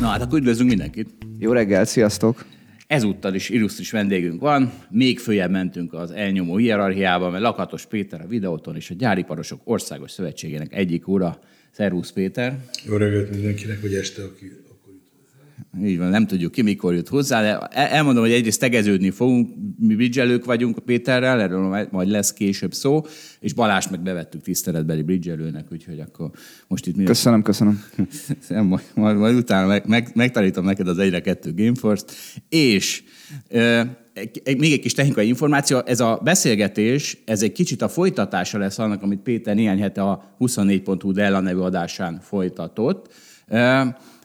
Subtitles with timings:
[0.00, 1.08] Na hát akkor üdvözlünk mindenkit.
[1.38, 2.44] Jó reggel, sziasztok!
[2.86, 8.26] Ezúttal is illusztris vendégünk van, még följebb mentünk az elnyomó hierarchiába, mert Lakatos Péter a
[8.26, 11.38] videóton és a Gyáriparosok Országos Szövetségének egyik ura.
[11.70, 12.58] Szervusz Péter!
[12.86, 14.61] Jó reggelt mindenkinek, hogy este, aki
[15.84, 19.94] így van, nem tudjuk ki, mikor jut hozzá, de elmondom, hogy egyrészt tegeződni fogunk, mi
[19.94, 23.02] bridgelők vagyunk Péterrel, erről majd lesz később szó,
[23.40, 26.30] és Balást meg bevettük tiszteletbeli bridgelőnek, úgyhogy akkor
[26.68, 27.04] most itt...
[27.04, 27.84] Köszönöm, köszönöm.
[28.48, 32.12] majd, majd, majd utána meg, meg, megtanítom neked az egyre kettő Gameforce-t,
[32.48, 33.02] és
[33.48, 34.00] e,
[34.44, 39.02] még egy kis technikai információ, ez a beszélgetés, ez egy kicsit a folytatása lesz annak,
[39.02, 43.12] amit Péter néhány hete a 24.hu Della nevű adásán folytatott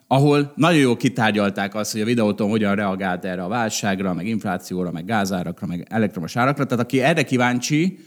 [0.08, 4.91] ahol nagyon jól kitárgyalták azt, hogy a videóton hogyan reagált erre a válságra, meg inflációra,
[4.91, 6.66] meg gázárakra, meg elektromos árakra.
[6.66, 8.00] Tehát aki erre kíváncsi,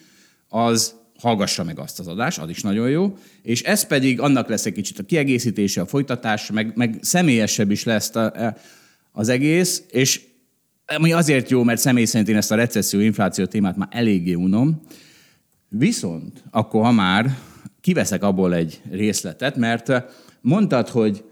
[0.48, 3.17] az hallgassa meg azt az adást, az is nagyon jó.
[3.43, 7.84] És ez pedig annak lesz egy kicsit a kiegészítése, a folytatás, meg, meg személyesebb is
[7.84, 8.56] lesz a, e,
[9.12, 10.21] az egész, és
[10.97, 14.81] ami azért jó, mert személy szerint én ezt a recesszió, infláció témát már eléggé unom.
[15.69, 17.37] Viszont akkor, ha már
[17.81, 19.93] kiveszek abból egy részletet, mert
[20.41, 21.25] mondtad, hogy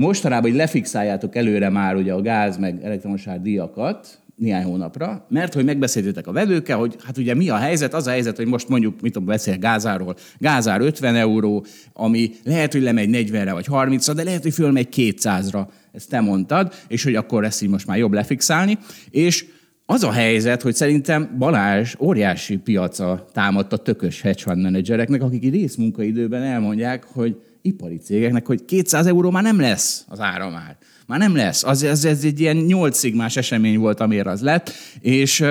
[0.00, 5.64] mostanában, hogy lefixáljátok előre már ugye a gáz meg elektromos díjakat, néhány hónapra, mert hogy
[5.64, 9.00] megbeszéltétek a vevőkkel, hogy hát ugye mi a helyzet, az a helyzet, hogy most mondjuk,
[9.00, 14.22] mit tudom, beszél gázáról, gázár 50 euró, ami lehet, hogy lemegy 40-re vagy 30-ra, de
[14.22, 18.12] lehet, hogy fölmegy 200-ra, ezt te mondtad, és hogy akkor lesz így most már jobb
[18.12, 18.78] lefixálni,
[19.10, 19.44] és
[19.86, 25.50] az a helyzet, hogy szerintem Balázs óriási piaca támadt a tökös hedge fund menedzsereknek, akik
[25.50, 30.76] részmunkaidőben elmondják, hogy ipari cégeknek, hogy 200 euró már nem lesz az ára már.
[31.06, 31.64] Már nem lesz.
[31.64, 35.44] Az, az, ez egy ilyen 8 szigmás esemény volt, amire az lett, és,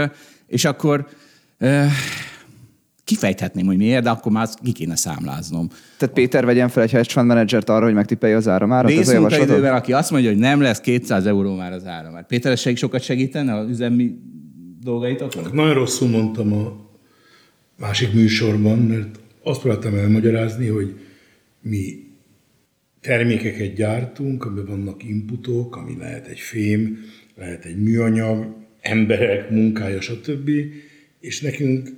[0.48, 1.08] és akkor
[3.04, 5.68] kifejthetném, hogy miért, de akkor már ki kéne számláznom.
[5.98, 8.92] Tehát Péter vegyen fel egy hedge fund menedzsert arra, hogy megtippelje az áramárat?
[8.92, 12.26] Részmunkaidőben, aki azt mondja, hogy nem lesz 200 euró már az áramár.
[12.26, 14.16] Péter, ez sokat segítene az üzemi
[14.82, 15.44] dolgaitokon?
[15.54, 16.76] Nagyon rosszul mondtam a
[17.80, 21.00] másik műsorban, mert azt próbáltam elmagyarázni, hogy
[21.62, 22.08] mi
[23.02, 27.00] termékeket gyártunk, amiben vannak inputok, ami lehet egy fém,
[27.36, 30.50] lehet egy műanyag, emberek munkája, stb.
[31.20, 31.90] És nekünk,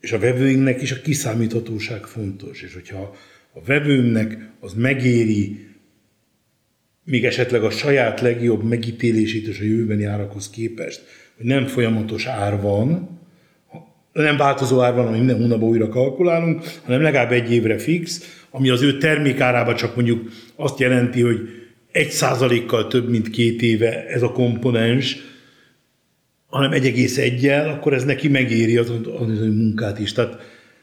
[0.00, 2.62] és a vevőinknek is a kiszámíthatóság fontos.
[2.62, 3.16] És hogyha
[3.52, 5.68] a vevőnknek az megéri
[7.04, 11.02] még esetleg a saját legjobb megítélését és a jövőbeni árakhoz képest,
[11.36, 13.19] hogy nem folyamatos ár van,
[14.12, 18.68] nem változó ár van, ami minden hónapban újra kalkulálunk, hanem legalább egy évre fix, ami
[18.68, 21.38] az ő termékárába csak mondjuk azt jelenti, hogy
[21.92, 25.16] egy százalékkal több, mint két éve ez a komponens,
[26.46, 30.12] hanem egy egész egyel, akkor ez neki megéri az, az, az munkát is.
[30.12, 30.38] Tehát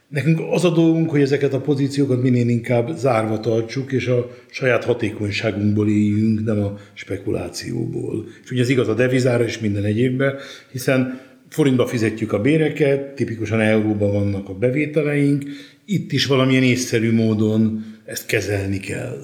[0.07, 4.83] nekünk az a dolgunk, hogy ezeket a pozíciókat minél inkább zárva tartsuk, és a saját
[4.83, 8.25] hatékonyságunkból éljünk, nem a spekulációból.
[8.43, 10.35] És ugye ez igaz a devizára és minden egyébben,
[10.71, 11.19] hiszen
[11.57, 15.43] forintba fizetjük a béreket, tipikusan euróban vannak a bevételeink,
[15.85, 19.17] itt is valamilyen észszerű módon ezt kezelni kell.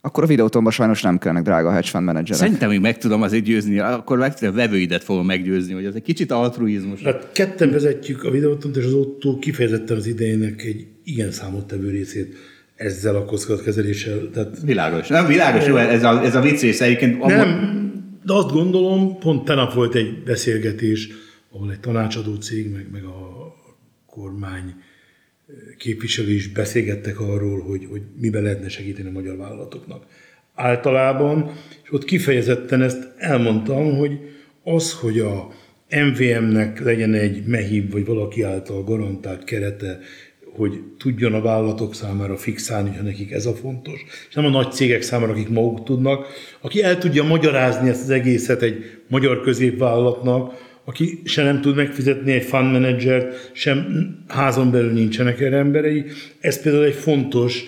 [0.00, 2.40] Akkor a videótomban sajnos nem kellnek drága hedge fund menedzserek.
[2.40, 6.02] Szerintem még meg tudom azért győzni, akkor meg a vevőidet fogom meggyőzni, hogy ez egy
[6.02, 7.02] kicsit altruizmus.
[7.02, 12.34] Hát ketten vezetjük a videótomt, és az ott kifejezetten az idejének egy igen számottevő részét
[12.76, 14.30] ezzel a kockázatkezeléssel.
[14.32, 14.56] Tehát...
[14.64, 15.08] Világos.
[15.08, 17.24] Nem, világos, jó, ez a, ez a vicc része egyébként.
[17.24, 17.80] Nem,
[18.24, 21.08] de azt gondolom, pont tenap volt egy beszélgetés,
[21.52, 23.54] ahol egy tanácsadó cég, meg, meg a
[24.06, 24.74] kormány
[25.78, 30.06] képviselő is beszélgettek arról, hogy, hogy miben lehetne segíteni a magyar vállalatoknak.
[30.54, 31.52] Általában,
[31.82, 34.18] és ott kifejezetten ezt elmondtam, hogy
[34.64, 35.48] az, hogy a
[35.88, 39.98] MVM-nek legyen egy mehív, vagy valaki által garantált kerete,
[40.54, 44.72] hogy tudjon a vállalatok számára fixálni, ha nekik ez a fontos, és nem a nagy
[44.72, 46.26] cégek számára, akik maguk tudnak,
[46.60, 52.32] aki el tudja magyarázni ezt az egészet egy magyar középvállalatnak, aki se nem tud megfizetni
[52.32, 56.04] egy fund managert, sem házon belül nincsenek erre emberei.
[56.40, 57.64] Ez például egy fontos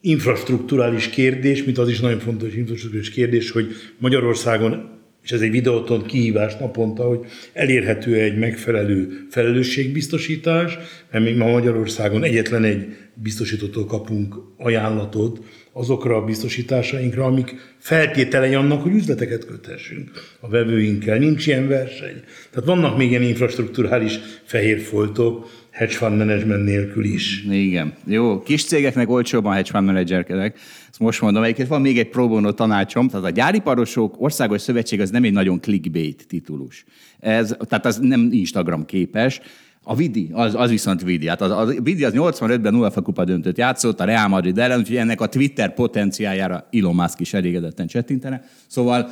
[0.00, 3.66] infrastruktúrális kérdés, mint az is nagyon fontos infrastruktúrális kérdés, hogy
[3.98, 7.20] Magyarországon és ez egy videóton kihívás naponta, hogy
[7.52, 10.78] elérhető egy megfelelő felelősségbiztosítás,
[11.10, 15.40] mert még ma Magyarországon egyetlen egy biztosítótól kapunk ajánlatot
[15.72, 20.10] azokra a biztosításainkra, amik feltételei annak, hogy üzleteket köthessünk
[20.40, 21.18] a vevőinkkel.
[21.18, 22.22] Nincs ilyen verseny.
[22.50, 25.50] Tehát vannak még ilyen infrastruktúrális fehér foltok,
[25.82, 27.44] hedge fund management nélkül is.
[27.50, 27.92] Igen.
[28.04, 30.58] Jó, kis cégeknek olcsóban hedge fund managerkedek.
[30.90, 35.00] Ezt most mondom, egyébként van még egy pro bono tanácsom, tehát a gyáriparosok országos szövetség
[35.00, 36.84] az nem egy nagyon clickbait titulus.
[37.20, 39.40] Ez, tehát az nem Instagram képes,
[39.84, 41.28] a Vidi, az, az viszont Vidi.
[41.28, 44.96] Hát az, az Vidi az 85-ben UEFA kupa döntött játszott a Real Madrid ellen, úgyhogy
[44.96, 48.44] ennek a Twitter potenciáljára Elon Musk is elégedetten csettintene.
[48.66, 49.10] Szóval,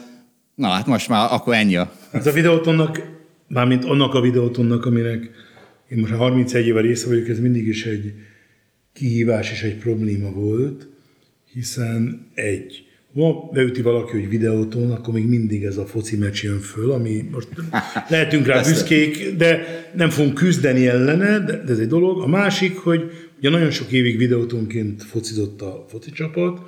[0.55, 1.93] na hát most már akkor ennyi a...
[2.11, 3.01] Ez a videótonnak,
[3.49, 5.31] mármint annak a videótonnak, aminek
[5.91, 8.13] én most 31 éve része vagyok, ez mindig is egy
[8.93, 10.89] kihívás és egy probléma volt,
[11.53, 16.59] hiszen egy, ma beüti valaki, hogy videóton, akkor még mindig ez a foci meccs jön
[16.59, 17.49] föl, ami most
[18.09, 19.65] lehetünk rá büszkék, de
[19.97, 22.21] nem fogunk küzdeni ellene, de ez egy dolog.
[22.21, 26.61] A másik, hogy ugye nagyon sok évig videótonként focizott a foci csapat,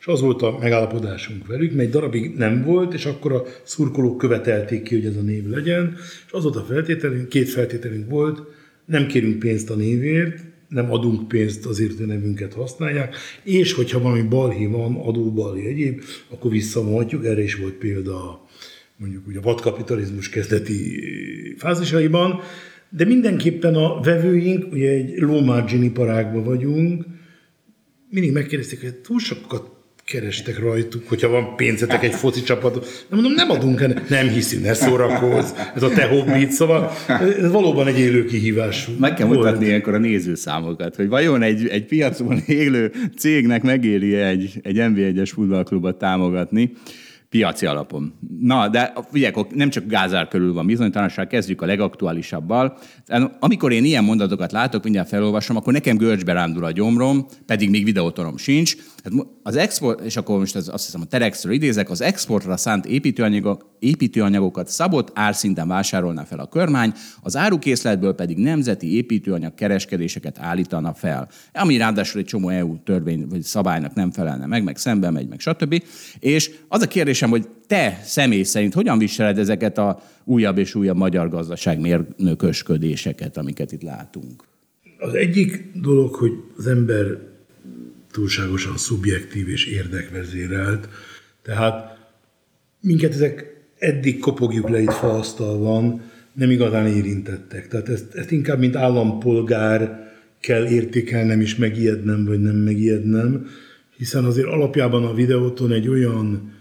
[0.00, 4.18] és az volt a megállapodásunk velük, mert egy darabig nem volt, és akkor a szurkolók
[4.18, 5.94] követelték ki, hogy ez a név legyen,
[6.26, 8.56] és az volt a feltételünk, két feltételünk volt,
[8.88, 14.22] nem kérünk pénzt a névért, nem adunk pénzt azért, hogy nevünket használják, és hogyha valami
[14.22, 18.46] balhé van, adóbalhé egyéb, akkor visszamondjuk, erre is volt példa
[18.98, 21.02] mondjuk ugye a vadkapitalizmus kezdeti
[21.56, 22.40] fázisaiban,
[22.88, 27.04] de mindenképpen a vevőink, ugye egy low margin iparágban vagyunk,
[28.10, 29.70] mindig megkérdezték, hogy túl sokat
[30.08, 33.06] kerestek rajtuk, hogyha van pénzetek egy foci csapatot.
[33.08, 34.08] Nem mondom, nem adunk ennek.
[34.08, 35.50] Nem hiszünk, ne szórakozz.
[35.74, 36.92] Ez a te hobbit, szóval
[37.42, 38.88] ez valóban egy élő kihívás.
[38.98, 39.38] Meg kell volt.
[39.38, 45.30] mutatni ilyenkor a nézőszámokat, hogy vajon egy, egy piacon élő cégnek megéri egy, egy NV1-es
[45.34, 46.72] futballklubot támogatni
[47.30, 48.14] piaci alapon.
[48.40, 52.78] Na, de ugye, nem csak Gázár körül van bizonytalanság, kezdjük a legaktuálisabbal.
[53.40, 57.84] Amikor én ilyen mondatokat látok, mindjárt felolvasom, akkor nekem görcsbe rándul a gyomrom, pedig még
[57.84, 58.76] videótorom sincs.
[59.04, 62.86] Hát az export, és akkor most az, azt hiszem a Terexről idézek, az exportra szánt
[62.86, 66.92] építőanyagok, építőanyagokat szabott árszinten vásárolna fel a kormány,
[67.22, 71.28] az árukészletből pedig nemzeti építőanyag kereskedéseket állítana fel.
[71.52, 75.40] Ami ráadásul egy csomó EU törvény vagy szabálynak nem felelne meg, meg szembe megy, meg
[75.40, 75.82] stb.
[76.18, 76.86] És az a
[77.18, 83.36] kérdésem, hogy te személy szerint hogyan viseled ezeket a újabb és újabb magyar gazdaság mérnökösködéseket,
[83.36, 84.44] amiket itt látunk?
[84.98, 87.18] Az egyik dolog, hogy az ember
[88.10, 90.88] túlságosan szubjektív és érdekvezérelt.
[91.42, 91.98] Tehát
[92.80, 97.68] minket ezek eddig kopogjuk le itt faasztalban, nem igazán érintettek.
[97.68, 100.06] Tehát ezt, ezt inkább, mint állampolgár
[100.40, 103.46] kell értékelnem és megijednem, vagy nem megijednem,
[103.96, 106.56] hiszen azért alapjában a videóton egy olyan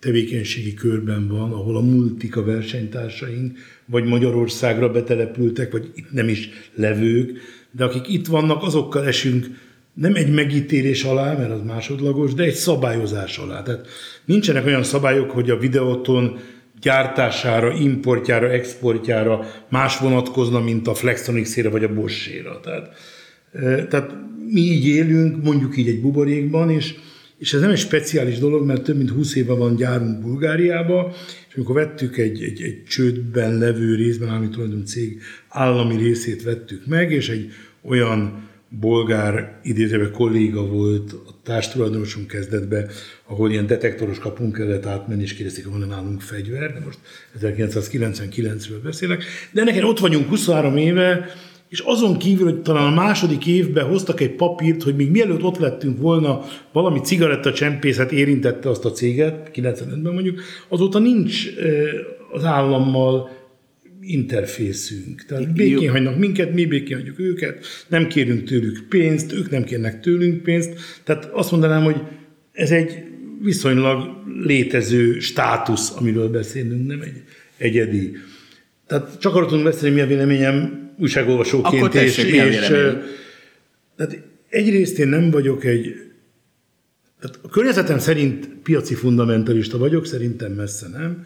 [0.00, 6.48] tevékenységi körben van, ahol a multik, a versenytársaink, vagy Magyarországra betelepültek, vagy itt nem is
[6.74, 7.38] levők,
[7.70, 9.46] de akik itt vannak, azokkal esünk
[9.94, 13.62] nem egy megítélés alá, mert az másodlagos, de egy szabályozás alá.
[13.62, 13.86] Tehát
[14.24, 16.38] nincsenek olyan szabályok, hogy a videóton
[16.80, 22.50] gyártására, importjára, exportjára más vonatkozna, mint a Flextronics-ére vagy a Bosch-ére.
[22.62, 22.90] Tehát,
[23.88, 24.14] tehát
[24.50, 26.94] mi így élünk, mondjuk így egy buborékban, és,
[27.44, 31.14] és ez nem egy speciális dolog, mert több mint 20 éve van gyárunk Bulgáriába,
[31.48, 36.86] és amikor vettük egy, egy, egy csődben levő részben, állami tulajdon cég állami részét vettük
[36.86, 42.88] meg, és egy olyan bolgár idézőben kolléga volt a társtulajdonosunk kezdetben,
[43.26, 46.98] ahol ilyen detektoros kapunk kellett átmenni, és kérdezték, van nálunk fegyver, de most
[47.40, 49.24] 1999-ről beszélek.
[49.50, 51.26] De ennek ott vagyunk 23 éve,
[51.74, 55.58] és azon kívül, hogy talán a második évben hoztak egy papírt, hogy még mielőtt ott
[55.58, 61.46] lettünk volna, valami cigarettacsempészet érintette azt a céget, 95-ben mondjuk, azóta nincs
[62.32, 63.30] az állammal
[64.00, 65.24] interfészünk.
[65.24, 70.00] Tehát békén hagynak minket, mi békén hagyjuk őket, nem kérünk tőlük pénzt, ők nem kérnek
[70.00, 70.74] tőlünk pénzt.
[71.04, 72.00] Tehát azt mondanám, hogy
[72.52, 73.04] ez egy
[73.42, 74.08] viszonylag
[74.44, 77.22] létező státusz, amiről beszélünk, nem egy
[77.56, 78.16] egyedi.
[78.86, 81.90] Tehát csak arról tudunk beszélni, mi a véleményem újságolvasóként.
[81.90, 82.66] Tessék, és, és
[83.96, 86.04] tehát egyrészt én nem vagyok egy
[87.24, 91.24] tehát a környezetem szerint piaci fundamentalista vagyok, szerintem messze nem.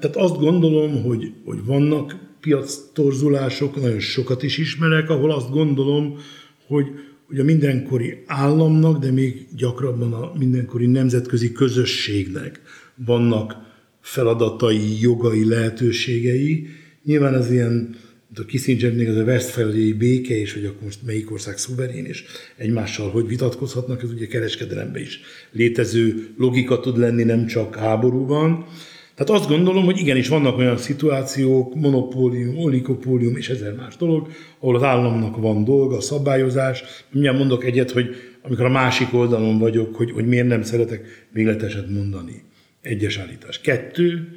[0.00, 6.18] Tehát azt gondolom, hogy, hogy vannak piac torzulások, nagyon sokat is ismerek, ahol azt gondolom,
[6.66, 6.86] hogy,
[7.26, 12.60] hogy a mindenkori államnak, de még gyakrabban a mindenkori nemzetközi közösségnek
[12.94, 13.56] vannak
[14.00, 16.66] feladatai, jogai, lehetőségei.
[17.04, 17.96] Nyilván ez ilyen
[18.38, 22.24] a Kissingernél az a Westfali béke, és hogy akkor most melyik ország szuverén, és
[22.56, 28.66] egymással hogy vitatkozhatnak, ez ugye kereskedelemben is létező logika tud lenni, nem csak háborúban.
[29.14, 34.76] Tehát azt gondolom, hogy igenis vannak olyan szituációk, monopólium, oligopólium és ezer más dolog, ahol
[34.76, 36.82] az államnak van dolga, szabályozás.
[37.10, 41.90] Mindjárt mondok egyet, hogy amikor a másik oldalon vagyok, hogy, hogy miért nem szeretek végleteset
[41.90, 42.42] mondani.
[42.80, 43.60] Egyes állítás.
[43.60, 44.28] Kettő,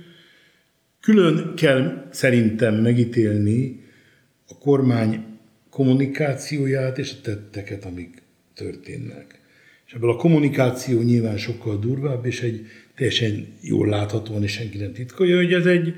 [1.01, 3.85] külön kell szerintem megítélni
[4.47, 5.25] a kormány
[5.69, 8.21] kommunikációját és a tetteket, amik
[8.53, 9.39] történnek.
[9.87, 14.93] És ebből a kommunikáció nyilván sokkal durvább, és egy teljesen jól láthatóan, és senki nem
[14.93, 15.93] titkolja, hogy ez egy,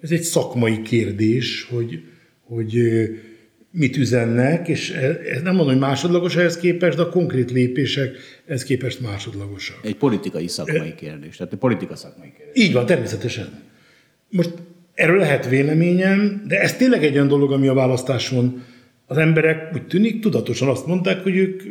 [0.00, 2.02] ez egy szakmai kérdés, hogy,
[2.42, 2.78] hogy
[3.70, 8.64] mit üzennek, és ez nem mondom, hogy másodlagos ehhez képest, de a konkrét lépések ehhez
[8.64, 9.78] képest másodlagosak.
[9.82, 12.64] Egy politikai szakmai kérdés, tehát egy politika szakmai kérdés.
[12.64, 13.62] Így van, természetesen.
[14.28, 14.50] Most
[14.94, 18.62] erről lehet véleményem, de ez tényleg egy olyan dolog, ami a választáson
[19.06, 21.62] az emberek úgy tűnik tudatosan azt mondták, hogy ők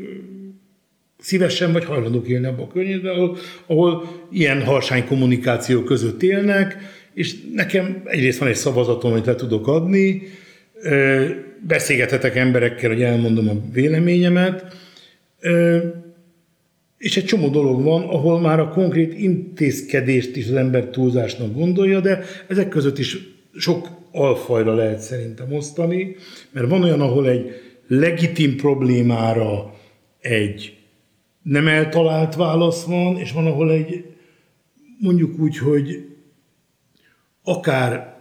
[1.20, 6.77] szívesen vagy hajlandók élni abban a környezetben, ahol, ahol ilyen harsány kommunikáció között élnek,
[7.13, 10.22] és nekem egyrészt van egy szavazatom, amit le tudok adni,
[11.68, 14.75] beszélgethetek emberekkel, hogy elmondom a véleményemet,
[17.03, 22.00] és egy csomó dolog van, ahol már a konkrét intézkedést is az ember túlzásnak gondolja,
[22.00, 23.17] de ezek között is
[23.57, 26.15] sok alfajra lehet szerintem osztani,
[26.51, 27.51] mert van olyan, ahol egy
[27.88, 29.74] legitim problémára
[30.19, 30.77] egy
[31.41, 34.05] nem eltalált válasz van, és van, ahol egy
[35.00, 36.05] mondjuk úgy, hogy
[37.43, 38.17] akár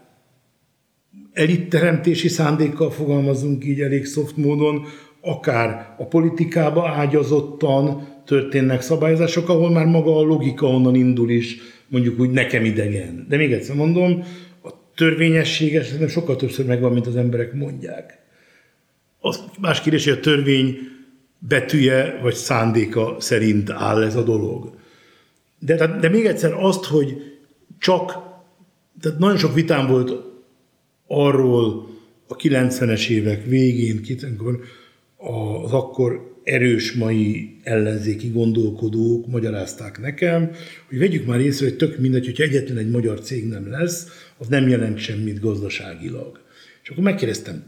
[1.33, 4.85] elitteremtési szándékkal fogalmazunk így elég szoft módon,
[5.21, 11.57] akár a politikába ágyazottan történnek szabályozások, ahol már maga a logika onnan indul is,
[11.88, 13.26] mondjuk úgy nekem idegen.
[13.29, 14.25] De még egyszer mondom,
[14.62, 18.19] a törvényessége szerintem sokkal többször megvan, mint az emberek mondják.
[19.21, 20.79] Az más kérdés, hogy a törvény
[21.38, 24.75] betűje vagy szándéka szerint áll ez a dolog.
[25.59, 27.17] De, de még egyszer azt, hogy
[27.79, 28.12] csak,
[29.00, 30.12] tehát nagyon sok vitám volt
[31.07, 31.91] arról
[32.29, 34.00] a 90-es évek végén,
[35.17, 40.51] az akkor erős mai ellenzéki gondolkodók magyarázták nekem,
[40.89, 44.07] hogy vegyük már észre, hogy tök mindegy, hogyha egyetlen egy magyar cég nem lesz,
[44.39, 46.41] az nem jelent semmit gazdaságilag.
[46.83, 47.65] És akkor megkérdeztem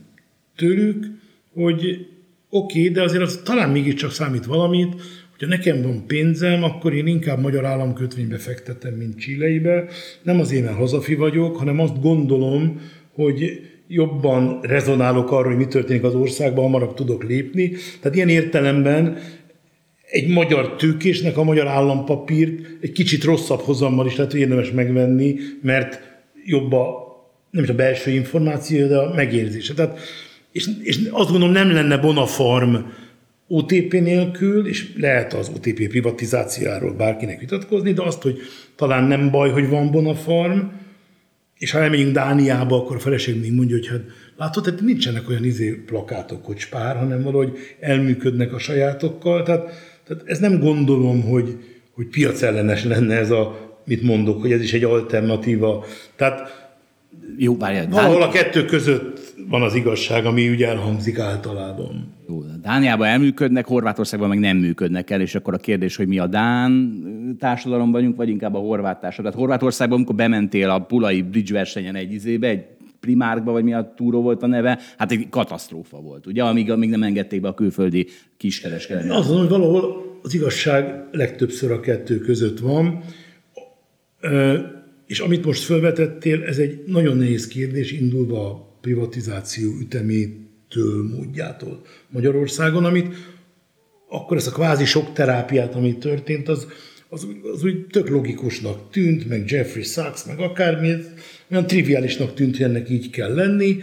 [0.57, 1.07] tőlük,
[1.52, 2.07] hogy
[2.50, 4.95] oké, okay, de azért az talán mégiscsak számít valamit,
[5.31, 9.88] hogyha nekem van pénzem, akkor én inkább magyar államkötvénybe fektetem, mint Csilleibe.
[10.23, 12.81] Nem azért, mert hazafi vagyok, hanem azt gondolom,
[13.12, 17.73] hogy jobban rezonálok arról, hogy mi történik az országban, hamarabb tudok lépni.
[18.00, 19.19] Tehát ilyen értelemben
[20.11, 26.00] egy magyar tőkésnek a magyar állampapírt egy kicsit rosszabb hozammal is lehet, érdemes megvenni, mert
[26.45, 27.03] jobb a,
[27.50, 29.75] nem is a belső információ, de a megérzése.
[29.75, 29.99] Tehát
[30.53, 32.75] és, és azt gondolom nem lenne Bonafarm
[33.49, 38.38] OTP nélkül, és lehet az OTP privatizációjáról bárkinek vitatkozni, de azt, hogy
[38.76, 40.59] talán nem baj, hogy van Bonafarm,
[41.64, 44.00] és ha elmegyünk Dániába, akkor a feleség még mondja, hogy hát
[44.37, 49.42] látod, tehát nincsenek olyan izé plakátok, hogy spár, hanem valahogy elműködnek a sajátokkal.
[49.42, 49.64] Tehát,
[50.06, 51.56] tehát ez nem gondolom, hogy,
[51.94, 55.85] hogy piacellenes lenne ez a, mit mondok, hogy ez is egy alternatíva.
[56.16, 56.71] Tehát
[57.37, 57.88] jó, várjál.
[57.88, 62.12] Valahol a kettő között van az igazság, ami ugye elhangzik általában.
[62.29, 66.26] Jó, Dániában elműködnek, Horvátországban meg nem működnek el, és akkor a kérdés, hogy mi a
[66.26, 67.03] Dán
[67.38, 69.33] társadalom vagyunk, vagy inkább a horvát társadalom.
[69.33, 72.64] Tehát Horvátországban, amikor bementél a Pulai Bridge versenyen egy izébe, egy
[73.00, 76.91] primárkba, vagy mi a túró volt a neve, hát egy katasztrófa volt, ugye, amíg, amíg
[76.91, 79.11] nem engedték be a külföldi kiskereskedelmi.
[79.11, 83.03] Azt mondom, hogy valahol az igazság legtöbbször a kettő között van.
[85.07, 93.14] És amit most felvetettél, ez egy nagyon nehéz kérdés, indulva privatizáció ütemétől, módjától Magyarországon, amit
[94.09, 96.67] akkor ez a kvázi sok terápiát, ami történt, az,
[97.09, 100.95] az, az úgy tök logikusnak tűnt, meg Jeffrey Sachs, meg akármi,
[101.50, 103.79] olyan triviálisnak tűnt, hogy ennek így kell lenni.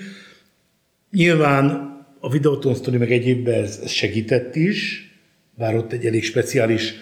[1.12, 1.65] Nyilván
[2.20, 5.10] a Videoton Story meg egyébben ez, ez segített is,
[5.58, 6.93] bár ott egy elég speciális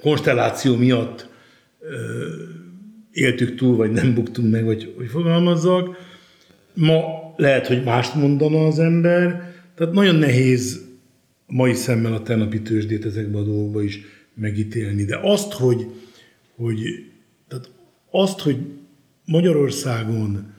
[0.00, 1.28] konstelláció miatt
[3.12, 6.07] éltük túl, vagy nem buktunk meg, vagy hogy fogalmazzak.
[6.78, 10.86] Ma lehet, hogy mást mondana az ember, tehát nagyon nehéz
[11.46, 14.00] mai szemmel a tenapi tőzsdét ezekben a dolgokban is
[14.34, 15.04] megítélni.
[15.04, 15.86] De azt, hogy,
[16.56, 16.78] hogy,
[17.48, 17.70] tehát
[18.10, 18.56] azt, hogy
[19.24, 20.54] Magyarországon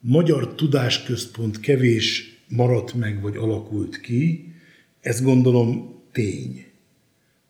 [0.00, 4.52] magyar tudásközpont kevés maradt meg, vagy alakult ki,
[5.00, 6.64] ez gondolom tény.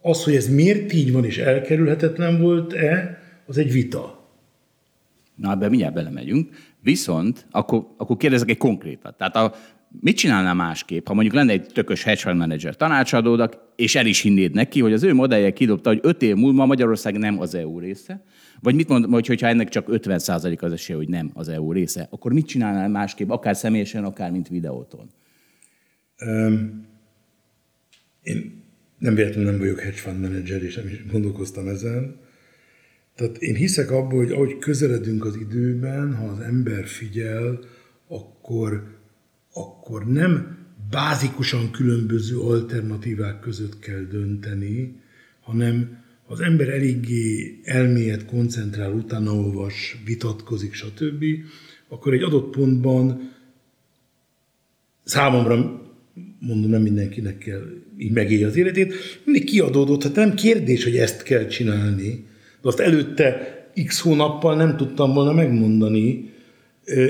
[0.01, 4.29] Az, hogy ez miért így van és elkerülhetetlen volt-e, az egy vita.
[5.35, 6.49] Na, ebben mindjárt belemegyünk.
[6.83, 9.17] Viszont akkor, akkor kérdezek egy konkrétat.
[9.17, 9.55] Tehát a,
[10.01, 14.21] mit csinálnál másképp, ha mondjuk lenne egy tökös hedge fund manager tanácsadódak, és el is
[14.21, 17.79] hinnéd neki, hogy az ő modellje kidobta, hogy öt év múlva Magyarország nem az EU
[17.79, 18.25] része,
[18.61, 22.07] vagy mit mond, hogy hogyha ennek csak 50% az esély, hogy nem az EU része,
[22.11, 25.11] akkor mit csinálnál másképp, akár személyesen, akár mint videóton?
[26.27, 26.87] Um,
[28.23, 28.63] én
[28.99, 32.21] nem véletlenül nem vagyok hedge fund manager, és nem is gondolkoztam ezen.
[33.21, 37.59] Tehát én hiszek abban, hogy ahogy közeledünk az időben, ha az ember figyel,
[38.09, 38.99] akkor,
[39.53, 40.59] akkor nem
[40.91, 45.01] bázikusan különböző alternatívák között kell dönteni,
[45.41, 51.25] hanem az ember eléggé elmélyet koncentrál, utána olvas, vitatkozik, stb.,
[51.89, 53.33] akkor egy adott pontban
[55.05, 55.83] számomra,
[56.39, 57.67] mondom, nem mindenkinek kell
[57.99, 62.29] így megélni az életét, mindig kiadódott, hát nem kérdés, hogy ezt kell csinálni,
[62.63, 66.33] de azt előtte x hónappal nem tudtam volna megmondani,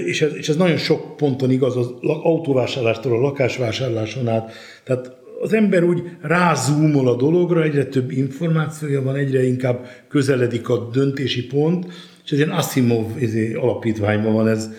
[0.04, 4.52] és ez, és ez nagyon sok ponton igaz az autóvásárlástól a lakásvásárláson át.
[4.84, 10.88] Tehát az ember úgy rázúmol a dologra, egyre több információja van, egyre inkább közeledik a
[10.92, 11.86] döntési pont,
[12.24, 14.70] és ez ilyen Asimov izé, alapítványban van ez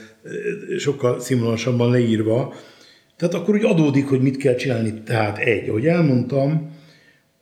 [0.78, 2.54] sokkal színvonalasabban leírva.
[3.18, 4.94] Tehát akkor úgy adódik, hogy mit kell csinálni.
[5.06, 6.70] Tehát egy, ahogy elmondtam,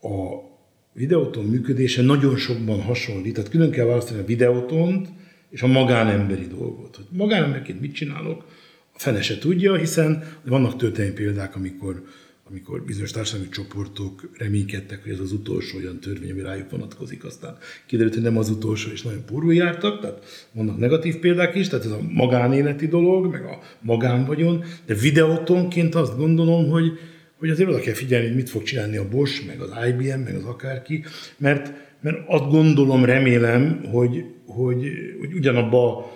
[0.01, 0.47] a
[0.93, 3.33] videóton működése nagyon sokban hasonlít.
[3.33, 5.07] Tehát külön kell választani a videótont
[5.49, 6.95] és a magánemberi dolgot.
[6.95, 8.45] Hogy magánemberként mit csinálok,
[8.93, 12.03] a fene se tudja, hiszen vannak történelmi példák, amikor
[12.49, 17.57] amikor bizonyos társadalmi csoportok reménykedtek, hogy ez az utolsó olyan törvény, ami rájuk vonatkozik, aztán
[17.85, 21.85] kiderült, hogy nem az utolsó, és nagyon pórul jártak, tehát vannak negatív példák is, tehát
[21.85, 26.99] ez a magánéleti dolog, meg a magánvagyon, de videótonként azt gondolom, hogy,
[27.39, 30.35] hogy azért oda kell figyelni, hogy mit fog csinálni a Bosch, meg az IBM, meg
[30.35, 31.03] az akárki,
[31.37, 36.11] mert, mert azt gondolom, remélem, hogy, hogy, hogy ugyanabba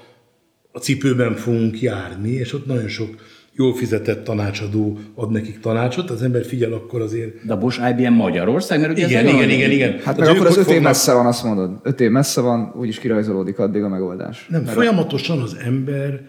[0.72, 3.15] a cipőben fogunk járni, és ott nagyon sok
[3.56, 7.46] jól fizetett tanácsadó ad nekik tanácsot, az ember figyel akkor azért.
[7.46, 10.00] De a Bosch IBM Magyarország, mert ugye igen, igen, igen, igen.
[10.00, 11.80] Hát meg akkor az öt év messze van, azt mondod.
[11.84, 14.48] Öt év messze van, úgyis kirajzolódik addig a megoldás.
[14.50, 16.22] Nem, mert folyamatosan az ember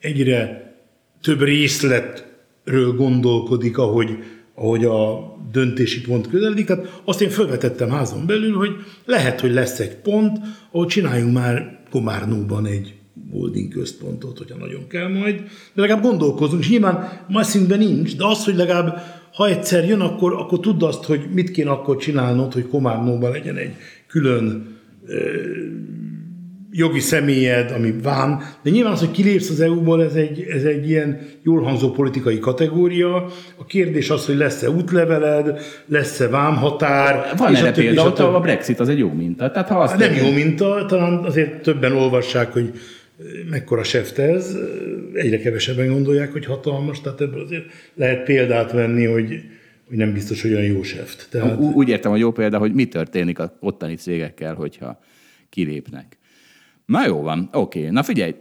[0.00, 0.64] egyre
[1.22, 4.18] több részletről gondolkodik, ahogy,
[4.56, 6.66] ahogy a döntési pont közeledik.
[6.66, 8.70] Tehát azt én felvetettem házon belül, hogy
[9.04, 10.38] lehet, hogy lesz egy pont,
[10.70, 12.94] ahol csináljunk már Komárnóban egy
[13.32, 15.36] holding központot, hogyha nagyon kell majd,
[15.74, 20.00] de legalább gondolkozunk, és nyilván ma szintben nincs, de az, hogy legalább ha egyszer jön,
[20.00, 23.74] akkor, akkor tudd azt, hogy mit kéne akkor csinálnod, hogy Komárnóban legyen egy
[24.06, 24.76] külön
[26.76, 30.88] jogi személyed, ami vám, de nyilván az, hogy kilépsz az EU-ból, ez egy, ez egy
[30.88, 33.26] ilyen jól hangzó politikai kategória.
[33.56, 37.32] A kérdés az, hogy lesz-e útleveled, lesz-e vámhatár.
[37.36, 39.50] Van erre példa, a Brexit az egy jó minta.
[39.50, 42.72] Tehát ha azt nem jó minta, talán azért többen olvassák, hogy
[43.50, 44.56] mekkora seft ez,
[45.12, 49.28] egyre kevesebben gondolják, hogy hatalmas, tehát ebből azért lehet példát venni, hogy,
[49.88, 51.26] hogy nem biztos, hogy olyan jó seft.
[51.30, 51.58] Tehát...
[51.58, 55.00] Úgy értem, hogy jó példa, hogy mi történik a ottani cégekkel, hogyha
[55.48, 56.18] kilépnek.
[56.86, 57.78] Na jó van, oké.
[57.78, 57.90] Okay.
[57.90, 58.34] Na figyelj,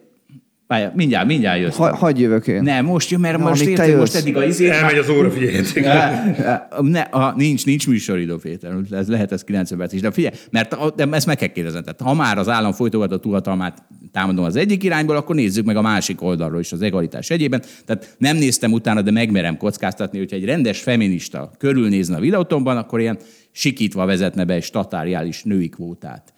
[0.67, 1.75] Várja, mindjárt, mindjárt jössz.
[1.75, 2.63] Ha, hagyj jövök én.
[2.63, 4.69] Nem, most jön, mert Na, most érted, most eddig a izét...
[4.69, 5.85] Elmegy az óra, figyeljetek.
[6.81, 8.75] Ne, a, nincs, nincs műsoridő, Péter.
[8.91, 10.01] Ez lehet ez 90 perc is.
[10.01, 11.81] De figyelj, mert de ezt meg kell kérdezni.
[11.81, 15.75] Tehát, ha már az állam folytogat a hatalmát támadom az egyik irányból, akkor nézzük meg
[15.75, 17.61] a másik oldalról is az egalitás egyében.
[17.85, 22.99] Tehát nem néztem utána, de megmerem kockáztatni, hogyha egy rendes feminista körülnézne a videótomban, akkor
[22.99, 23.17] ilyen
[23.51, 26.33] sikítva vezetne be egy statáriális női kvótát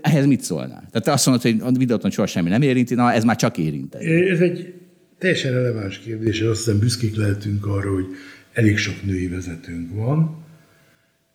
[0.00, 0.88] ehhez mit szólnál?
[0.90, 3.58] Tehát te azt mondod, hogy a videóton soha semmi nem érinti, na ez már csak
[3.58, 3.94] érint.
[3.94, 4.74] Ez egy
[5.18, 8.06] teljesen releváns kérdés, és azt hiszem büszkék lehetünk arra, hogy
[8.52, 10.44] elég sok női vezetőnk van.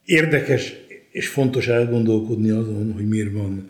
[0.05, 0.73] Érdekes
[1.11, 3.69] és fontos elgondolkodni azon, hogy miért van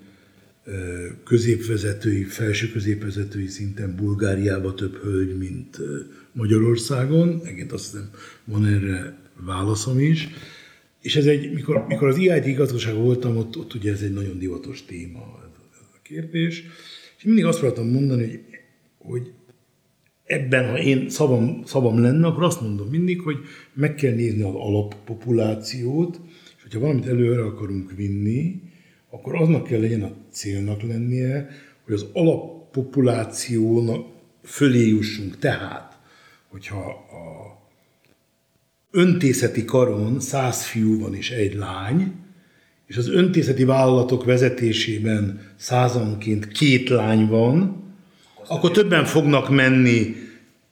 [1.25, 5.79] középvezetői, felső középvezetői szinten Bulgáriában több hölgy, mint
[6.31, 7.39] Magyarországon.
[7.43, 8.09] Egyébként azt hiszem,
[8.43, 10.27] van erre válaszom is.
[11.05, 14.39] És ez egy, mikor, mikor az IIT igazgatóság voltam, ott, ott ugye ez egy nagyon
[14.39, 16.63] divatos téma, ez a kérdés.
[17.17, 18.39] És mindig azt próbáltam mondani, hogy,
[18.97, 19.31] hogy
[20.23, 23.37] ebben, ha én szavam, szavam lenne, akkor azt mondom mindig, hogy
[23.73, 26.19] meg kell nézni az alappopulációt,
[26.57, 28.61] és hogyha valamit előre akarunk vinni,
[29.09, 31.49] akkor aznak kell legyen a célnak lennie,
[31.83, 34.05] hogy az alappopulációnak
[34.43, 35.37] fölé jussunk.
[35.39, 35.99] Tehát,
[36.47, 37.04] hogyha
[38.95, 42.11] öntészeti karon száz fiú van és egy lány,
[42.87, 47.83] és az öntészeti vállalatok vezetésében százanként két lány van,
[48.47, 50.15] akkor többen fognak menni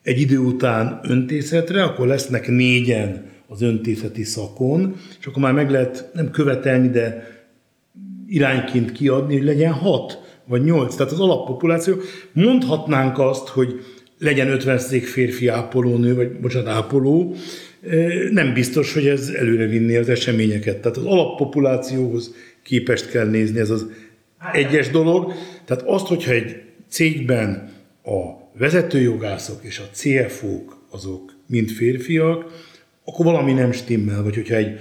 [0.03, 6.09] egy idő után öntészetre, akkor lesznek négyen az öntészeti szakon, és akkor már meg lehet
[6.13, 7.31] nem követelni, de
[8.27, 10.95] irányként kiadni, hogy legyen hat vagy 8.
[10.95, 11.95] Tehát az alappopuláció,
[12.33, 13.73] mondhatnánk azt, hogy
[14.19, 17.35] legyen 50 férfi ápolónő, vagy bocsánat, ápoló,
[18.31, 20.77] nem biztos, hogy ez előre vinni az eseményeket.
[20.81, 23.85] Tehát az alappopulációhoz képest kell nézni, ez az
[24.53, 25.33] egyes dolog.
[25.65, 27.71] Tehát azt, hogyha egy cégben
[28.03, 32.71] a vezetőjogászok és a CFO-k azok mind férfiak,
[33.05, 34.77] akkor valami nem stimmel, vagy hogyha egy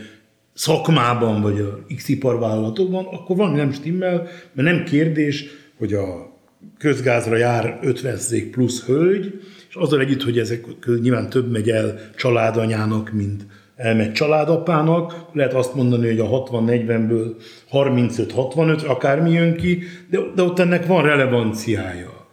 [0.54, 5.44] szakmában, vagy a X iparvállalatokban, akkor valami nem stimmel, mert nem kérdés,
[5.78, 6.36] hogy a
[6.78, 9.40] közgázra jár 50 plusz hölgy,
[9.72, 10.64] és azzal együtt, hogy ezek
[11.00, 17.34] nyilván több megy el családanyának, mint elmegy családapának, lehet azt mondani, hogy a 60-40-ből
[17.72, 22.26] 35-65 akármi jön ki, de, de ott ennek van relevanciája.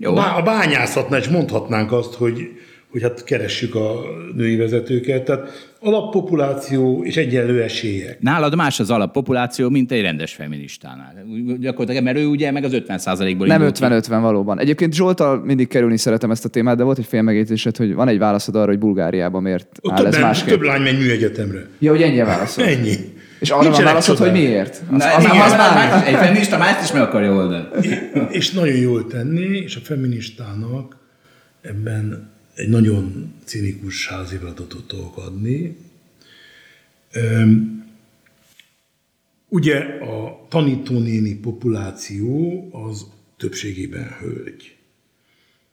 [0.00, 0.16] Jó.
[0.16, 2.48] A bányászatnál is mondhatnánk azt, hogy
[2.90, 4.00] hogy hát keressük a
[4.34, 5.24] női vezetőket.
[5.24, 8.20] Tehát alappopuláció és egyenlő esélyek.
[8.20, 11.14] Nálad más az alappopuláció, mint egy rendes feministánál.
[11.58, 13.00] Gyakorlatilag, mert ő ugye meg az 50
[13.36, 14.58] ból Nem 50-50 valóban.
[14.60, 18.18] Egyébként Zsoltal mindig kerülni szeretem ezt a témát, de volt egy félmegértésed, hogy van egy
[18.18, 20.48] válaszod arra, hogy Bulgáriában miért Ott áll ez másképp.
[20.48, 21.66] Több lány megy műegyetemre.
[21.78, 22.64] Ja, hogy ennyi válaszol.
[22.64, 22.94] ennyi.
[23.40, 24.82] És arra van válaszod, hogy miért?
[24.90, 27.64] Az, Na, az, igen, az, az már egy feminista mást is meg akarja oldani.
[28.30, 30.96] És nagyon jól tenni, és a feministának
[31.62, 35.76] ebben egy nagyon cinikus házi feladatot tudok adni.
[39.48, 44.76] Ugye a tanítónéni populáció az többségében hölgy.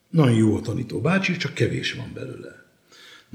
[0.10, 2.64] Nagyon jó a tanító bácsi, csak kevés van belőle.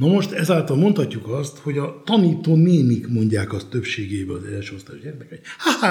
[0.01, 5.03] Na most ezáltal mondhatjuk azt, hogy a tanító nénik mondják azt többségében az első osztályos
[5.03, 5.41] gyermek, hogy
[5.81, 5.87] ha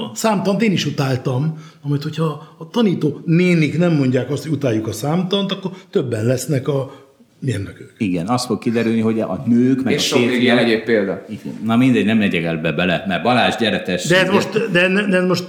[0.00, 4.86] a számtant én is utáltam, amit hogyha a tanító nénik nem mondják azt, hogy utáljuk
[4.86, 7.08] a számtant, akkor többen lesznek a
[7.40, 7.94] mérnökök.
[7.98, 11.24] Igen, azt fog kiderülni, hogy a nők, meg És a sok ilyen egyéb példa.
[11.28, 11.58] Igen.
[11.64, 14.04] Na mindegy, nem megyek el be bele, mert Balázs, gyeretes.
[14.04, 15.48] De, most, de, de most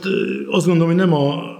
[0.49, 1.59] azt gondolom, hogy nem a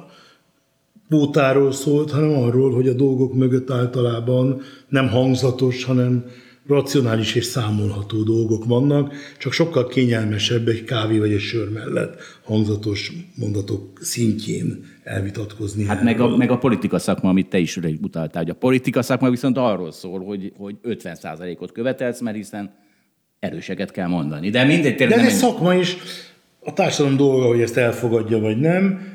[1.12, 6.26] kvótáról szólt, hanem arról, hogy a dolgok mögött általában nem hangzatos, hanem
[6.68, 13.12] racionális és számolható dolgok vannak, csak sokkal kényelmesebb egy kávé vagy egy sör mellett hangzatos
[13.36, 15.86] mondatok szintjén elvitatkozni.
[15.86, 19.30] Hát meg a, meg a politika szakma, amit te is utaltál, hogy a politika szakma
[19.30, 22.74] viszont arról szól, hogy, hogy 50%-ot követelsz, mert hiszen
[23.40, 24.50] erőseket kell mondani.
[24.50, 25.98] De mindegy, De ez egy szakma is,
[26.64, 29.12] a társadalom dolga, hogy ezt elfogadja vagy nem,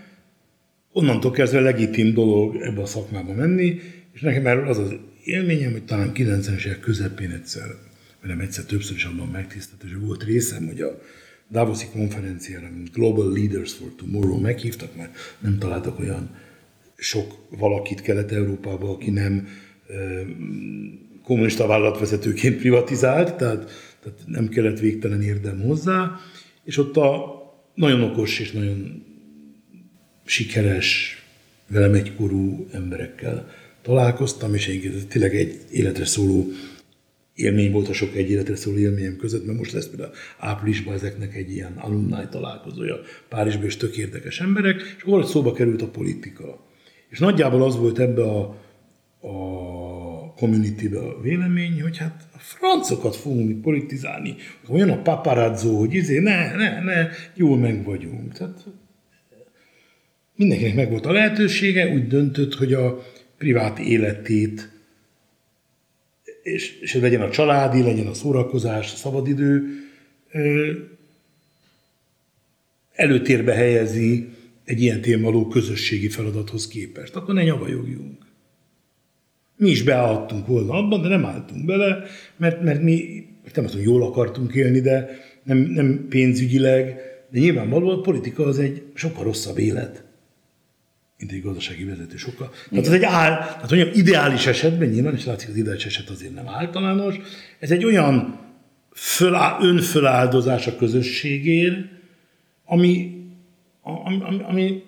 [0.96, 3.80] onnantól kezdve legitim dolog ebbe a szakmába menni,
[4.12, 7.66] és nekem már az az élményem, hogy talán 90-es évek közepén egyszer,
[8.20, 11.00] vagy nem egyszer többször is abban megtiszteltes, hogy volt részem, hogy a
[11.50, 16.30] Davoszi konferenciára, mint Global Leaders for Tomorrow meghívtak, mert nem találtak olyan
[16.96, 19.48] sok valakit Kelet-Európában, aki nem
[21.22, 23.70] kommunista vállalatvezetőként privatizált, tehát,
[24.02, 26.20] tehát nem kellett végtelen érdem hozzá,
[26.64, 27.34] és ott a
[27.74, 29.04] nagyon okos és nagyon
[30.26, 31.20] sikeres,
[31.68, 33.50] velem egykorú emberekkel
[33.82, 36.52] találkoztam, és én tényleg egy életre szóló
[37.34, 41.34] élmény volt a sok egy életre szóló élményem között, mert most lesz például áprilisban ezeknek
[41.34, 43.00] egy ilyen alumni találkozója.
[43.28, 46.66] Párizsban is tök érdekes emberek, és akkor szóba került a politika.
[47.08, 48.40] És nagyjából az volt ebbe a,
[49.20, 54.34] a community a vélemény, hogy hát a francokat fogunk politizálni.
[54.68, 58.32] Olyan a paparazzo, hogy izé, ne, ne, ne, jól meg vagyunk.
[58.32, 58.64] Tehát
[60.36, 63.04] mindenkinek megvolt a lehetősége, úgy döntött, hogy a
[63.38, 64.74] privát életét
[66.46, 69.66] és, és ez legyen a családi, legyen a szórakozás, a szabadidő,
[72.92, 74.28] előtérbe helyezi
[74.64, 77.16] egy ilyen témaló közösségi feladathoz képest.
[77.16, 78.24] Akkor ne nyavajogjunk.
[79.56, 82.04] Mi is beállhattunk volna abban, de nem álltunk bele,
[82.36, 85.08] mert, mert mi nem azt mondom, jól akartunk élni, de
[85.42, 90.05] nem, nem pénzügyileg, de nyilvánvalóan a politika az egy sokkal rosszabb élet
[91.18, 92.50] mint egy gazdasági vezető sokkal.
[92.70, 96.34] Tehát ez egy áll, tehát olyan ideális esetben, nyilván, és látszik, az ideális eset azért
[96.34, 97.14] nem általános,
[97.58, 98.38] ez egy olyan
[98.92, 101.76] fölá, önföláldozás a közösségért,
[102.64, 103.24] ami,
[103.82, 104.82] ami, ami, ami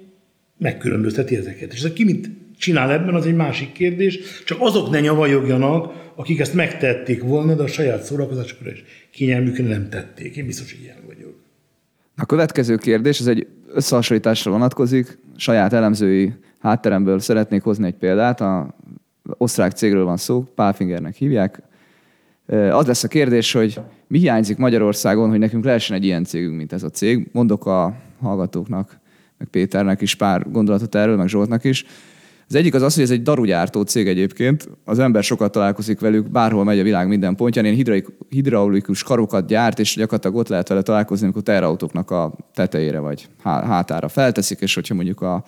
[0.58, 1.72] megkülönbözteti ezeket.
[1.72, 6.40] És ez ki mit csinál ebben, az egy másik kérdés, csak azok ne nyavajogjanak, akik
[6.40, 10.36] ezt megtették volna, de a saját szórakozásukra és kényelmükre nem tették.
[10.36, 11.34] Én biztos, hogy ilyen vagyok.
[12.16, 15.18] A következő kérdés, ez egy összehasonlításra vonatkozik.
[15.36, 18.40] Saját elemzői hátteremből szeretnék hozni egy példát.
[18.40, 18.74] A
[19.22, 21.62] osztrák cégről van szó, Pálfingernek hívják.
[22.70, 26.72] Az lesz a kérdés, hogy mi hiányzik Magyarországon, hogy nekünk lehessen egy ilyen cégünk, mint
[26.72, 27.28] ez a cég.
[27.32, 28.98] Mondok a hallgatóknak,
[29.38, 31.84] meg Péternek is pár gondolatot erről, meg Zsoltnak is.
[32.48, 36.30] Az egyik az az, hogy ez egy darugyártó cég egyébként, az ember sokat találkozik velük,
[36.30, 40.82] bárhol megy a világ minden pontján, ilyen hidraulikus karokat gyárt, és gyakorlatilag ott lehet vele
[40.82, 45.44] találkozni, amikor terautóknak a tetejére vagy hátára felteszik, és hogyha mondjuk a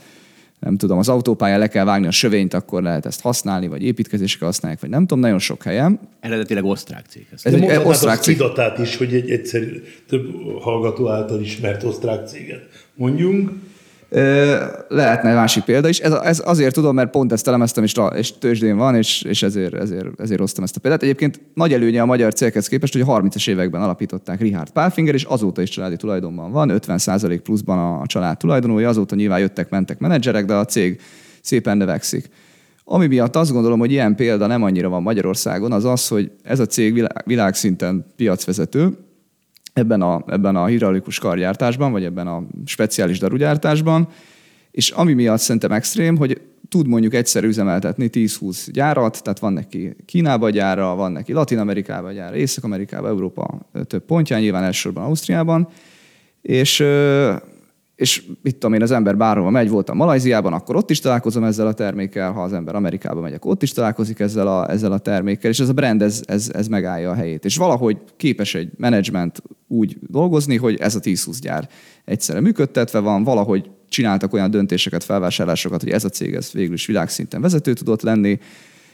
[0.61, 4.47] nem tudom, az autópályán le kell vágni a sövényt, akkor lehet ezt használni, vagy építkezésre
[4.47, 6.01] használják, vagy nem tudom, nagyon sok helyen.
[6.21, 7.27] Eredetileg osztrák cég.
[7.33, 8.43] Ez, ez egy osztrák cég.
[8.83, 9.63] is, hogy egy egyszer
[10.09, 10.27] több
[10.61, 13.51] hallgató által ismert osztrák céget mondjunk.
[14.89, 15.99] Lehetne egy másik példa is.
[15.99, 19.75] Ez, ez azért tudom, mert pont ezt elemeztem, és, és tőzsdén van, és, és ezért,
[19.75, 21.03] ezért, ezért hoztam ezt a példát.
[21.03, 25.25] Egyébként nagy előnye a magyar céghez képest, hogy a 30-es években alapították Richard Pálfinger, és
[25.25, 30.45] azóta is családi tulajdonban van, 50% pluszban a család tulajdonúja, azóta nyilván jöttek, mentek menedzserek,
[30.45, 31.01] de a cég
[31.41, 32.29] szépen növekszik.
[32.85, 36.61] Ami miatt azt gondolom, hogy ilyen példa nem annyira van Magyarországon, az az, hogy ez
[36.61, 38.97] a cég világ, világszinten piacvezető,
[39.81, 44.09] ebben a, ebben a hidraulikus kargyártásban, vagy ebben a speciális darugyártásban,
[44.71, 49.97] és ami miatt szerintem extrém, hogy tud mondjuk egyszer üzemeltetni 10-20 gyárat, tehát van neki
[50.05, 55.69] Kínába gyára, van neki Latin Amerikába gyára, Észak-Amerikába, Európa több pontján, nyilván elsősorban Ausztriában,
[56.43, 56.85] és
[58.01, 61.67] és mit tudom én, az ember bárhova megy, voltam Malajziában, akkor ott is találkozom ezzel
[61.67, 64.99] a termékkel, ha az ember Amerikába megy, akkor ott is találkozik ezzel a, ezzel a
[64.99, 67.45] termékkel, és ez a brand, ez, ez, ez megállja a helyét.
[67.45, 71.69] És valahogy képes egy menedzsment úgy dolgozni, hogy ez a 10-20 gyár
[72.05, 76.87] egyszerre működtetve van, valahogy csináltak olyan döntéseket, felvásárlásokat, hogy ez a cég ez végül is
[76.87, 78.39] világszinten vezető tudott lenni,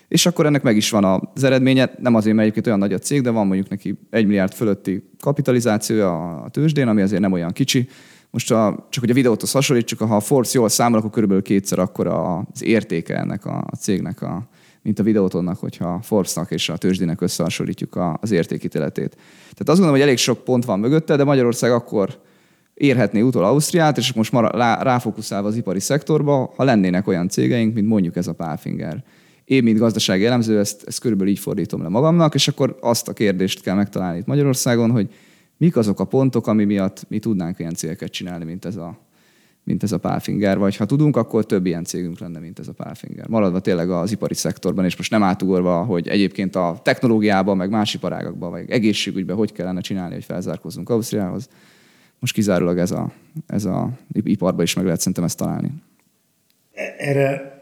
[0.08, 2.98] és akkor ennek meg is van az eredménye, nem azért, mert egyébként olyan nagy a
[2.98, 7.52] cég, de van mondjuk neki egy milliárd fölötti kapitalizációja a tőzsdén, ami azért nem olyan
[7.52, 7.88] kicsi,
[8.36, 11.78] most a, csak hogy a videóthoz hasonlítsuk, ha a Force jól számol, akkor körülbelül kétszer
[11.78, 14.48] akkor az értéke ennek a, a cégnek, a,
[14.82, 19.10] mint a videótonnak, hogyha a Force-nak és a tőzsdének összehasonlítjuk a, az értékítéletét.
[19.40, 22.20] Tehát azt gondolom, hogy elég sok pont van mögötte, de Magyarország akkor
[22.74, 27.88] érhetné utol Ausztriát, és most már ráfókuszálva az ipari szektorba, ha lennének olyan cégeink, mint
[27.88, 29.04] mondjuk ez a Pálfinger.
[29.44, 33.12] Én, mint gazdasági elemző, ezt, ezt körülbelül így fordítom le magamnak, és akkor azt a
[33.12, 35.08] kérdést kell megtalálni itt Magyarországon, hogy
[35.56, 38.98] mik azok a pontok, ami miatt mi tudnánk ilyen cégeket csinálni, mint ez a,
[39.64, 42.72] mint ez a Pálfinger, vagy ha tudunk, akkor több ilyen cégünk lenne, mint ez a
[42.72, 43.28] Pálfinger.
[43.28, 47.94] Maradva tényleg az ipari szektorban, és most nem átugorva, hogy egyébként a technológiában, meg más
[47.94, 51.48] iparágakban, vagy egészségügyben hogy kellene csinálni, hogy felzárkozzunk Ausztriához.
[52.18, 53.12] Most kizárólag ez a,
[53.46, 55.70] ez a iparban is meg lehet szerintem ezt találni.
[56.98, 57.60] Erre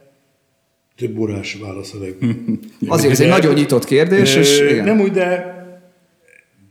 [0.96, 1.98] több órás válasz a.
[2.87, 4.85] Azért ez egy nagyon nyitott kérdés, és igen.
[4.85, 5.54] Nem úgy, de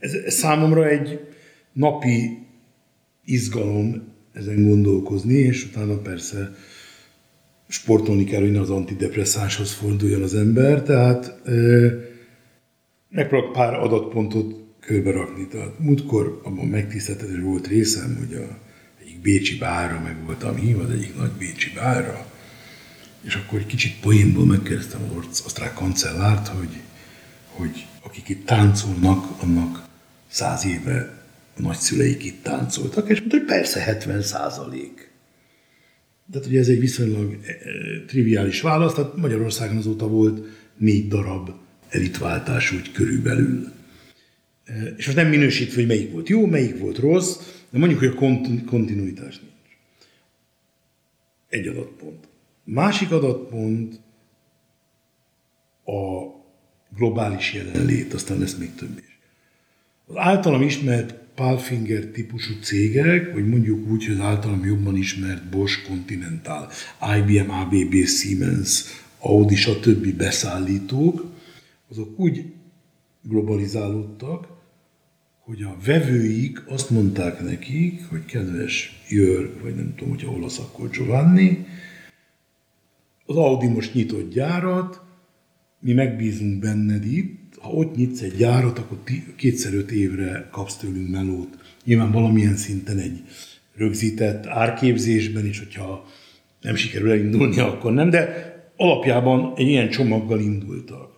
[0.04, 1.20] ez, számomra egy
[1.74, 2.38] napi
[3.26, 6.56] izgalom ezen gondolkozni, és utána persze
[7.68, 11.52] sportolni kell, hogy az antidepresszáshoz forduljon az ember, tehát e,
[13.10, 15.48] megpróbálok pár adatpontot körbe rakni.
[15.48, 18.58] Tehát múltkor abban megtiszteltetés volt részem, hogy a
[19.02, 22.26] egyik bécsi bárra meg voltam hívva, az egyik nagy bécsi bárra,
[23.22, 26.80] és akkor egy kicsit poénból megkérdeztem az osztrák kancellárt, hogy,
[27.48, 29.92] hogy akik itt táncolnak, annak
[30.34, 31.22] száz éve
[31.58, 35.12] nagyszüleik itt táncoltak, és mondta, hogy persze 70 százalék.
[36.32, 41.50] Tehát ugye ez egy viszonylag e, e, triviális válasz, tehát Magyarországon azóta volt négy darab
[41.90, 43.72] elitváltás úgy körülbelül.
[44.66, 47.38] E, és most nem minősítve, hogy melyik volt jó, melyik volt rossz,
[47.70, 49.78] de mondjuk, hogy a kontinuitás nincs.
[51.50, 52.28] Egy adatpont.
[52.64, 54.00] Másik adatpont
[55.86, 56.32] a
[56.96, 59.03] globális jelenlét, aztán lesz még több.
[60.06, 65.88] Az általam ismert Palfinger típusú cégek, vagy mondjuk úgy, hogy az általam jobban ismert Bosch,
[65.88, 66.70] Continental,
[67.18, 68.84] IBM, ABB, Siemens,
[69.20, 70.16] Audi, stb.
[70.16, 71.26] beszállítók,
[71.90, 72.46] azok úgy
[73.22, 74.48] globalizálódtak,
[75.40, 80.90] hogy a vevőik azt mondták nekik, hogy kedves Jör, vagy nem tudom, hogyha olasz, akkor
[80.90, 81.66] Giovanni,
[83.26, 85.02] az Audi most nyitott gyárat,
[85.80, 88.98] mi megbízunk benned itt, ha ott nyitsz egy gyárat, akkor
[89.36, 91.48] kétszer öt évre kapsz tőlünk melót.
[91.86, 93.22] Nyilván valamilyen szinten egy
[93.76, 96.06] rögzített árképzésben is, hogyha
[96.62, 101.12] nem sikerül elindulni, akkor nem, de alapjában egy ilyen csomaggal indultak.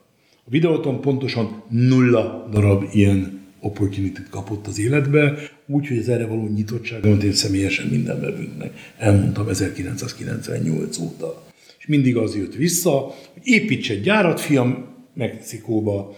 [0.46, 7.24] A videóton pontosan nulla darab ilyen opportunity kapott az életbe, úgyhogy az erre való nyitottságomat
[7.24, 11.44] én személyesen minden vevőnknek elmondtam 1998 óta.
[11.80, 16.16] És mindig az jött vissza, hogy építs egy gyárat, fiam, Mexikóba,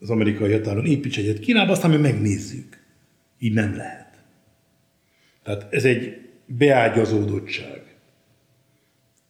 [0.00, 2.78] az amerikai határon építs egyet Kínába, aztán mi megnézzük.
[3.38, 4.22] Így nem lehet.
[5.42, 7.82] Tehát ez egy beágyazódottság.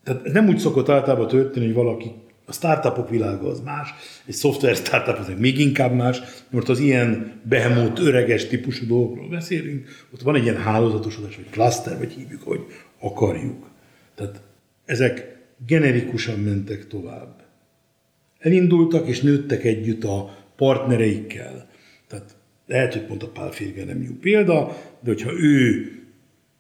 [0.04, 2.12] Tehát ez nem úgy szokott általában történni, hogy valaki
[2.44, 3.94] a startupok világa az más,
[4.26, 9.88] egy szoftver startup az még inkább más, mert az ilyen behemoth, öreges típusú dolgokról beszélünk,
[10.14, 12.60] ott van egy ilyen hálózatosodás, vagy cluster, vagy hívjuk, hogy
[12.98, 13.70] akarjuk.
[14.14, 14.42] Tehát
[14.84, 17.44] ezek generikusan mentek tovább.
[18.38, 21.68] Elindultak és nőttek együtt a partnereikkel.
[22.08, 25.92] Tehát lehet, hogy pont a Pál Férge nem jó példa, de hogyha ő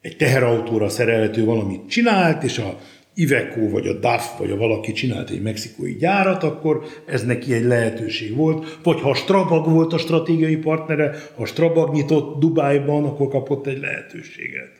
[0.00, 2.78] egy teherautóra szerelhető valamit csinált, és a
[3.14, 7.64] Iveco, vagy a DAF, vagy a valaki csinált egy mexikói gyárat, akkor ez neki egy
[7.64, 8.78] lehetőség volt.
[8.82, 14.70] Vagy ha Strabag volt a stratégiai partnere, ha Strabag nyitott Dubájban, akkor kapott egy lehetőséget.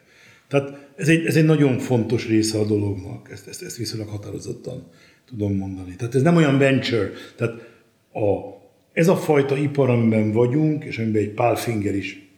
[0.49, 4.87] Tehát ez egy, ez egy nagyon fontos része a dolognak, ezt, ezt, ezt viszonylag határozottan
[5.27, 5.97] tudom mondani.
[5.97, 7.55] Tehát ez nem olyan venture, tehát
[8.13, 8.58] a,
[8.99, 12.31] ez a fajta ipar, amiben vagyunk, és amiben egy Pál Finger is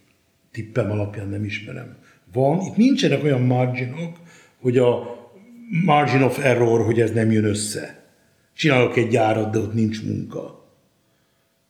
[0.53, 1.97] tippem alapján nem ismerem,
[2.33, 4.17] van, itt nincsenek olyan marginok,
[4.61, 5.19] hogy a
[5.85, 8.05] margin of error, hogy ez nem jön össze.
[8.57, 10.65] Csinálok egy gyárat, de ott nincs munka.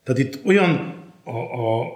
[0.05, 1.87] Tehát itt olyan a, a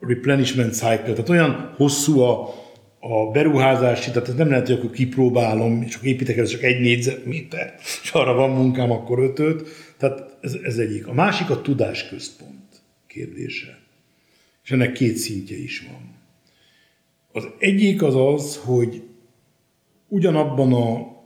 [0.00, 2.54] replenishment cycle, tehát olyan hosszú a,
[3.00, 6.80] a beruházási, tehát ez nem lehet, hogy akkor kipróbálom, és akkor építek ez csak egy
[6.80, 9.68] négyzetméter, és arra van munkám, akkor ötöt.
[9.98, 11.06] Tehát ez, ez egyik.
[11.06, 13.78] A másik a tudásközpont kérdése.
[14.64, 16.14] És ennek két szintje is van.
[17.32, 19.02] Az egyik az az, hogy
[20.08, 21.18] ugyanabban a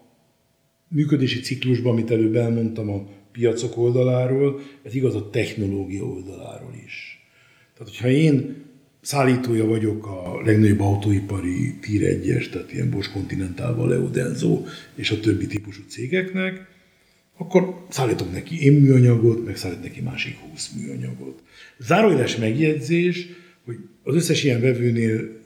[0.88, 7.26] működési ciklusban, amit előbb elmondtam a piacok oldaláról, ez igaz a technológia oldaláról is.
[7.72, 8.64] Tehát, hogyha én
[9.00, 14.62] szállítója vagyok a legnagyobb autóipari Tier 1-es, tehát ilyen Bosch Continental, Valeo, Denso
[14.94, 16.73] és a többi típusú cégeknek,
[17.36, 21.42] akkor szállítok neki én műanyagot, meg szállít neki másik 20 műanyagot.
[21.78, 23.26] Zárójeles megjegyzés,
[23.64, 25.42] hogy az összes ilyen vevőnél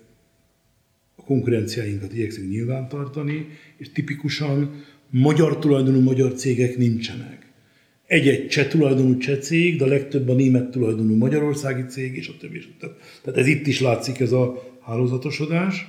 [1.16, 3.46] a konkurenciáinkat igyekszünk nyilvántartani,
[3.76, 7.46] és tipikusan magyar tulajdonú magyar cégek nincsenek.
[8.06, 12.18] Egy-egy cseh tulajdonú cseh cég, de a legtöbb a német tulajdonú magyarországi cég, és.
[12.18, 12.60] És a többi.
[13.22, 15.86] Tehát ez itt is látszik ez a hálózatosodás.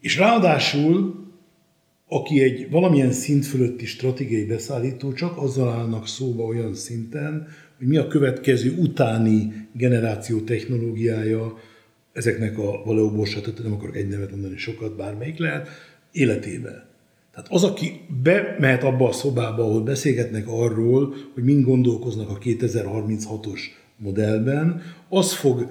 [0.00, 1.28] És ráadásul,
[2.12, 7.46] aki egy valamilyen szint fölötti stratégiai beszállító, csak azzal állnak szóba olyan szinten,
[7.78, 11.58] hogy mi a következő utáni generáció technológiája
[12.12, 15.68] ezeknek a Valeo Borsat, nem akarok egy nevet mondani, sokat, bármelyik lehet,
[16.12, 16.88] életében.
[17.32, 23.60] Tehát az, aki bemehet abba a szobába, ahol beszélgetnek arról, hogy mind gondolkoznak a 2036-os
[23.96, 25.70] modellben, az fog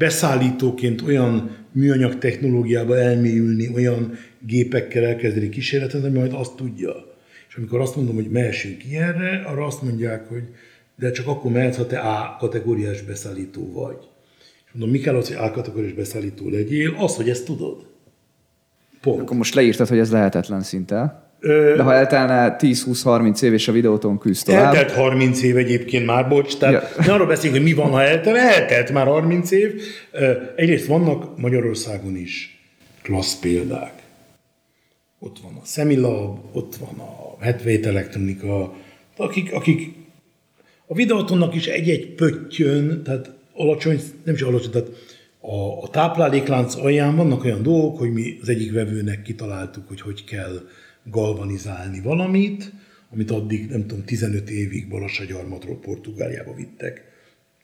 [0.00, 6.92] beszállítóként olyan műanyag technológiába elmélyülni, olyan gépekkel elkezdeni kísérletet, ami majd azt tudja.
[7.48, 10.42] És amikor azt mondom, hogy mehessünk ilyenre, arra azt mondják, hogy
[10.96, 13.96] de csak akkor mehetsz, ha te A kategóriás beszállító vagy.
[14.66, 16.94] És mondom, mi kell az, hogy A kategóriás beszállító legyél?
[16.98, 17.86] Az, hogy ezt tudod.
[19.00, 19.20] Pont.
[19.20, 21.29] Akkor most leírtad, hogy ez lehetetlen szinte.
[21.76, 24.74] De ha eltelne 10-20-30 év, és a videóton küzd tovább...
[24.74, 27.04] Eltelt 30 év egyébként már, bocs, tehát ja.
[27.04, 29.82] ne arról beszélünk, hogy mi van, ha eltelt, eltelt már 30 év.
[30.56, 32.60] Egyrészt vannak Magyarországon is
[33.02, 33.92] klassz példák.
[35.18, 38.74] Ott van a Semilab, ott van a Hetvét Elektronika,
[39.16, 39.94] akik, akik
[40.86, 44.88] a videótonnak is egy-egy pöttyön, tehát alacsony, nem is alacsony, tehát
[45.40, 50.24] a, a tápláléklánc alján vannak olyan dolgok, hogy mi az egyik vevőnek kitaláltuk, hogy hogy
[50.24, 50.60] kell
[51.10, 52.72] galvanizálni valamit,
[53.12, 57.04] amit addig, nem tudom, 15 évig Balassagyarmatról Portugáliába vittek,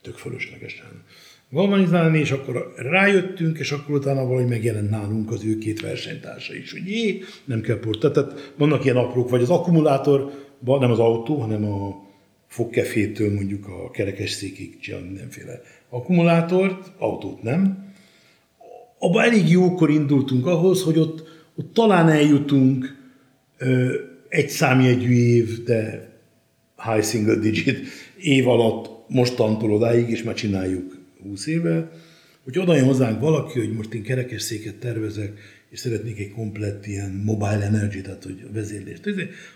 [0.02, 1.04] tök fölöslegesen
[1.50, 6.72] galvanizálni, és akkor rájöttünk, és akkor utána valahogy megjelent nálunk az ő két versenytársa is,
[6.72, 8.00] hogy jé, nem kell port.
[8.00, 10.32] Tehát vannak ilyen aprók, vagy az akkumulátor,
[10.64, 12.04] nem az autó, hanem a
[12.46, 17.84] fogkefétől mondjuk a kerekes székig csinál mindenféle akkumulátort, autót nem.
[18.98, 23.05] Abba elég jókor indultunk ahhoz, hogy ott, ott talán eljutunk
[24.28, 26.10] egy számjegyű év, de
[26.84, 27.78] high single digit
[28.20, 31.90] év alatt mostantól odáig, és már csináljuk 20 éve,
[32.44, 35.38] hogy oda jön hozzánk valaki, hogy most én kerekesszéket tervezek,
[35.70, 39.02] és szeretnék egy komplett ilyen mobile energy, tehát hogy a vezérlést,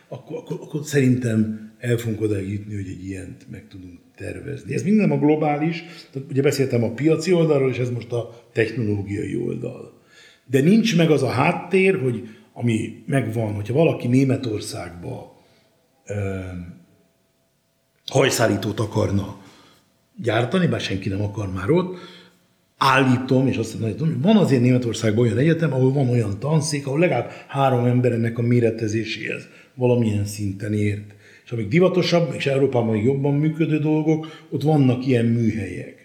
[0.08, 4.74] akkor, akkor, akkor szerintem el fogunk oda jutni, hogy egy ilyent meg tudunk tervezni.
[4.74, 9.36] Ez minden a globális, tehát ugye beszéltem a piaci oldalról, és ez most a technológiai
[9.36, 10.00] oldal.
[10.46, 15.42] De nincs meg az a háttér, hogy ami megvan, hogyha valaki Németországba
[16.06, 16.38] ö,
[18.06, 19.38] hajszállítót akarna
[20.16, 21.98] gyártani, bár senki nem akar már ott,
[22.76, 26.98] állítom, és azt mondom, hogy van azért Németországban olyan egyetem, ahol van olyan tanszék, ahol
[26.98, 31.14] legalább három ember ennek a méretezéséhez valamilyen szinten ért.
[31.44, 35.99] És amik divatosabb, és Európában még jobban működő dolgok, ott vannak ilyen műhelyek.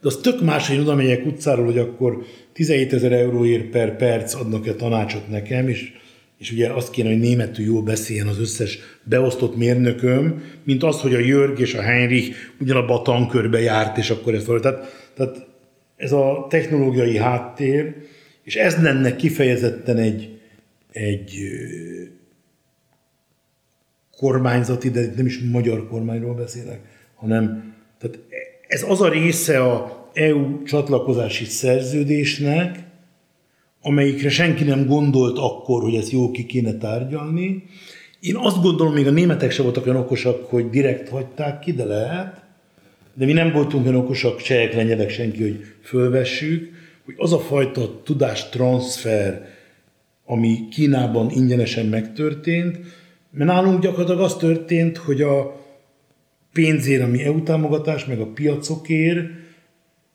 [0.00, 4.34] De az tök más, hogy oda megyek utcáról, hogy akkor 17 ezer euróért per perc
[4.34, 5.92] adnak-e tanácsot nekem, és,
[6.38, 11.14] és ugye azt kéne, hogy németül jól beszéljen az összes beosztott mérnököm, mint az, hogy
[11.14, 15.46] a Jörg és a Heinrich ugyanabba a tankörbe járt, és akkor ezt tehát, tehát
[15.96, 17.94] ez a technológiai háttér,
[18.42, 20.38] és ez lenne kifejezetten egy,
[20.92, 21.34] egy
[24.16, 26.80] kormányzati, de nem is magyar kormányról beszélek,
[27.14, 28.18] hanem tehát
[28.68, 32.78] ez az a része a EU csatlakozási szerződésnek,
[33.82, 37.64] amelyikre senki nem gondolt akkor, hogy ezt jó ki kéne tárgyalni.
[38.20, 41.84] Én azt gondolom, még a németek se voltak olyan okosak, hogy direkt hagyták ki, de
[41.84, 42.42] lehet.
[43.14, 46.70] De mi nem voltunk olyan okosak, csehek, lengyelek, senki, hogy fölvessük,
[47.04, 49.46] hogy az a fajta tudástranszfer,
[50.26, 52.78] ami Kínában ingyenesen megtörtént,
[53.30, 55.64] mert nálunk gyakorlatilag az történt, hogy a
[56.52, 59.46] pénzért, ami EU támogatás, meg a piacokért,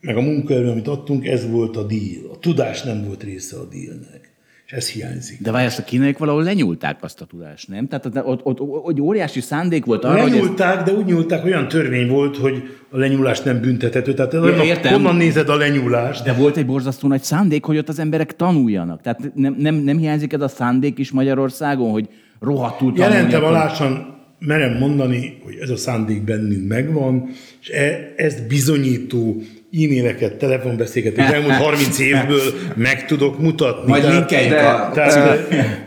[0.04, 2.32] meg a munkaerő, amit adtunk, ez volt a deal.
[2.34, 4.32] A tudás nem volt része a dealnek.
[4.66, 5.42] És ez hiányzik.
[5.42, 7.88] De várj, ezt a kínaiak valahol lenyúlták azt a tudást, nem?
[7.88, 10.94] Tehát ott, ott, ott, ott óriási szándék volt arra, Lenyúlták, hogy ez...
[10.94, 14.14] de úgy nyúlták, olyan törvény volt, hogy a lenyúlás nem büntethető.
[14.14, 16.24] Tehát ja, értem, honnan nézed a lenyúlást?
[16.24, 19.02] De volt egy borzasztó nagy szándék, hogy ott az emberek tanuljanak.
[19.02, 23.16] Tehát nem, nem, nem hiányzik ez a szándék is Magyarországon, hogy rohadtul tanuljanak.
[23.16, 27.30] Jelentem alásan merem mondani, hogy ez a szándék bennünk megvan,
[27.62, 29.42] és e, ezt bizonyító
[29.74, 32.42] e-maileket, telefonbeszélgetést elmúlt 30 évből
[32.76, 33.90] meg tudok mutatni.
[33.90, 34.90] Majd linkeljük a...
[34.94, 35.40] Tehát,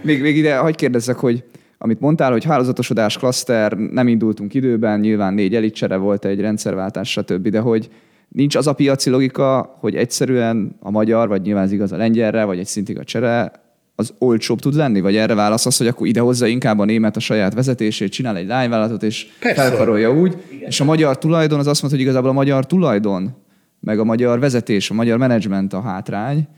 [0.03, 1.45] még, még ide, hagyd kérdezzek, hogy
[1.79, 7.49] amit mondtál, hogy hálózatosodás, klaszter, nem indultunk időben, nyilván négy elitcsere volt, egy rendszerváltás, stb.,
[7.49, 7.89] de hogy
[8.29, 12.45] nincs az a piaci logika, hogy egyszerűen a magyar, vagy nyilván ez igaz a lengyelre,
[12.45, 13.53] vagy egy szintig a csere,
[13.95, 15.01] az olcsóbb tud lenni?
[15.01, 18.47] Vagy erre válasz az, hogy akkor idehozza inkább a német a saját vezetését, csinál egy
[18.47, 19.63] lányvállalatot, és Persze.
[19.63, 20.69] felkarolja úgy, Igen.
[20.69, 23.45] és a magyar tulajdon az azt mondta, hogy igazából a magyar tulajdon,
[23.87, 26.49] meg a magyar vezetés, a magyar menedzsment a hátrány,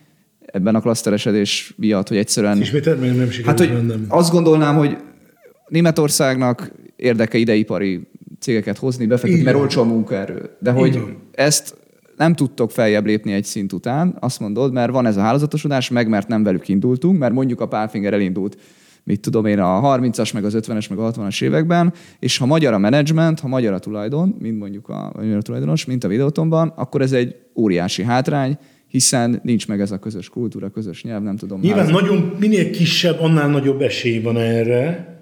[0.40, 2.60] ebben a klaszteresedés miatt, hogy egyszerűen...
[2.60, 4.04] Ismételten meg nem hát, hogy nem.
[4.08, 4.96] Azt gondolnám, hogy
[5.66, 8.08] Németországnak érdeke ideipari
[8.40, 10.50] cégeket hozni, befektetni, mert olcsó a munkaerő.
[10.58, 11.02] De hogy
[11.32, 11.76] ezt
[12.16, 16.08] nem tudtok feljebb lépni egy szint után, azt mondod, mert van ez a hálózatosodás, meg
[16.08, 18.58] mert nem velük indultunk, mert mondjuk a Pálfinger elindult
[19.08, 22.72] mit tudom én, a 30-as, meg az 50-es, meg a 60-as években, és ha magyar
[22.72, 27.00] a menedzsment, ha magyar a tulajdon, mint mondjuk a magyar tulajdonos, mint a videótonban, akkor
[27.00, 31.60] ez egy óriási hátrány, hiszen nincs meg ez a közös kultúra, közös nyelv, nem tudom.
[31.60, 35.16] Nyilván nagyon, minél kisebb, annál nagyobb esély van erre,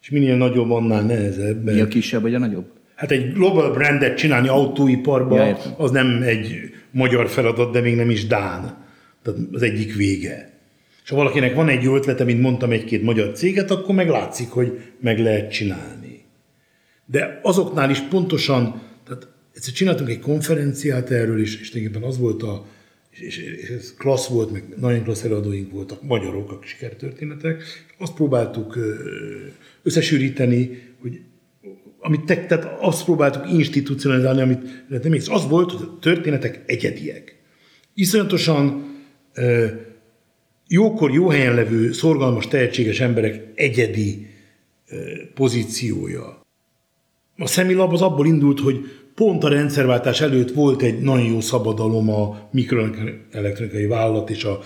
[0.00, 1.64] és minél nagyobb, annál nehezebb.
[1.64, 2.66] Mi a kisebb, vagy a nagyobb?
[2.94, 6.54] Hát egy global brandet csinálni autóiparban, ja, az nem egy
[6.90, 8.76] magyar feladat, de még nem is Dán.
[9.22, 10.59] Tehát az egyik vége.
[11.04, 14.48] És ha valakinek van egy jó ötlete, mint mondtam, egy-két magyar céget, akkor meg látszik,
[14.48, 16.24] hogy meg lehet csinálni.
[17.06, 22.42] De azoknál is pontosan, tehát egyszer csináltunk egy konferenciát erről, és, és tulajdonképpen az volt
[22.42, 22.66] a,
[23.10, 27.62] és, és, és ez klassz volt, meg nagyon klassz előadóink voltak, magyarok, a sikertörténetek,
[27.98, 28.78] azt próbáltuk
[29.82, 31.20] összesűríteni, hogy
[32.00, 37.38] amit te, tehát azt próbáltuk institucionalizálni, amit nem és az volt, hogy a történetek egyediek.
[37.94, 38.88] Iszonyatosan
[40.72, 44.26] jókor, jó helyen levő, szorgalmas, tehetséges emberek egyedi
[45.34, 46.42] pozíciója.
[47.36, 52.10] A szemilab az abból indult, hogy pont a rendszerváltás előtt volt egy nagyon jó szabadalom
[52.10, 54.60] a mikroelektronikai vállalat és a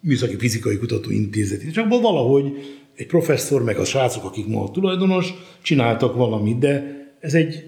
[0.00, 1.62] Műszaki Fizikai Kutatóintézet.
[1.62, 2.52] És abból valahogy
[2.94, 7.64] egy professzor, meg a srácok, akik ma a tulajdonos, csináltak valamit, de ez egy,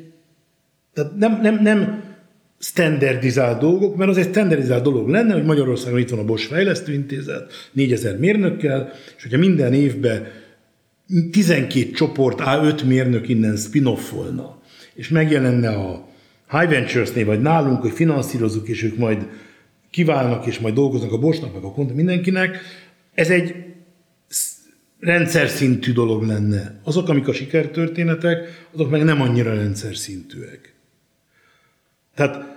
[0.93, 2.03] tehát nem, nem, nem
[2.65, 7.71] standardizált dolgok, mert az egy standardizált dolog lenne, hogy Magyarországon itt van a Bosch Fejlesztőintézet,
[7.73, 10.27] 4000 mérnökkel, és hogyha minden évben
[11.31, 14.59] 12 csoport A5 mérnök innen spin-offolna,
[14.95, 16.09] és megjelenne a
[16.51, 19.27] High Ventures-nél, vagy nálunk, hogy finanszírozunk, és ők majd
[19.91, 22.59] kiválnak, és majd dolgoznak a Boschnak, meg a Konta mindenkinek,
[23.15, 23.55] ez egy
[25.01, 26.81] rendszer szintű dolog lenne.
[26.85, 30.75] Azok, amik a sikertörténetek, azok meg nem annyira rendszer szintűek.
[32.15, 32.54] Tehát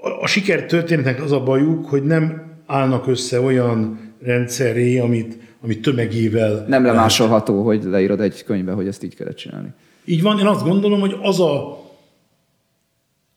[0.00, 6.64] a, a sikertörténetnek az a bajuk, hogy nem állnak össze olyan rendszeré, amit, amit tömegével...
[6.68, 9.68] Nem lemásolható, hogy leírod egy könyvbe, hogy ezt így kellett csinálni.
[10.04, 11.84] Így van, én azt gondolom, hogy az a...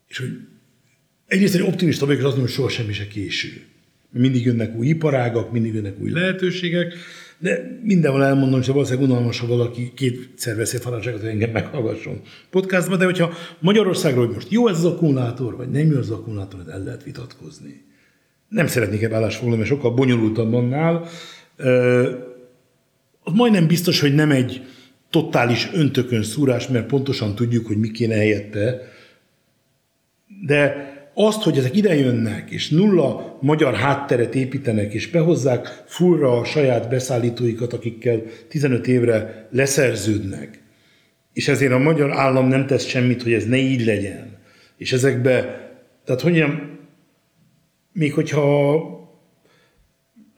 [0.07, 0.29] És hogy
[1.27, 3.49] egyrészt egy optimista vagyok, és azt mondom, hogy soha semmi se késő.
[4.09, 6.93] Mindig jönnek új iparágak, mindig jönnek új lehetőségek,
[7.39, 12.97] de mindenhol elmondom, hogy valószínűleg unalmas, ha valaki kétszer veszi tanácsokat, hogy engem meghallgasson podcastban,
[12.97, 16.67] de hogyha Magyarországról, hogy most jó ez az akkumulátor, vagy nem jó az akkumulátor, ez
[16.67, 17.83] el lehet vitatkozni.
[18.49, 21.07] Nem szeretnék ebbe állásfoglalni, mert sokkal bonyolultabb annál.
[23.23, 24.61] Az majdnem biztos, hogy nem egy
[25.09, 28.81] totális öntökön szúrás, mert pontosan tudjuk, hogy mi kéne helyette,
[30.45, 36.89] de azt, hogy ezek idejönnek, és nulla magyar hátteret építenek, és behozzák fullra a saját
[36.89, 40.59] beszállítóikat, akikkel 15 évre leszerződnek,
[41.33, 44.37] és ezért a magyar állam nem tesz semmit, hogy ez ne így legyen.
[44.77, 45.41] És ezekbe,
[46.05, 46.71] tehát hogy mondjam,
[47.91, 48.91] még hogyha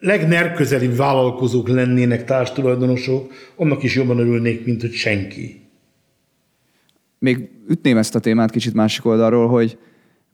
[0.00, 5.60] legnerközelibb vállalkozók lennének társtulajdonosok, annak is jobban örülnék, mint hogy senki.
[7.18, 9.78] még ütném ezt a témát kicsit másik oldalról, hogy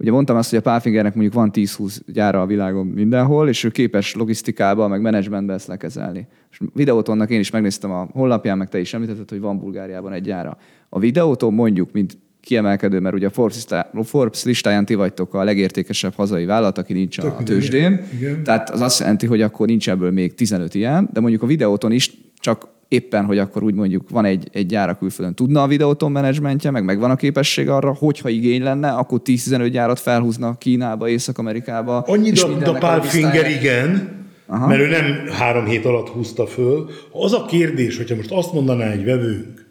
[0.02, 3.70] ugye mondtam azt, hogy a Pálfingernek mondjuk van 10-20 gyára a világon mindenhol, és ő
[3.70, 6.26] képes logisztikába, meg menedzsmentbe ezt lekezelni.
[6.50, 10.22] És videótonnak én is megnéztem a honlapján, meg te is említetted, hogy van Bulgáriában egy
[10.22, 10.56] gyára.
[10.88, 15.44] A videóton mondjuk, mint kiemelkedő, mert ugye a Forbes, listá, Forbes listáján ti vagytok a
[15.44, 18.00] legértékesebb hazai vállalat, aki nincs a Tök tőzsdén.
[18.14, 18.42] igen.
[18.42, 21.92] Tehát az azt jelenti, hogy akkor nincs ebből még 15 ilyen, de mondjuk a videóton
[21.92, 25.66] is csak éppen, hogy akkor úgy mondjuk van egy, egy gyár a külföldön, tudna a
[25.66, 31.08] videóton menedzsmentje, meg megvan a képesség arra, hogyha igény lenne, akkor 10-15 gyárat felhúzna Kínába,
[31.08, 31.98] Észak-Amerikába.
[31.98, 34.64] Annyit és a, a mindennek Pál logisztáját- Finger igen, Aha.
[34.64, 34.66] Aha.
[34.66, 36.90] mert ő nem három hét alatt húzta föl.
[37.12, 39.66] Az a kérdés, hogyha most azt mondaná egy vevőnk,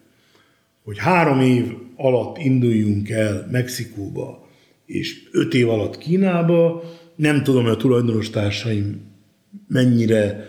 [0.84, 4.48] hogy három év alatt induljunk el Mexikóba,
[4.86, 6.84] és öt év alatt Kínába,
[7.16, 9.02] nem tudom, hogy a tulajdonos társaim
[9.68, 10.46] mennyire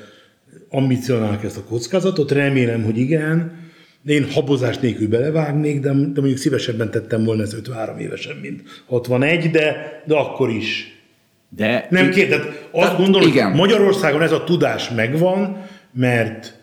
[0.73, 3.61] ambicionálják ezt a kockázatot, remélem, hogy igen,
[4.03, 8.63] de én habozás nélkül belevágnék, de, de mondjuk szívesebben tettem volna ez 53 évesen, mint
[8.87, 11.01] 61, de, de akkor is.
[11.49, 13.49] De Nem két, tehát azt gondolom, igen.
[13.49, 16.59] hogy Magyarországon ez a tudás megvan, mert,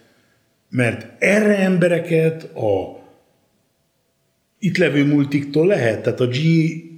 [0.70, 3.00] mert erre embereket a
[4.60, 6.02] itt levő multiktól lehet.
[6.02, 6.38] Tehát a G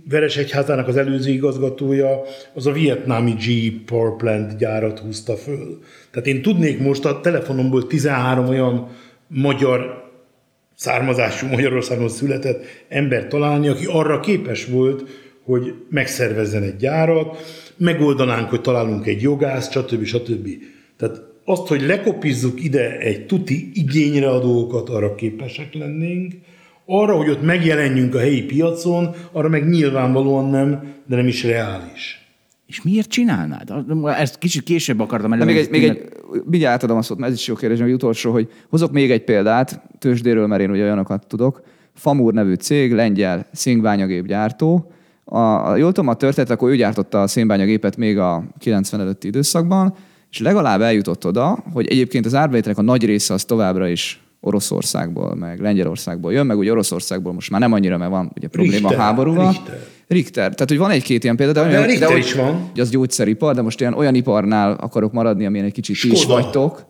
[0.09, 2.21] Veresegyházának az előző igazgatója
[2.53, 5.79] az a vietnámi G Power Plant gyárat húzta föl.
[6.11, 8.89] Tehát én tudnék most a telefonomból 13 olyan
[9.27, 10.09] magyar
[10.75, 15.09] származású Magyarországon született ember találni, aki arra képes volt,
[15.43, 17.37] hogy megszervezzen egy gyárat,
[17.77, 20.03] megoldanánk, hogy találunk egy jogász, stb.
[20.03, 20.49] stb.
[20.97, 26.33] Tehát azt, hogy lekopizzuk ide egy tuti igényre a dolgokat, arra képesek lennénk,
[26.91, 32.25] arra, hogy ott megjelenjünk a helyi piacon, arra meg nyilvánvalóan nem, de nem is reális.
[32.67, 33.73] És miért csinálnád?
[34.03, 35.45] Ezt kicsit később akartam előbb.
[35.45, 36.09] még egy, még egy,
[36.45, 39.23] mindjárt átadom a szót, mert ez is jó kérdés, hogy utolsó, hogy hozok még egy
[39.23, 41.61] példát, tőzsdéről, mert én ugye olyanokat tudok.
[41.93, 44.91] Famur nevű cég, lengyel szénbányagépgyártó.
[45.25, 49.93] A, jól tudom, a történet, akkor ő gyártotta a szénbányagépet még a 90 előtti időszakban,
[50.31, 55.35] és legalább eljutott oda, hogy egyébként az árbevételek a nagy része az továbbra is Oroszországból,
[55.35, 58.99] meg Lengyelországból jön, meg ugye Oroszországból most már nem annyira, mert van ugye probléma Richter,
[58.99, 59.47] a háborúval.
[59.51, 59.79] Richter.
[60.07, 60.43] Richter.
[60.53, 62.69] Tehát, hogy van egy-két ilyen példa, de, olyan, Richter de is van.
[62.71, 66.19] hogy az gyógyszeripar, de most ilyen olyan iparnál akarok maradni, amilyen egy kicsit ti is
[66.19, 66.41] Skoda.
[66.41, 66.85] vagytok.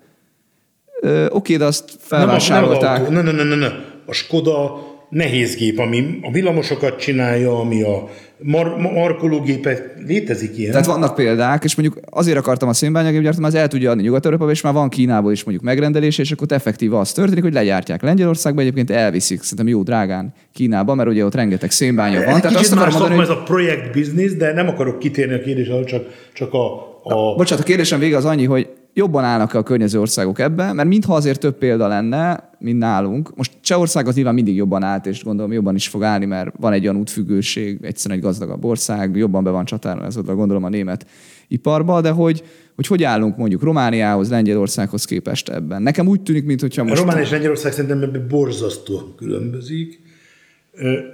[1.01, 2.99] Ö, Oké, de azt Nem, nem, felvásárolták.
[2.99, 3.67] autó, ne, ne, ne, ne, ne.
[4.05, 4.79] A Skoda
[5.09, 8.09] nehéz gép, ami a villamosokat csinálja, ami a
[8.43, 10.71] mar- markológépet, létezik ilyen.
[10.71, 14.51] Tehát vannak példák, és mondjuk azért akartam a szénbányagépgyártót, mert az el tudja adni Nyugat-Európába,
[14.51, 18.61] és már van Kínából is mondjuk megrendelés, és akkor effektív az történik, hogy legyártják Lengyelországba,
[18.61, 22.35] egyébként elviszik, szerintem jó drágán Kínába, mert ugye ott rengeteg szénbánya van.
[22.35, 25.83] Ez kicsit azt más mondani, ez a projekt business, de nem akarok kitérni a kérdésre,
[25.83, 29.99] csak, csak a, a Bocsánat, a kérdésem vége az annyi, hogy jobban állnak-e a környező
[29.99, 33.35] országok ebbe, mert mintha azért több példa lenne, mint nálunk.
[33.35, 36.73] Most Csehország az nyilván mindig jobban állt, és gondolom jobban is fog állni, mert van
[36.73, 41.05] egy olyan útfüggőség, egyszerűen egy gazdagabb ország, jobban be van csatározódva, gondolom a német
[41.47, 42.43] iparba, de hogy,
[42.75, 45.81] hogy hogy állunk mondjuk Romániához, Lengyelországhoz képest ebben.
[45.81, 46.99] Nekem úgy tűnik, mintha A most...
[46.99, 49.99] Román és Lengyelország szerintem ebben borzasztóan különbözik.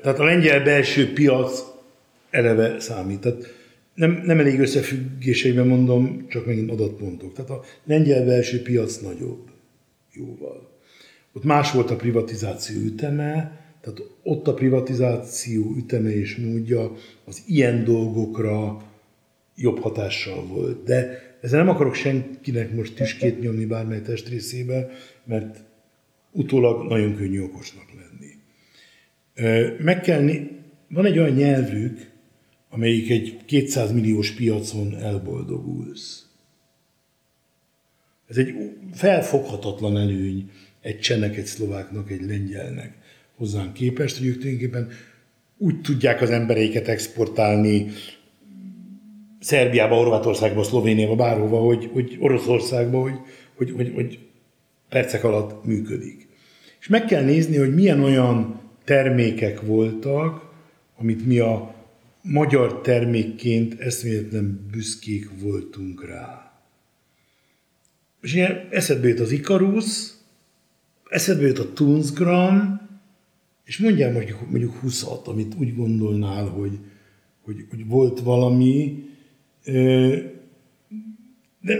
[0.01, 1.63] Tehát a lengyel belső piac
[2.29, 3.19] eleve számít.
[3.19, 3.56] Tehát
[3.97, 7.33] nem, nem elég összefüggéseiben mondom, csak megint adatpontok.
[7.33, 9.49] Tehát a lengyel belső piac nagyobb,
[10.13, 10.69] jóval.
[11.33, 16.93] Ott más volt a privatizáció üteme, tehát ott a privatizáció üteme és módja
[17.25, 18.81] az ilyen dolgokra
[19.55, 20.83] jobb hatással volt.
[20.83, 24.89] De ezzel nem akarok senkinek most tüskét nyomni bármely testrészébe,
[25.25, 25.59] mert
[26.31, 28.31] utólag nagyon könnyű okosnak lenni.
[29.83, 30.29] Meg kell
[30.89, 32.15] van egy olyan nyelvük,
[32.69, 36.25] amelyik egy 200 milliós piacon elboldogulsz.
[38.27, 38.53] Ez egy
[38.93, 40.51] felfoghatatlan előny
[40.81, 42.97] egy csennek, egy szlováknak, egy lengyelnek
[43.35, 44.89] hozzánk képest, hogy ők tulajdonképpen
[45.57, 47.87] úgy tudják az embereiket exportálni
[49.39, 53.15] Szerbiába, Horvátországba, Szlovéniába, bárhova, hogy, hogy Oroszországba, hogy,
[53.55, 54.19] hogy, hogy, hogy
[54.89, 56.27] percek alatt működik.
[56.79, 60.51] És meg kell nézni, hogy milyen olyan termékek voltak,
[60.97, 61.75] amit mi a
[62.27, 66.51] magyar termékként eszméletlen büszkék voltunk rá.
[68.21, 69.85] És ilyen eszedbe jött az Icarus,
[71.09, 72.81] eszedbe jött a Tunsgram,
[73.63, 76.79] és mondjál mondjuk, mondjuk 20 amit úgy gondolnál, hogy,
[77.41, 79.03] hogy, hogy volt valami,
[81.61, 81.79] de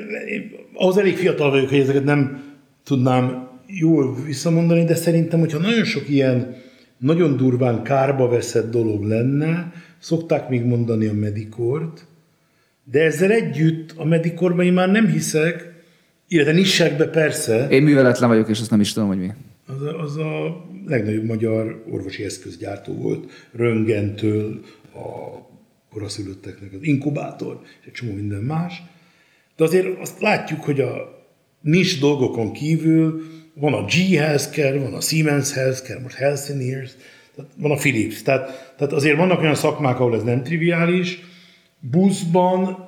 [0.74, 2.43] ahhoz elég fiatal vagyok, hogy ezeket nem
[2.84, 6.56] tudnám jól visszamondani, de szerintem, hogyha nagyon sok ilyen
[6.98, 12.06] nagyon durván kárba veszett dolog lenne, szokták még mondani a medikort,
[12.84, 15.76] de ezzel együtt a medikorban én már nem hiszek,
[16.28, 19.32] illetve nissek be persze, Én műveletlen vagyok, és azt nem is tudom, hogy mi.
[19.66, 24.62] az a, az a legnagyobb magyar orvosi eszközgyártó volt, röngentől
[24.93, 25.38] a
[25.89, 28.84] koraszülötteknek az inkubátor, és egy csomó minden más.
[29.56, 31.18] De azért azt látjuk, hogy a
[31.62, 33.22] nis dolgokon kívül
[33.54, 36.91] van a G Healthcare, van a Siemens Healthcare, most Healthineers,
[37.58, 38.22] van a Philips.
[38.22, 41.20] Tehát, tehát azért vannak olyan szakmák, ahol ez nem triviális.
[41.80, 42.88] Buszban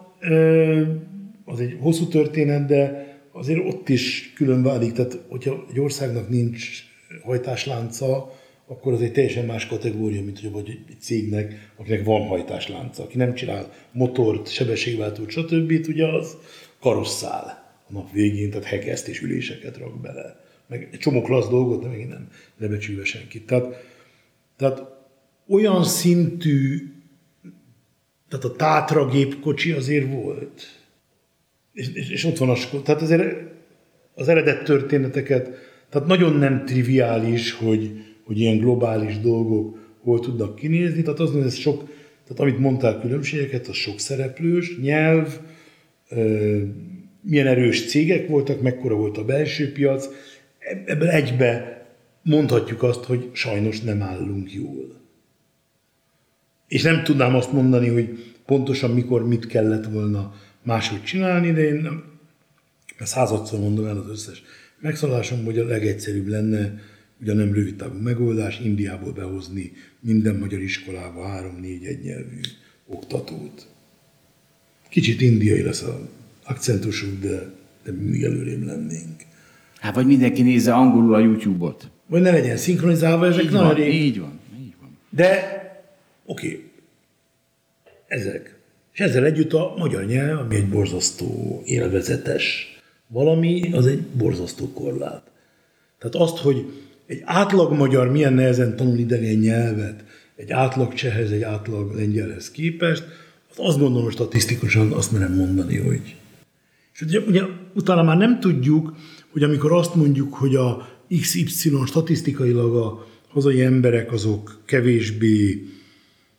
[1.45, 4.91] az egy hosszú történet, de azért ott is külön válik.
[4.91, 6.83] Tehát, hogyha egy országnak nincs
[7.23, 8.33] hajtáslánca,
[8.67, 13.17] akkor az egy teljesen más kategória, mint hogy vagy egy cégnek, akinek van hajtáslánca, aki
[13.17, 15.73] nem csinál motort, sebességváltót, stb.
[15.87, 16.37] ugye az
[16.79, 20.39] karosszál a nap végén, tehát hekeszt és üléseket rak bele.
[20.67, 22.27] Meg egy csomó klassz dolgot, de még nem
[22.57, 23.45] lebecsülve senkit.
[23.45, 23.65] Tehát,
[24.59, 24.83] tehát
[25.47, 26.87] olyan szintű,
[28.29, 30.61] tehát a Tátra gépkocsi azért volt.
[31.73, 33.35] És, és, ott van a Tehát azért
[34.13, 35.49] az eredet történeteket,
[35.89, 37.91] tehát nagyon nem triviális, hogy,
[38.23, 41.01] hogy ilyen globális dolgok hol tudnak kinézni.
[41.01, 41.89] Tehát az, ez sok,
[42.23, 45.39] tehát amit mondtál különbségeket, az sok szereplős, nyelv,
[47.21, 50.07] milyen erős cégek voltak, mekkora volt a belső piac,
[50.85, 51.78] ebből egybe
[52.29, 54.99] mondhatjuk azt, hogy sajnos nem állunk jól.
[56.67, 62.03] És nem tudnám azt mondani, hogy pontosan mikor mit kellett volna máshogy csinálni, de én
[62.99, 64.43] századszor mondom el az összes
[64.79, 66.79] megszólásom, hogy a legegyszerűbb lenne
[67.21, 72.39] ugye nem rövid távú megoldás, Indiából behozni minden magyar iskolába három-négy egynyelvű
[72.87, 73.67] oktatót.
[74.89, 76.09] Kicsit indiai lesz a
[76.43, 77.53] akcentusuk, de,
[77.83, 79.21] de mindig előrém lennénk.
[79.79, 81.89] Hát vagy mindenki nézze angolul a YouTube-ot.
[82.09, 83.93] Vagy ne legyen szinkronizálva, ezek így nagyon van, rég.
[83.93, 84.97] így van, így van.
[85.09, 85.37] De
[86.25, 86.71] oké, okay.
[88.07, 88.57] ezek.
[88.93, 95.23] És ezzel együtt a magyar nyelv, ami egy borzasztó élvezetes valami, az egy borzasztó korlát.
[95.99, 96.65] Tehát azt, hogy
[97.05, 100.03] egy átlag magyar milyen nehezen tanul idegen nyelvet,
[100.35, 103.03] egy átlag csehhez, egy átlag lengyelhez képest,
[103.49, 106.15] azt, azt gondolom statisztikusan azt merem mondani, hogy...
[106.93, 107.41] És ugye, ugye
[107.73, 108.95] utána már nem tudjuk,
[109.29, 110.87] hogy amikor azt mondjuk, hogy a
[111.21, 115.63] XY statisztikailag a hazai emberek azok kevésbé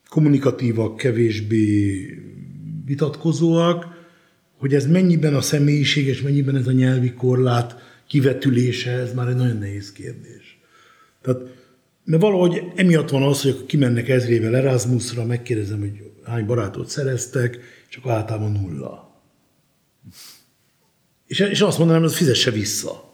[0.08, 2.06] kommunikatívak, kevésbé
[2.84, 3.86] vitatkozóak,
[4.58, 9.34] hogy ez mennyiben a személyiség és mennyiben ez a nyelvi korlát kivetülése, ez már egy
[9.34, 10.58] nagyon nehéz kérdés.
[11.22, 11.40] Tehát,
[12.04, 17.58] mert valahogy emiatt van az, hogy akkor kimennek ezrével Erasmusra, megkérdezem, hogy hány barátot szereztek,
[17.88, 19.22] csak általában nulla.
[21.26, 23.09] És, és azt mondanám, hogy fizesse vissza.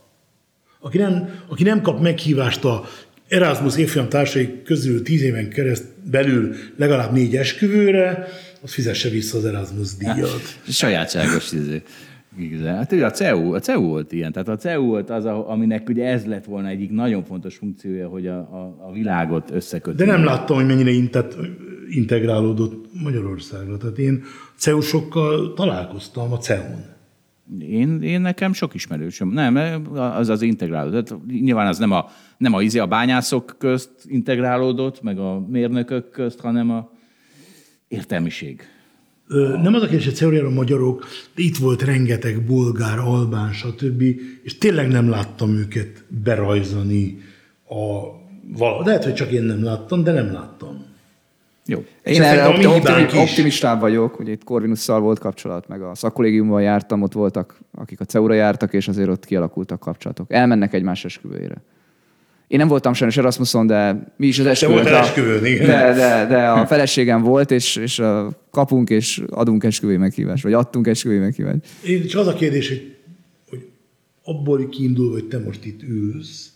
[0.87, 2.85] Aki nem, aki nem kap meghívást a
[3.29, 8.27] Erasmus évfolyam társai közül tíz éven kereszt belül legalább négy esküvőre,
[8.63, 10.59] az fizesse vissza az Erasmus díjat.
[10.69, 11.83] Sajátságos izé.
[12.39, 12.77] Igazán.
[12.77, 14.33] Hát ugye a CEU, a CEU volt ilyen.
[14.33, 18.27] Tehát a CEU volt az, aminek ugye ez lett volna egyik nagyon fontos funkciója, hogy
[18.27, 20.05] a, a, a világot összekötni.
[20.05, 21.37] De nem láttam, hogy mennyire intet,
[21.89, 23.77] integrálódott Magyarországra.
[23.77, 24.23] Tehát én
[24.57, 26.96] CEU-sokkal találkoztam a CEU-n.
[27.61, 29.29] Én, én nekem sok ismerősöm.
[29.29, 29.57] Nem,
[29.95, 31.27] az az integrálódott.
[31.27, 36.41] Nyilván az nem a, nem a, izé a bányászok közt integrálódott, meg a mérnökök közt,
[36.41, 36.91] hanem a
[37.89, 38.61] értelmiség.
[39.29, 44.03] Ö, nem az a kérdés, hogy CEU-ra magyarok, de itt volt rengeteg bolgár, albán, stb.
[44.43, 47.19] És tényleg nem láttam őket berajzani
[47.69, 48.15] a...
[48.85, 50.86] Lehet, hogy csak én nem láttam, de nem láttam.
[51.67, 51.85] Jó.
[52.05, 57.03] Én erre optim, optim, optimistább vagyok, ugye itt Corvinusszal volt kapcsolat, meg a szakkollégiumban jártam,
[57.03, 60.33] ott voltak, akik a CEU-ra jártak, és azért ott kialakultak kapcsolatok.
[60.33, 61.63] Elmennek egymás esküvőjére.
[62.49, 64.85] Én nem voltam sajnos Erasmuson, de mi is az esküvőn.
[64.85, 65.67] Te esküvőn, igen.
[65.67, 68.03] De, de, de, a feleségem volt, és, és
[68.51, 71.61] kapunk és adunk esküvői meghívást, vagy adtunk esküvői meghívást.
[71.85, 72.97] Én csak az a kérdés, hogy,
[73.49, 73.67] hogy
[74.23, 76.53] abból kiindul, hogy te most itt ülsz,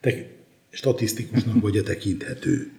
[0.00, 0.26] te
[0.70, 2.72] statisztikusnak vagy a tekinthető.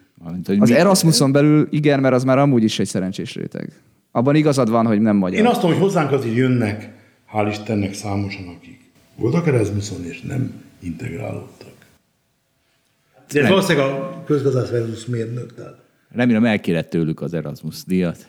[0.60, 0.76] Az mi...
[0.76, 3.82] Erasmuson belül igen, mert az már amúgy is egy szerencsés réteg.
[4.12, 5.40] Abban igazad van, hogy nem magyar.
[5.40, 6.94] Én azt tudom, hogy hozzánk azért jönnek,
[7.34, 11.74] hál' Istennek számosan, akik voltak Erasmuson és nem integrálódtak.
[13.32, 15.54] De ez valószínűleg a közgazdász versus mérnök.
[15.54, 15.84] Tehát.
[16.10, 18.28] Remélem elkérett tőlük az Erasmus díjat.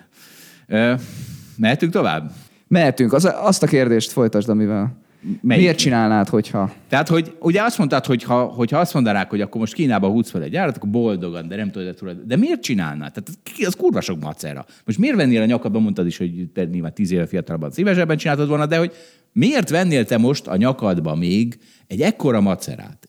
[1.57, 2.33] Mehetünk tovább?
[2.69, 3.13] Mehetünk.
[3.13, 5.63] Az, azt a kérdést folytasd, amivel Melyik?
[5.63, 6.73] Miért csinálnád, hogyha?
[6.89, 10.31] Tehát, hogy ugye azt mondtad, hogy ha, hogyha azt mondanák, hogy akkor most Kínába húz
[10.31, 13.13] fel egy gyárat, akkor boldogan, de nem tudod, hogy de miért csinálnád?
[13.13, 13.31] Tehát
[13.67, 14.67] az kurva sok macera.
[14.85, 18.49] Most miért vennél a nyakadba, mondtad is, hogy te nyilván tíz éve fiatalabban szívesebben csináltad
[18.49, 18.93] volna, de hogy
[19.33, 23.09] miért vennél te most a nyakadba még egy ekkora macerát?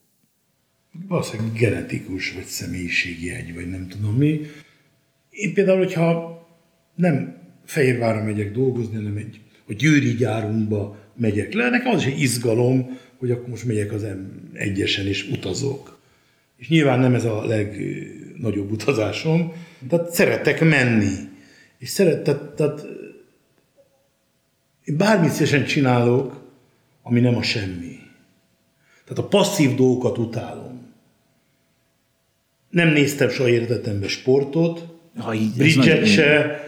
[1.07, 4.41] Valószínűleg genetikus, vagy személyiségi egy, vagy nem tudom mi.
[5.29, 6.37] Én például, hogyha
[6.95, 7.35] nem
[7.65, 11.69] Fehérvárra megyek dolgozni, hanem egy, a Győri gyárunkba megyek le.
[11.69, 15.99] Nekem az is egy izgalom, hogy akkor most megyek az M1-esen és utazok.
[16.57, 19.53] És nyilván nem ez a legnagyobb utazásom,
[19.89, 21.15] tehát szeretek menni.
[21.77, 22.85] És szeret, tehát, tehát
[24.83, 26.41] én bármit szívesen csinálok,
[27.01, 27.99] ami nem a semmi.
[29.03, 30.93] Tehát a passzív dolgokat utálom.
[32.69, 36.61] Nem néztem soha életemben sportot, Ha így, bridget se,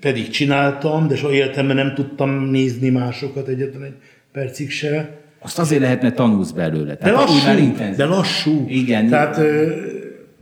[0.00, 3.94] pedig csináltam, de soha életemben nem tudtam nézni másokat egyetlen egy
[4.32, 5.18] percig se.
[5.38, 6.92] Azt azért lehetne tanulsz belőle.
[6.92, 8.66] De Tehát már lassú, de lassú.
[8.68, 9.08] Igen.
[9.08, 9.40] Tehát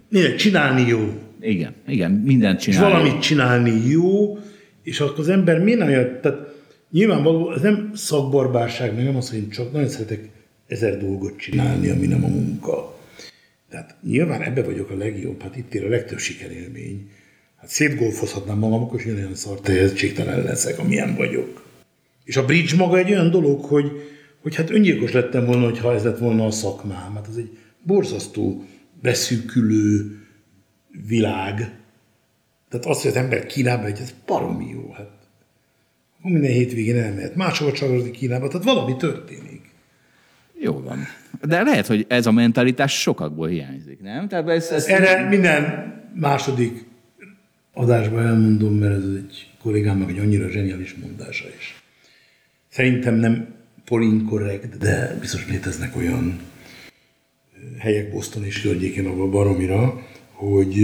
[0.08, 1.20] minek csinálni jó.
[1.40, 2.92] Igen, igen, mindent És csinálni.
[2.92, 4.38] valamit csinálni jó,
[4.82, 6.18] és akkor az ember miért nem jön?
[6.22, 6.38] Tehát
[6.90, 10.28] nyilvánvaló, ez nem szakbarbárság, meg nem az, hogy én csak nagyon szeretek
[10.66, 12.98] ezer dolgot csinálni, ami nem a munka.
[13.70, 17.08] Tehát nyilván ebbe vagyok a legjobb, hát itt ér a legtöbb sikerélmény.
[17.64, 21.62] Hát szétgolfozhatnám magam, akkor is olyan szar tehetségtelen leszek, amilyen vagyok.
[22.24, 23.90] És a bridge maga egy olyan dolog, hogy,
[24.42, 27.14] hogy hát öngyilkos lettem volna, ha ez lett volna a szakmám.
[27.14, 28.64] Hát ez egy borzasztó
[29.02, 30.18] beszűkülő
[31.06, 31.56] világ.
[32.68, 34.92] Tehát az, hogy az ember Kínába megy, ez baromi jó.
[34.92, 35.10] Hát
[36.22, 39.70] minden hétvégén elmehet máshova csavarozni Kínába, tehát valami történik.
[40.60, 40.98] Jó van.
[41.42, 44.28] De lehet, hogy ez a mentalitás sokakból hiányzik, nem?
[44.28, 46.92] Tehát ez, ez Erre minden második
[47.74, 51.82] adásban elmondom, mert ez egy kollégámnak egy annyira zseniális mondása is.
[52.68, 53.54] Szerintem nem
[54.28, 56.40] korrekt, de biztos léteznek olyan
[57.78, 60.76] helyek Boston és környékén, ahol baromira, hogy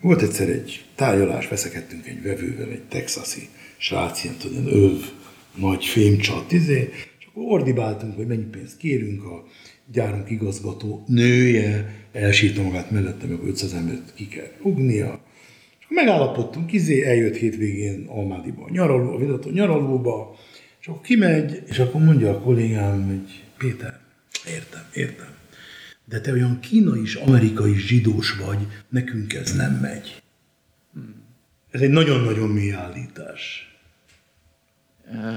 [0.00, 5.00] volt egyszer egy tárgyalás, veszekedtünk egy vevővel, egy texasi srác, ilyen ilyen öv,
[5.54, 9.44] nagy fémcsat, izé, és akkor ordibáltunk, hogy mennyi pénzt kérünk, a
[9.92, 15.20] gyárunk igazgató nője elsírta magát mellettem, akkor 500 embert ki kell rúgnia.
[15.94, 20.36] Megállapodtunk, izé, eljött hétvégén Almádiba, a nyaraló, a vidató nyaralóba,
[20.80, 23.98] és akkor kimegy, és akkor mondja a kollégám, hogy Péter,
[24.46, 25.34] értem, értem,
[26.04, 30.22] de te olyan kínai és amerikai zsidós vagy, nekünk ez nem megy.
[31.70, 33.72] Ez egy nagyon-nagyon mély állítás.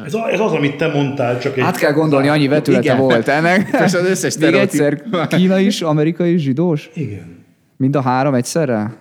[0.06, 1.64] Ez, a, ez az, amit te mondtál, csak egy...
[1.64, 2.97] Át kell gondolni, annyi vetülete Igen.
[2.97, 3.70] volt ennek.
[3.86, 6.89] És az összes Még egyszer, Kína is, amerikai is, zsidós?
[6.93, 7.45] Igen.
[7.78, 8.97] Mind a három egyszerre?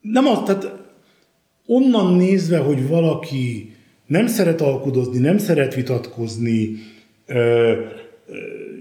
[0.00, 0.83] Nem az, tehát
[1.66, 3.72] onnan nézve, hogy valaki
[4.06, 6.70] nem szeret alkudozni, nem szeret vitatkozni,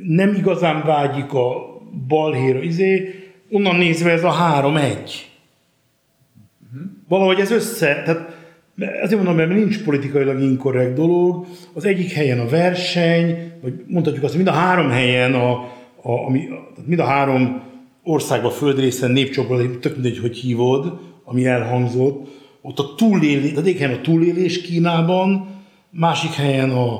[0.08, 1.74] nem igazán vágyik a
[2.08, 3.16] balhéra, izé,
[3.50, 5.32] onnan nézve ez a három-egy.
[7.08, 8.42] Valahogy ez össze, tehát
[8.78, 11.46] azért mondom, mert nincs politikailag inkorrekt dolog.
[11.74, 15.52] Az egyik helyen a verseny, vagy mondhatjuk azt, hogy mind a három helyen, a,
[16.02, 16.48] a, ami,
[16.86, 17.62] mind a három
[18.04, 23.98] országban, földrészen, népcsoport, tök mindegy, hogy hívod, ami elhangzott, ott a túlélés, tehát egyik helyen
[23.98, 25.48] a túlélés Kínában,
[25.90, 26.94] másik helyen a,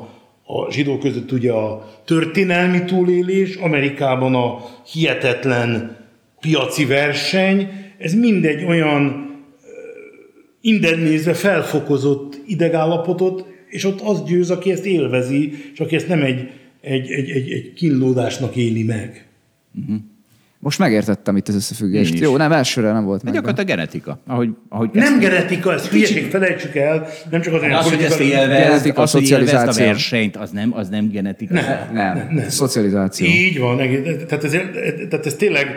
[0.46, 4.60] a zsidók között ugye a történelmi túlélés, Amerikában a
[4.92, 5.98] hihetetlen
[6.40, 9.32] piaci verseny, ez mindegy olyan
[10.62, 16.22] innen nézve felfokozott idegállapotot, és ott az győz, aki ezt élvezi, és aki ezt nem
[16.22, 16.50] egy,
[16.82, 19.28] egy, egy, egy, egy kínlódásnak éli meg.
[20.64, 22.20] Most megértettem itt az összefüggést.
[22.20, 23.34] Jó, nem elsőre nem volt De meg.
[23.34, 24.20] gyakorlatilag genetika.
[24.28, 28.20] Ahogy, ahogy Nem genetika, ez hülyeség, felejtsük el, nem csak az olyan az, hogy ezt
[28.20, 31.54] élvezd, Genetika, az, hogy élvezd a versenyt, az nem, az nem genetika.
[31.54, 31.90] Nem.
[31.94, 32.50] Nem, nem.
[32.50, 33.28] szocializáció.
[33.28, 33.78] Így van,
[34.28, 34.52] tehát ez,
[35.10, 35.68] tehát ez tényleg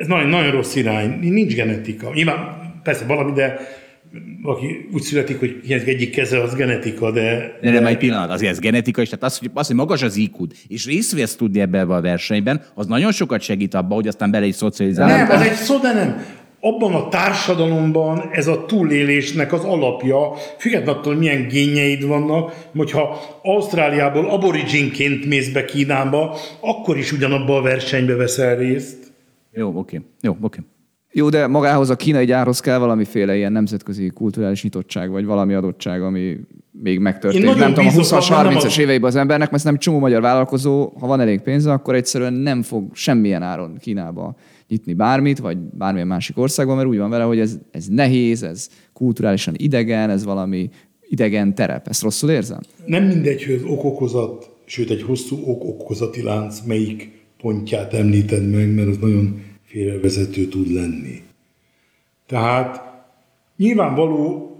[0.00, 2.10] ez nagyon, nagyon rossz irány, nincs genetika.
[2.14, 3.60] Nyilván persze valami, de
[4.42, 7.58] aki úgy születik, hogy hiányzik egyik keze, az genetika, de...
[7.62, 10.16] De nem egy pillanat, azért ez genetika is, tehát az, hogy, az, hogy magas az
[10.16, 14.30] iq és részt vesz tudni ebbe a versenyben, az nagyon sokat segít abba, hogy aztán
[14.30, 15.12] bele is szocializálni.
[15.12, 16.24] Nem, ez egy szó, de nem.
[16.60, 24.30] Abban a társadalomban ez a túlélésnek az alapja, függetlenül attól, milyen génjeid vannak, hogyha Ausztráliából
[24.30, 29.12] aboriginként mész be Kínába, akkor is ugyanabba a versenybe veszel részt.
[29.52, 30.00] Jó, oké.
[30.20, 30.58] Jó, oké.
[31.14, 36.02] Jó, de magához a kínai gyárhoz kell valamiféle ilyen nemzetközi kulturális nyitottság, vagy valami adottság,
[36.02, 36.36] ami
[36.82, 37.44] még megtörtént.
[37.44, 39.78] Én Nem tudom, a bízok 20-as, abban, nem 30-as az- éveiben az embernek, mert nem
[39.78, 44.34] csomó magyar vállalkozó, ha van elég pénze, akkor egyszerűen nem fog semmilyen áron Kínába
[44.68, 48.68] nyitni bármit, vagy bármilyen másik országban, mert úgy van vele, hogy ez, ez nehéz, ez
[48.92, 50.70] kulturálisan idegen, ez valami
[51.08, 51.88] idegen terep.
[51.88, 52.60] Ezt rosszul érzem?
[52.86, 57.10] Nem mindegy, hogy az ok-okozat, sőt egy hosszú ok-okozati lánc melyik
[57.40, 59.40] pontját említed meg, mert az nagyon
[59.72, 61.22] félrevezető tud lenni.
[62.26, 62.80] Tehát
[63.56, 64.56] nyilvánvaló,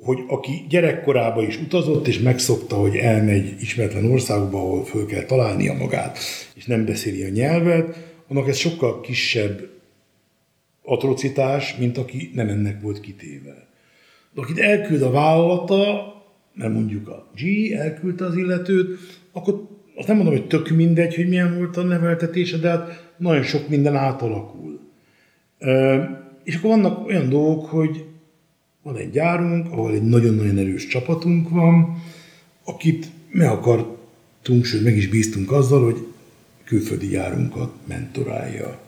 [0.00, 5.72] hogy aki gyerekkorában is utazott, és megszokta, hogy elmegy ismeretlen országba, ahol föl kell találnia
[5.72, 6.18] magát,
[6.54, 9.68] és nem beszéli a nyelvet, annak ez sokkal kisebb
[10.82, 13.66] atrocitás, mint aki nem ennek volt kitéve.
[14.34, 16.12] De akit elküld a vállalata,
[16.54, 18.98] mert mondjuk a G elküldte az illetőt,
[19.32, 23.42] akkor azt nem mondom, hogy tök mindegy, hogy milyen volt a neveltetése, de hát nagyon
[23.42, 24.80] sok minden átalakul.
[26.44, 28.04] És akkor vannak olyan dolgok, hogy
[28.82, 32.02] van egy gyárunk, ahol egy nagyon-nagyon erős csapatunk van,
[32.64, 36.06] akit meg akartunk, sőt meg is bíztunk azzal, hogy
[36.64, 38.80] külföldi gyárunkat mentorálja.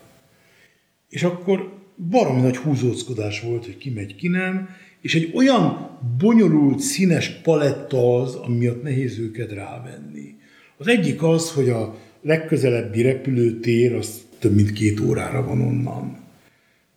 [1.09, 1.73] És akkor
[2.09, 4.69] baromi nagy húzózkodás volt, hogy ki megy, ki nem,
[5.01, 10.35] és egy olyan bonyolult, színes paletta az, ami miatt nehéz őket rávenni.
[10.77, 16.17] Az egyik az, hogy a legközelebbi repülőtér az több mint két órára van onnan.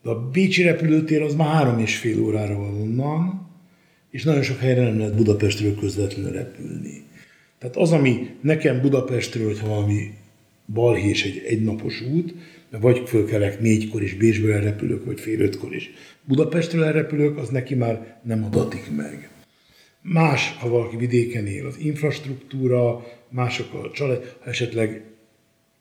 [0.03, 3.49] De a Bécsi repülőtér az már három és fél órára van onnan,
[4.11, 7.03] és nagyon sok helyre nem lehet Budapestről közvetlenül repülni.
[7.59, 10.11] Tehát az, ami nekem Budapestről, hogyha valami
[10.67, 12.35] balhés egy egynapos út,
[12.71, 15.91] mert vagy fölkelek négykor is Bécsből elrepülök, vagy fél ötkor is
[16.25, 19.29] Budapestről elrepülök, az neki már nem adatik meg.
[20.03, 25.05] Más, ha valaki vidéken él, az infrastruktúra, mások a család, ha esetleg,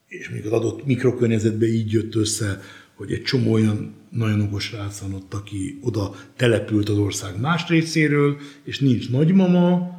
[0.07, 2.61] és mondjuk az adott mikrokörnyezetben így jött össze,
[2.95, 7.67] hogy egy csomó olyan nagyon okos rác van ott, aki oda települt az ország más
[7.67, 9.95] részéről, és nincs nagymama,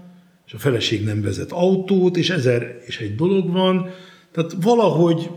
[0.46, 3.90] és a feleség nem vezet autót, és ezer és egy dolog van.
[4.32, 5.30] Tehát valahogy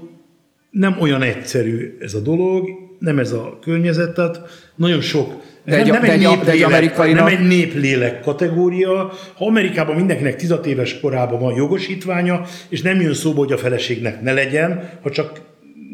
[0.69, 2.69] nem olyan egyszerű ez a dolog,
[2.99, 4.39] nem ez a környezet, tehát
[4.75, 7.29] nagyon sok de egy, nem, egy, néplélek, de egy amerikainak...
[7.29, 9.11] nem egy néplélek kategória.
[9.35, 14.33] Ha Amerikában mindenkinek tizatéves korában van jogosítványa, és nem jön szóba, hogy a feleségnek ne
[14.33, 15.41] legyen, ha csak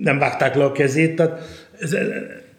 [0.04, 1.42] nem vágták le a kezét, tehát
[1.80, 1.96] ez,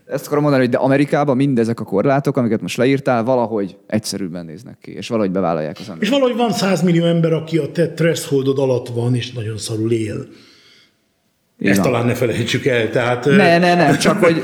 [0.07, 4.77] ezt akarom mondani, hogy de Amerikában mindezek a korlátok, amiket most leírtál, valahogy egyszerűbben néznek
[4.81, 6.03] ki, és valahogy bevállalják az emberek.
[6.03, 9.93] És valahogy van 100 millió ember, aki a te thresholdod alatt van, és nagyon szarul
[9.93, 10.27] él.
[11.61, 12.91] Így Ezt talán ne felejtsük el.
[12.91, 14.43] Tehát, ne, ne, nem, csak hogy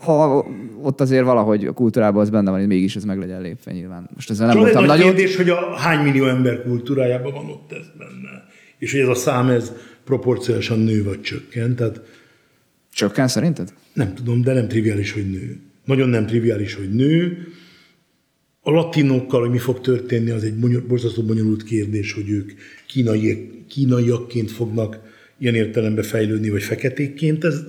[0.00, 0.46] ha
[0.84, 4.10] ott azért valahogy a kultúrában az benne van, hogy mégis ez meg legyen lépve nyilván.
[4.14, 7.86] Most ezzel nem voltam nagy kérdés, hogy a hány millió ember kultúrájában van ott ez
[7.98, 8.44] benne.
[8.78, 9.72] És hogy ez a szám, ez
[10.04, 11.76] proporcionálisan nő vagy csökken.
[11.76, 12.00] Tehát
[12.94, 13.72] Csökken szerinted?
[13.92, 15.60] Nem tudom, de nem triviális, hogy nő.
[15.84, 17.46] Nagyon nem triviális, hogy nő.
[18.60, 20.54] A latinokkal, hogy mi fog történni, az egy
[20.86, 22.52] borzasztó bonyolult kérdés, hogy ők
[22.86, 24.98] kínai, kínaiakként fognak
[25.38, 27.44] ilyen értelemben fejlődni, vagy feketékként.
[27.44, 27.62] Ez,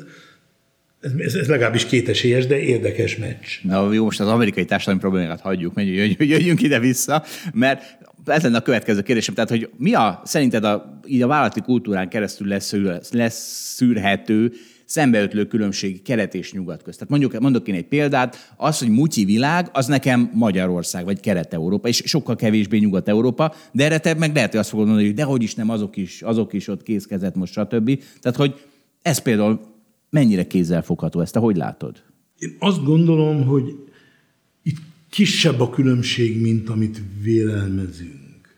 [1.18, 3.48] ez, ez legalábbis kétesélyes, de érdekes meccs.
[3.62, 8.62] Na jó, most az amerikai társadalmi problémákat hagyjuk, menjünk, jöjjünk ide-vissza, mert ez lenne a
[8.62, 12.76] következő kérdésem, tehát hogy mi a, szerinted a, így a vállalati kultúrán keresztül lesz,
[13.12, 14.52] lesz szűrhető
[14.86, 16.98] szembeötlő különbség kelet és nyugat közt.
[16.98, 21.88] Tehát mondjuk, mondok én egy példát, az, hogy mutyi világ, az nekem Magyarország, vagy Kelet-Európa,
[21.88, 25.44] és sokkal kevésbé Nyugat-Európa, de erre te meg lehet, hogy azt fogod mondani, hogy dehogy
[25.44, 28.04] is nem, azok is, azok is ott készkezett most, stb.
[28.22, 28.54] Tehát, hogy
[29.02, 29.75] ez például
[30.10, 32.04] mennyire kézzelfogható, ezt te hogy látod?
[32.38, 33.76] Én azt gondolom, hogy
[34.64, 34.78] itt
[35.10, 38.58] kisebb a különbség, mint amit vélelmezünk.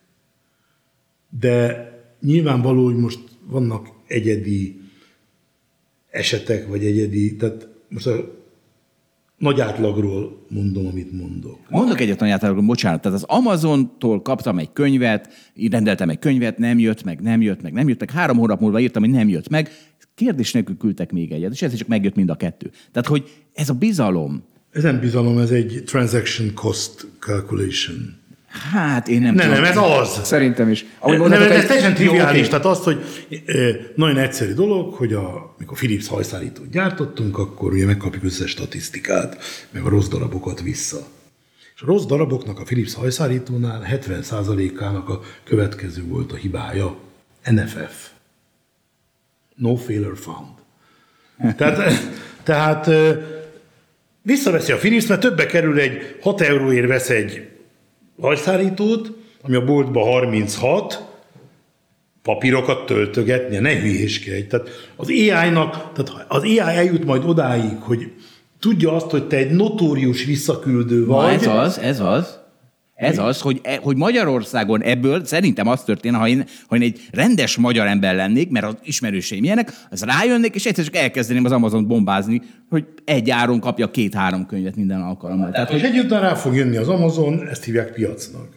[1.39, 1.85] De
[2.21, 4.81] nyilvánvaló, hogy most vannak egyedi
[6.09, 8.35] esetek, vagy egyedi, tehát most a
[9.37, 11.59] nagy átlagról mondom, amit mondok.
[11.69, 13.01] Mondok egyet nagy átlagról, bocsánat.
[13.01, 15.33] Tehát az Amazontól kaptam egy könyvet,
[15.69, 18.11] rendeltem egy könyvet, nem jött meg, nem jött meg, nem jött meg.
[18.11, 19.69] Három hónap múlva írtam, hogy nem jött meg.
[20.17, 22.71] Kérdés nélkül küldtek még egyet, és ez csak megjött mind a kettő.
[22.91, 24.43] Tehát, hogy ez a bizalom.
[24.71, 28.15] Ez nem bizalom, ez egy transaction cost calculation.
[28.47, 29.61] Hát én nem nem, tudom.
[29.61, 30.25] Nem, ez az.
[30.25, 30.85] Szerintem is.
[30.99, 32.41] Ahogy nem, ez teljesen triviális.
[32.41, 33.03] Jó, tehát azt, hogy
[33.95, 39.37] nagyon egyszerű dolog, hogy a, mikor Philips hajszállítót gyártottunk, akkor ugye megkapjuk összes statisztikát,
[39.71, 41.07] meg a rossz darabokat vissza.
[41.75, 46.97] És a rossz daraboknak a Philips hajszállítónál 70%-ának a következő volt a hibája.
[47.43, 48.16] NFF.
[49.57, 50.55] No Failure Fund.
[51.57, 51.91] tehát,
[52.43, 52.89] tehát
[54.21, 57.47] visszaveszi a Philips, mert többe kerül egy 6 euróért vesz egy
[58.21, 61.03] hajszárítót, ami a boltban 36,
[62.21, 64.47] papírokat töltögetnie, ne hülyéskedj.
[64.47, 68.11] Tehát az AI-nak, tehát az AI eljut majd odáig, hogy
[68.59, 71.25] tudja azt, hogy te egy notórius visszaküldő vagy.
[71.25, 72.39] Na ez az, ez az.
[72.97, 77.07] Ez az, hogy, e, hogy Magyarországon ebből szerintem az történne, ha én, ha én egy
[77.11, 81.51] rendes magyar ember lennék, mert az ismerőseim ilyenek, az rájönnék, és egyszer csak elkezdeném az
[81.51, 85.51] Amazon bombázni, hogy egy áron kapja két-három könyvet minden alkalommal.
[85.51, 85.89] Tehát, és hogy...
[85.89, 88.47] egy után rá fog jönni az Amazon, ezt hívják piacnak.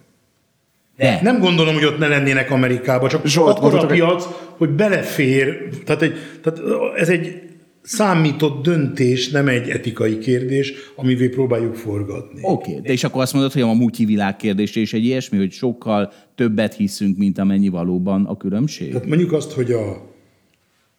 [0.96, 1.20] De.
[1.22, 4.26] Nem gondolom, hogy ott ne lennének Amerikában, csak Zsolt, akkor a piac,
[4.56, 6.60] hogy belefér, tehát, egy, tehát
[6.96, 7.42] ez egy
[7.82, 12.40] számított döntés, nem egy etikai kérdés, amivé próbáljuk forgatni.
[12.42, 15.38] Oké, okay, de és akkor azt mondod, hogy a multi világ kérdés és egy ilyesmi,
[15.38, 18.90] hogy sokkal többet hiszünk, mint amennyi valóban a különbség?
[18.90, 19.90] Tehát mondjuk azt, hogy a,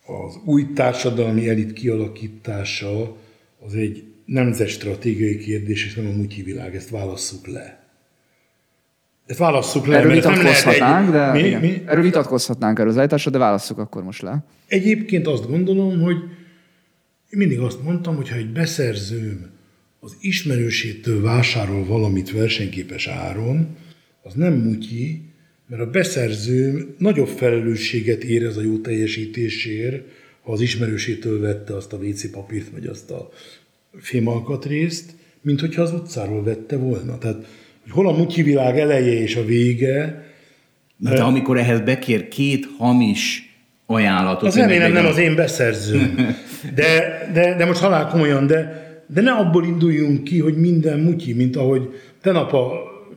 [0.05, 3.15] az új társadalmi elit kialakítása
[3.65, 7.79] az egy nemzetstratégiai kérdés, és nem a multi világ, ezt válasszuk le.
[9.25, 9.97] Ezt válasszuk le.
[9.97, 11.61] Erről mert ez nem lehet vitatkozhatnánk, de, Mi, igen.
[11.61, 11.81] mi?
[11.85, 14.45] erről vitatkozhatnánk erről az állításra, de válasszuk akkor most le.
[14.67, 16.17] Egyébként azt gondolom, hogy
[17.31, 19.49] én mindig azt mondtam, hogy ha egy beszerzőm
[19.99, 23.77] az ismerősétől vásárol valamit versenyképes áron,
[24.23, 25.21] az nem mutyi,
[25.67, 30.03] mert a beszerzőm nagyobb felelősséget érez a jó teljesítésért,
[30.41, 33.29] ha az ismerősétől vette azt a WC papírt, vagy azt a
[33.97, 35.11] fémalkatrészt,
[35.41, 37.17] mint hogyha az utcáról vette volna.
[37.17, 37.47] Tehát,
[37.81, 40.29] hogy hol a mutyi világ eleje és a vége,
[40.97, 43.50] Na, de amikor ehhez bekér két hamis
[43.93, 44.47] ajánlatot...
[44.47, 46.35] Az remélem nem az én beszerzőm.
[46.75, 51.33] De, de, de most halál komolyan, de, de ne abból induljunk ki, hogy minden mutyi,
[51.33, 51.81] mint ahogy
[52.21, 52.71] tegnap a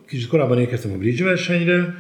[0.07, 1.95] kicsit korábban érkeztem a bridge versenyre,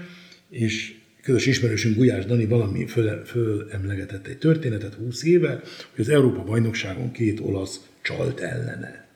[0.51, 5.61] és közös ismerősünk Gulyás Dani valami föl, fölemlegetett egy történetet 20 éve,
[5.95, 9.07] hogy az Európa bajnokságon két olasz csalt ellene.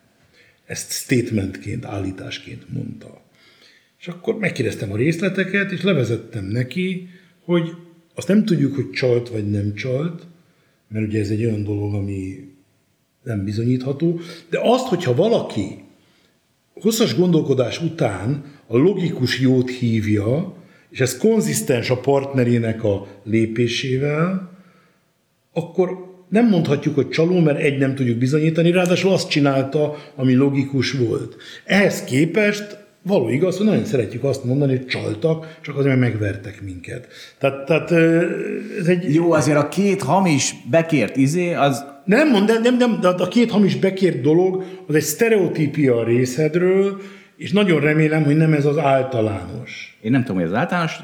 [0.67, 3.23] Ezt statementként, állításként mondta.
[4.01, 7.09] És akkor megkérdeztem a részleteket, és levezettem neki,
[7.45, 7.73] hogy
[8.19, 10.27] azt nem tudjuk, hogy csalt vagy nem csalt,
[10.89, 12.49] mert ugye ez egy olyan dolog, ami
[13.23, 15.85] nem bizonyítható, de azt, hogyha valaki
[16.75, 20.55] hosszas gondolkodás után a logikus jót hívja,
[20.91, 24.51] és ez konzisztens a partnerének a lépésével,
[25.53, 25.89] akkor
[26.29, 31.37] nem mondhatjuk, hogy csaló, mert egy nem tudjuk bizonyítani, ráadásul azt csinálta, ami logikus volt.
[31.65, 36.63] Ehhez képest való igaz, hogy nagyon szeretjük azt mondani, hogy csaltak, csak azért, mert megvertek
[36.63, 37.09] minket.
[37.39, 37.91] Tehát, tehát
[38.81, 39.15] ez egy...
[39.15, 43.51] Jó, azért a két hamis bekért izé, az Nem, mond, nem, nem, de a két
[43.51, 47.01] hamis bekért dolog, az egy sztereotípia a részedről,
[47.37, 49.99] és nagyon remélem, hogy nem ez az általános.
[50.03, 50.97] Én nem tudom, hogy az általános,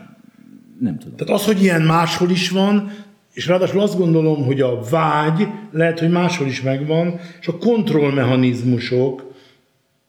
[0.81, 1.17] nem tudom.
[1.17, 2.93] Tehát az, hogy ilyen máshol is van,
[3.33, 9.33] és ráadásul azt gondolom, hogy a vágy lehet, hogy máshol is megvan, és a kontrollmechanizmusok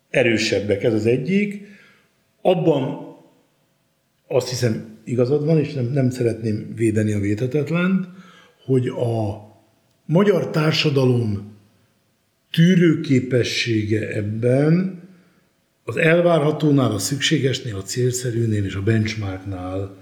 [0.10, 1.74] erősebbek, ez az egyik.
[2.46, 3.16] Abban
[4.28, 8.08] azt hiszem igazad van, és nem, nem szeretném védeni a vétetetlent,
[8.66, 9.46] hogy a
[10.06, 11.54] magyar társadalom
[12.52, 15.02] tűrőképessége ebben
[15.84, 19.98] az elvárhatónál, a szükségesnél, a célszerűnél és a benchmarknál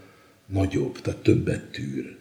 [0.45, 2.15] nagyobb, tehát többet tűr.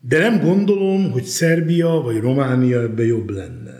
[0.00, 3.79] De nem gondolom, hogy Szerbia vagy Románia ebbe jobb lenne.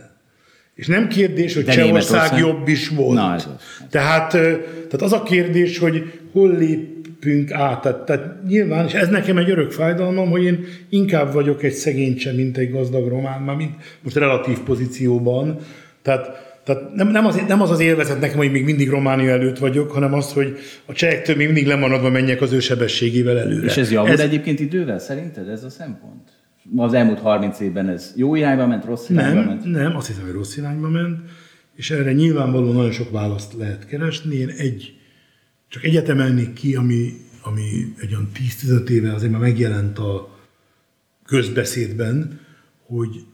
[0.81, 3.17] És nem kérdés, hogy De Csehország jobb is volt.
[3.17, 3.87] Na, ez az.
[3.89, 7.81] Tehát, tehát az a kérdés, hogy hol lépünk át.
[7.81, 12.31] Tehát, tehát nyilván, és ez nekem egy örök fájdalmam, hogy én inkább vagyok egy szegénycse,
[12.33, 13.71] mint egy gazdag román, már mint
[14.01, 15.57] most relatív pozícióban.
[16.01, 16.29] Tehát,
[16.63, 19.91] tehát nem, nem, az, nem az az élvezet nekem, hogy még mindig Románia előtt vagyok,
[19.91, 23.65] hanem az, hogy a csehektől még mindig lemaradva menjek az ő sebességével előre.
[23.65, 24.19] És ez javul ez...
[24.19, 26.40] egyébként idővel szerinted ez a szempont?
[26.75, 29.65] Az elmúlt 30 évben ez jó irányba ment, rossz irányba Nem, ment?
[29.65, 31.19] nem, azt hiszem, hogy rossz irányba ment,
[31.75, 34.35] és erre nyilvánvalóan nagyon sok választ lehet keresni.
[34.35, 34.95] Én egy,
[35.67, 38.29] csak egyet emelnék ki, ami, ami egy olyan
[38.61, 40.39] 10-15 éve azért már megjelent a
[41.25, 42.39] közbeszédben,
[42.85, 43.25] hogy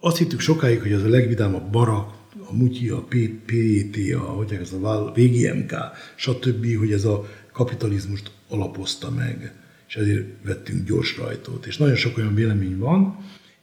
[0.00, 2.14] azt hittük sokáig, hogy az a legvidámabb barak,
[2.48, 5.74] a Mutyi, a PET, a, hogy ez a VGMK,
[6.14, 9.54] stb., hogy ez a kapitalizmust alapozta meg,
[9.88, 11.66] és ezért vettünk gyors rajtót.
[11.66, 13.16] És nagyon sok olyan vélemény van,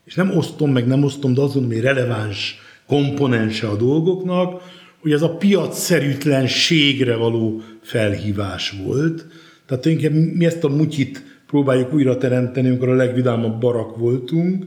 [0.04, 4.62] és nem osztom, meg nem osztom, de azt mondom, hogy releváns komponense a dolgoknak,
[5.00, 9.26] hogy ez a piacszerűtlenségre való felhívás volt.
[9.66, 14.64] Tehát tulajdonképpen mi ezt a mutyit próbáljuk újra teremteni, amikor a legvidámabb barak voltunk,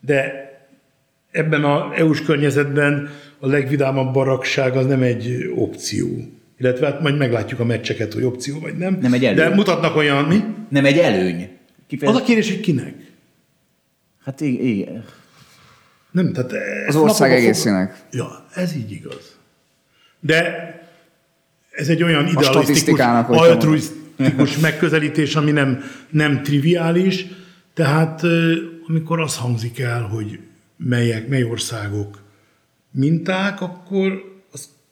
[0.00, 0.32] de
[1.30, 6.08] ebben a EU-s környezetben a legvidámabb barakság az nem egy opció.
[6.58, 8.98] Illetve hát majd meglátjuk a meccseket, hogy opció vagy nem.
[9.00, 9.56] Nem egy De előny.
[9.56, 10.44] mutatnak olyan, mi?
[10.68, 11.48] Nem egy előny.
[11.86, 12.14] Kifejez...
[12.14, 12.94] Az a kérdés, hogy kinek?
[14.24, 15.04] Hát igen.
[16.10, 16.52] Nem, tehát
[16.88, 17.94] Az ország egészének.
[17.94, 18.04] Fog...
[18.10, 19.36] Ja, ez így igaz.
[20.20, 20.44] De
[21.70, 27.26] ez egy olyan idealisztikus, altruisztikus megközelítés, ami nem, nem triviális.
[27.74, 28.22] Tehát
[28.88, 30.38] amikor az hangzik el, hogy
[30.76, 32.22] melyek, mely országok
[32.90, 34.35] minták, akkor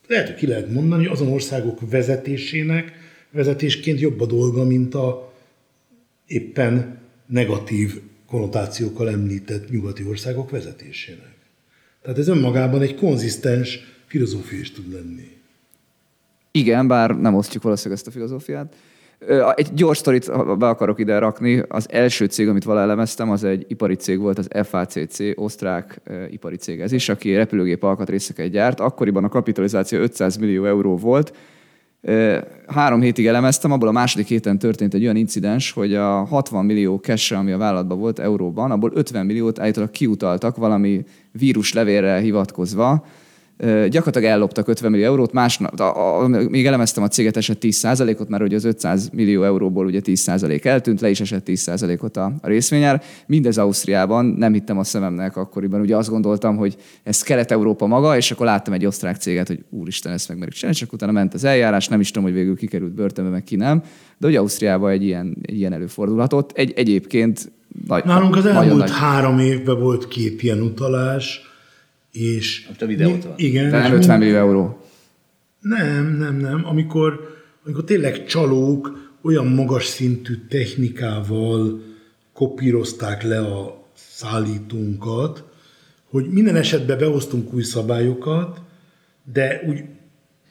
[0.07, 2.91] lehet, hogy ki lehet mondani, hogy azon országok vezetésének
[3.31, 5.33] vezetésként jobb a dolga, mint a
[6.27, 11.35] éppen negatív konnotációkkal említett nyugati országok vezetésének.
[12.01, 15.31] Tehát ez önmagában egy konzisztens filozófia is tud lenni.
[16.51, 18.75] Igen, bár nem osztjuk valószínűleg ezt a filozófiát.
[19.55, 21.63] Egy gyors sztorit be akarok ide rakni.
[21.67, 26.55] Az első cég, amit vala elemeztem, az egy ipari cég volt, az FACC, osztrák ipari
[26.55, 28.79] cég ez is, aki repülőgép alkatrészeket gyárt.
[28.79, 31.33] Akkoriban a kapitalizáció 500 millió euró volt.
[32.67, 36.95] Három hétig elemeztem, abból a második héten történt egy olyan incidens, hogy a 60 millió
[36.95, 43.24] cash ami a vállalatban volt euróban, abból 50 milliót állítólag kiutaltak valami víruslevélre hivatkozva, Ö,
[43.89, 48.43] gyakorlatilag elloptak 50 millió eurót, másnap, a, a, még elemeztem a céget esett 10%-ot, mert
[48.43, 53.03] ugye az 500 millió euróból ugye 10% eltűnt, le is esett 10%-ot a, a részvényár.
[53.27, 58.31] Mindez Ausztriában, nem hittem a szememnek akkoriban, ugye azt gondoltam, hogy ez Kelet-Európa maga, és
[58.31, 61.87] akkor láttam egy osztrák céget, hogy úristen, ezt meg csinálni, csak utána ment az eljárás,
[61.87, 63.83] nem is tudom, hogy végül kikerült börtönbe, meg ki nem,
[64.17, 66.51] de ugye Ausztriában egy ilyen, egy ilyen előfordulhatott.
[66.51, 67.51] Egy, egyébként
[67.87, 71.53] nagy, Nálunk az elmúlt nagy- három évben volt két ilyen utalás,
[72.15, 72.65] és...
[72.67, 73.33] Most a videót van.
[73.37, 73.69] Igen.
[73.69, 74.79] de nem mind- 50 millió euró.
[75.59, 76.65] Nem, nem, nem.
[76.65, 77.19] Amikor,
[77.65, 81.81] amikor tényleg csalók olyan magas szintű technikával
[82.33, 85.43] kopírozták le a szállítónkat,
[86.09, 88.61] hogy minden esetben behoztunk új szabályokat,
[89.33, 89.83] de úgy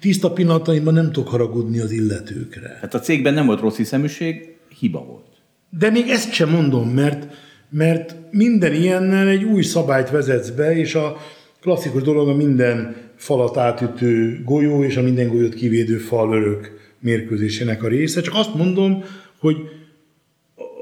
[0.01, 2.79] tiszta pillanataimban nem tudok haragudni az illetőkre.
[2.81, 5.27] Hát a cégben nem volt rossz hiszeműség, hiba volt.
[5.71, 7.35] De még ezt sem mondom, mert,
[7.71, 11.17] mert minden ilyennel egy új szabályt vezetsz be, és a
[11.65, 17.83] klasszikus dolog a minden falat átütő golyó és a minden golyót kivédő fal örök mérkőzésének
[17.83, 18.21] a része.
[18.21, 19.05] Csak azt mondom,
[19.39, 19.57] hogy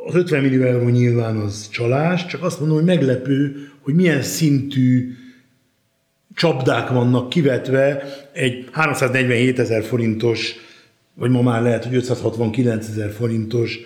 [0.07, 5.15] az 50 millió euró nyilván az csalás, csak azt mondom, hogy meglepő, hogy milyen szintű
[6.35, 8.03] csapdák vannak kivetve
[8.33, 10.55] egy 347 ezer forintos,
[11.15, 13.79] vagy ma már lehet, hogy 569 ezer forintos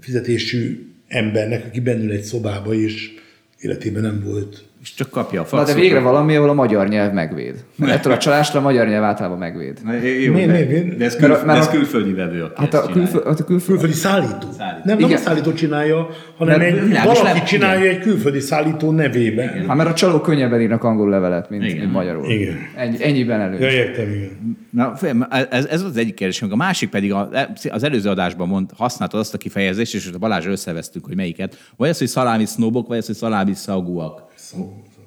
[0.00, 3.10] fizetésű embernek, aki bennül egy szobába, és
[3.58, 4.70] életében nem volt.
[4.82, 5.74] És csak kapja a Na faxot.
[5.74, 7.64] de végre valami, ahol a magyar nyelv megvéd.
[7.86, 9.78] Ettől a csalásra a magyar nyelv általában megvéd.
[9.84, 10.94] Na, Jó, Mi- de, mi- mi?
[10.96, 13.44] de ez, kül, Mert ez mert a- külföldi vevő, aki Hát a, külfö, hát a
[13.44, 14.46] külföld, Külföldi szállító.
[14.58, 14.80] Szállító.
[14.84, 15.18] Nem, nem a Igen.
[15.18, 19.66] szállító csinálja, hanem Mert egy, valaki nem- csinálja egy külföldi szállító nevében.
[19.66, 21.76] hát mert a csalók könnyebben írnak angol levelet, mint, Igen.
[21.76, 22.30] mint magyarul.
[22.30, 22.56] Igen.
[22.76, 23.58] Ennyi, ennyiben elő.
[23.58, 24.56] Ja, értem, igen.
[24.70, 26.52] Na, fél, ez, ez az egyik kérdésünk.
[26.52, 27.28] A másik pedig a,
[27.70, 31.56] az előző adásban mond, használtad azt a kifejezést, és a Balázs összevesztünk, hogy melyiket.
[31.76, 34.30] Vagy az, hogy szalámi sznobok, vagy az, hogy szalámi szagúak.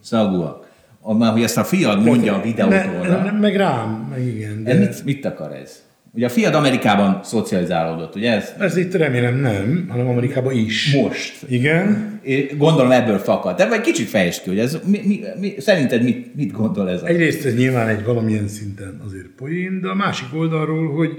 [0.01, 0.73] Szagúak.
[1.17, 3.07] Már, hogy ezt a fiad mondja a videótól.
[3.07, 4.61] Ne, meg rám, meg igen.
[4.65, 5.83] Ez De mit, mit akar ez?
[6.15, 8.53] Ugye a fiad Amerikában szocializálódott, ugye ez?
[8.59, 10.93] ez itt remélem nem, hanem Amerikában is.
[10.93, 11.45] Most.
[11.47, 12.19] Igen.
[12.23, 13.57] Én gondolom ebből fakad.
[13.57, 17.01] De vagy kicsit fejtsd ki, hogy ez, mi, mi, mi, szerinted mit, mit gondol ez?
[17.01, 21.11] Egyrészt ez nyilván egy valamilyen szinten azért poén, de a másik oldalról, hogy,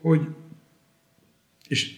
[0.00, 0.20] hogy
[1.68, 1.90] és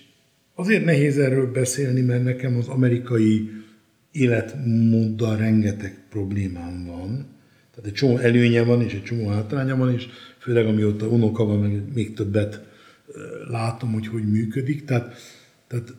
[0.55, 3.51] azért nehéz erről beszélni, mert nekem az amerikai
[4.15, 7.27] életmóddal rengeteg problémám van.
[7.71, 10.07] Tehát egy csomó előnye van, és egy csomó hátránya van, és
[10.39, 12.61] főleg amióta unoka van, meg még többet
[13.49, 14.85] látom, hogy hogy működik.
[14.85, 15.15] Tehát,
[15.67, 15.95] tehát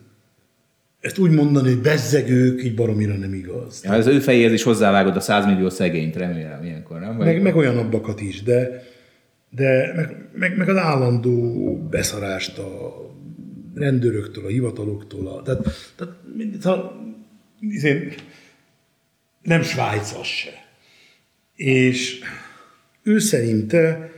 [1.00, 3.84] ezt úgy mondani, hogy bezzegők, így baromira nem igaz.
[3.84, 7.16] Ja, az ő fejéhez is hozzávágod a 100 millió szegényt, remélem ilyenkor, nem?
[7.16, 7.26] Vagy...
[7.26, 8.82] meg, meg olyanabbakat is, de,
[9.50, 12.94] de meg, meg, meg az állandó beszarást a
[13.74, 15.62] rendőröktől, a hivataloktól, a, tehát,
[15.96, 16.58] tehát izé,
[19.42, 20.64] nem Svájc az se.
[21.54, 22.18] És
[23.02, 24.10] ő szerinte,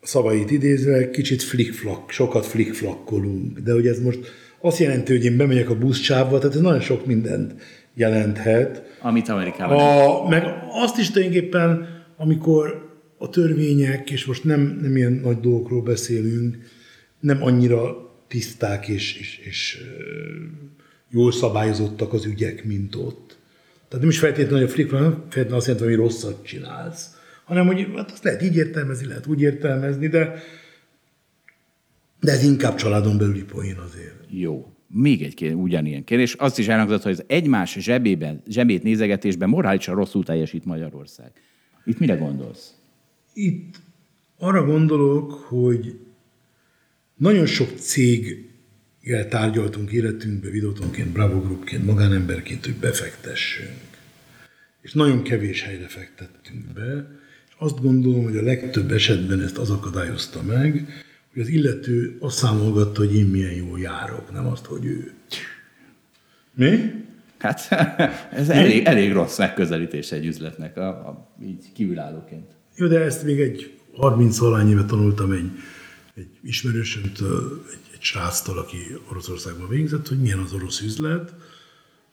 [0.00, 4.18] a szavait idézve, kicsit flickflak, sokat flickflakkolunk, de hogy ez most
[4.60, 7.54] azt jelenti, hogy én bemegyek a buszcsávba, tehát ez nagyon sok mindent
[7.94, 8.82] jelenthet.
[9.00, 9.78] Amit Amerikában.
[9.78, 15.82] A, meg azt is tulajdonképpen, amikor a törvények, és most nem, nem ilyen nagy dolgokról
[15.82, 16.58] beszélünk,
[17.20, 17.96] nem annyira
[18.28, 19.78] tiszták és, és, és
[21.10, 23.36] jól szabályozottak az ügyek, mint ott.
[23.88, 27.66] Tehát nem is feltétlenül, hogy a flick nem feltétlenül azt jelenti, hogy rosszat csinálsz, hanem
[27.66, 30.34] hogy hát azt lehet így értelmezni, lehet úgy értelmezni, de,
[32.20, 34.24] de ez inkább családon belüli poén azért.
[34.28, 34.68] Jó.
[34.86, 36.34] Még egy kérdés, ugyanilyen kérdés.
[36.34, 41.32] Azt is elhangzott, hogy az egymás zsebében, zsebét nézegetésben morálisan rosszul teljesít Magyarország.
[41.84, 42.74] Itt mire gondolsz?
[43.32, 43.80] Itt
[44.38, 45.98] arra gondolok, hogy
[47.16, 48.52] nagyon sok céggel
[49.28, 53.80] tárgyaltunk életünkbe, videótonként, Bravo Groupként, magánemberként, hogy befektessünk.
[54.80, 57.06] És nagyon kevés helyre fektettünk be,
[57.48, 60.86] és azt gondolom, hogy a legtöbb esetben ezt az akadályozta meg,
[61.32, 65.12] hogy az illető azt számolgatta, hogy én milyen jól járok, nem azt, hogy ő.
[66.54, 66.92] Mi?
[67.38, 67.68] Hát
[68.40, 72.50] ez elég, elég rossz megközelítés egy üzletnek, a, a, így kívülállóként.
[72.76, 75.50] Jó, de ezt még egy 30 valány éve tanultam egy,
[76.14, 78.78] egy ismerősömtől, egy sráctól, aki
[79.10, 81.34] Oroszországban végzett, hogy milyen az orosz üzlet,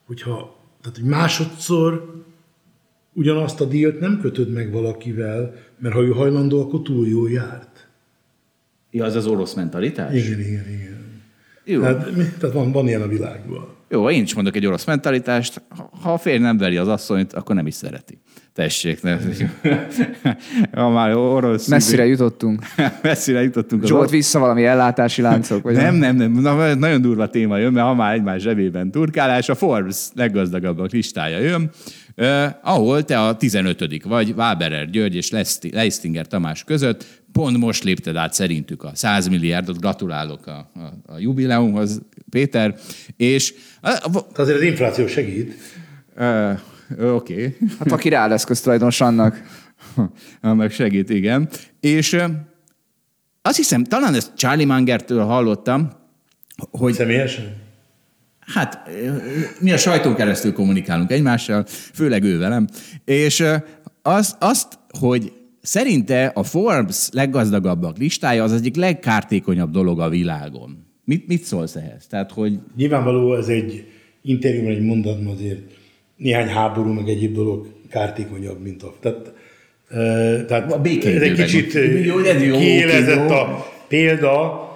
[0.04, 2.22] hogyha, tehát hogy másodszor
[3.12, 7.88] ugyanazt a dílt nem kötöd meg valakivel, mert ha ő hajlandó, akkor túl jól járt.
[8.90, 10.14] Ja, az az orosz mentalitás?
[10.14, 11.22] Igen, igen, igen.
[11.64, 11.80] Jó.
[11.80, 12.04] Tehát,
[12.38, 13.68] tehát van, van ilyen a világban.
[13.88, 15.62] Jó, én is mondok egy orosz mentalitást.
[15.68, 18.18] Ha- Ha a férj nem veri az asszonyt, akkor nem is szereti.
[18.54, 19.18] Tessék, ne.
[20.82, 21.66] ha már orosz...
[21.66, 22.62] Messzire jutottunk.
[23.02, 23.86] Messzire jutottunk.
[23.86, 25.62] Zsolt, vissza valami ellátási láncok?
[25.62, 26.32] Vagy Nem, nem, nem.
[26.32, 31.38] Na, nagyon durva téma jön, mert ha már egymás zsebében turkálás, a Forbes leggazdagabbak listája
[31.38, 31.70] jön.
[32.16, 35.30] Uh, ahol te a 15 vagy Waberer György és
[35.70, 41.18] Leistinger Tamás között pont most lépted át szerintük a 100 milliárdot, gratulálok a, a, a
[41.18, 42.00] jubileumhoz,
[42.30, 42.74] Péter,
[43.16, 43.54] és...
[43.82, 45.54] Uh, azért az infláció segít.
[46.16, 46.58] Uh,
[47.00, 47.06] Oké.
[47.10, 47.56] Okay.
[47.78, 49.42] Hát aki rá lesz köztulajdonos annak.
[50.40, 51.48] annak segít, igen.
[51.80, 52.16] És
[53.42, 55.90] azt hiszem, talán ezt Charlie Mangertől hallottam,
[56.70, 56.92] hogy...
[56.92, 57.60] Személyesen?
[58.38, 58.90] Hát,
[59.60, 62.66] mi a sajtón keresztül kommunikálunk egymással, főleg ő velem,
[63.04, 63.44] és
[64.02, 70.86] az, azt, hogy szerinte a Forbes leggazdagabbak listája az egyik legkártékonyabb dolog a világon.
[71.04, 72.06] Mit, mit szólsz ehhez?
[72.06, 72.58] Tehát, hogy...
[72.76, 73.86] Nyilvánvaló ez egy
[74.22, 75.60] interjúban egy mondatban azért
[76.22, 78.94] néhány háború, meg egyéb dolog kártékonyabb, mint a...
[79.00, 79.32] Tehát,
[79.90, 81.72] e, tehát a ez egy kicsit
[82.52, 84.68] kiélezett a példa.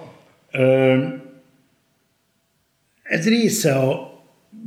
[0.51, 0.61] E,
[3.03, 4.15] ez része a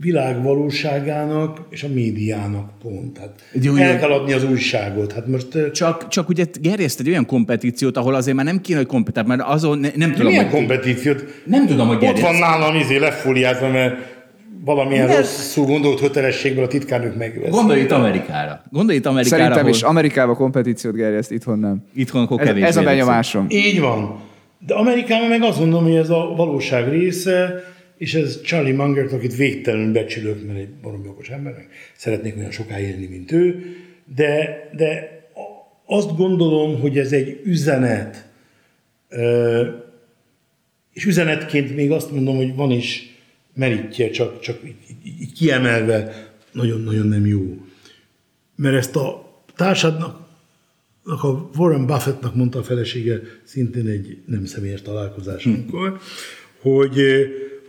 [0.00, 3.18] világ valóságának és a médiának pont.
[3.18, 5.12] Hát jó, el kell adni az újságot.
[5.12, 8.86] Hát most, csak, csak ugye gerjeszt egy olyan kompetíciót, ahol azért már nem kéne, hogy
[8.86, 10.58] kompetát, mert azon ne, nem tudom, milyen hogy...
[10.58, 11.24] kompetíciót?
[11.44, 12.22] Nem tudom, hogy gerjeszt.
[12.22, 14.19] Ott van nálam izé lefóliázva, mert
[14.64, 15.16] valamilyen De...
[15.16, 17.50] rosszul gondolt kötelességből a titkárnők megveszi.
[17.50, 18.62] Gondolj itt Amerikára.
[18.70, 19.36] Gondolj itt Amerikára.
[19.36, 19.74] Szerintem ahol...
[19.74, 21.84] is Amerikában kompetíciót gerjeszt, itthon nem.
[21.94, 23.46] Itthon akkor ez, ez a benyomásom.
[23.48, 24.20] Így van.
[24.66, 27.64] De Amerikában meg azt mondom, hogy ez a valóság része,
[27.98, 31.54] és ez Charlie Mangert, akit végtelenül becsülök, mert egy baromi okos ember,
[31.96, 33.64] szeretnék olyan soká élni, mint ő,
[34.16, 35.18] de, de
[35.86, 38.28] azt gondolom, hogy ez egy üzenet,
[40.92, 43.09] és üzenetként még azt mondom, hogy van is
[43.54, 47.66] merítje, csak, csak így, így, kiemelve nagyon-nagyon nem jó.
[48.56, 50.28] Mert ezt a társadnak,
[51.02, 56.68] a Warren Buffettnak mondta a felesége szintén egy nem személyes találkozásunkkor, hm.
[56.68, 57.00] hogy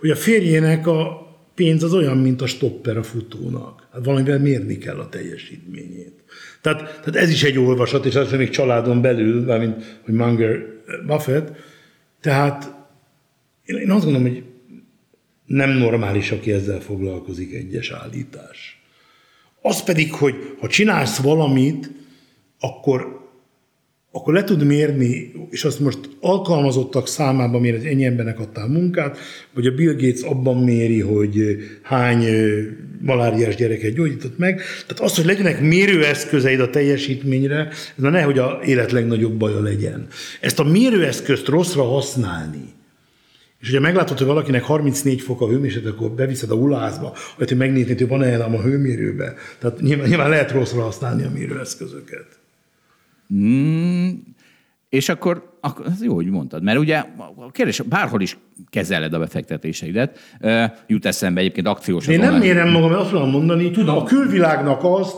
[0.02, 3.88] hogy a férjének a pénz az olyan, mint a stopper a futónak.
[3.92, 6.24] Hát valamivel mérni kell a teljesítményét.
[6.62, 10.66] Tehát, tehát ez is egy olvasat, és az még családon belül, mint hogy Munger
[11.06, 11.56] Buffett.
[12.22, 12.74] Tehát
[13.66, 14.44] én, én azt gondolom, hogy
[15.52, 18.82] nem normális, aki ezzel foglalkozik egyes állítás.
[19.62, 21.92] Az pedig, hogy ha csinálsz valamit,
[22.60, 23.20] akkor
[24.14, 29.18] akkor le tud mérni, és azt most alkalmazottak számában mér, hogy ennyi embernek adtál munkát,
[29.54, 32.26] vagy a Bill Gates abban méri, hogy hány
[33.02, 34.62] maláriás gyereket gyógyított meg.
[34.88, 40.08] Tehát az, hogy legyenek mérőeszközeid a teljesítményre, ez nehogy a élet legnagyobb baja legyen.
[40.42, 42.74] Ezt a mérőeszközt rosszra használni,
[43.62, 47.94] és ugye meglátod, hogy valakinek 34 fok a hőmérséklet, akkor beviszed a ulázba, hogy megnézni,
[47.94, 49.34] hogy van-e a hőmérőbe.
[49.60, 52.40] Tehát nyilván, nyilván lehet rosszra használni a mérőeszközöket.
[53.34, 54.10] Mm,
[54.90, 57.04] és akkor, akkor ez jó, hogy mondtad, mert ugye
[57.36, 58.38] a kérdés, bárhol is
[58.70, 60.20] kezeled a befektetéseidet,
[60.88, 62.08] jut eszembe egyébként akciós.
[62.08, 63.98] Én nem mérem magam, azt tudom mondani, tudom.
[63.98, 65.16] a külvilágnak azt,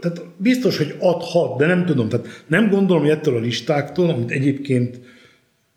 [0.00, 2.08] tehát biztos, hogy adhat, de nem tudom.
[2.08, 5.00] Tehát nem gondolom, hogy ettől a listáktól, amit egyébként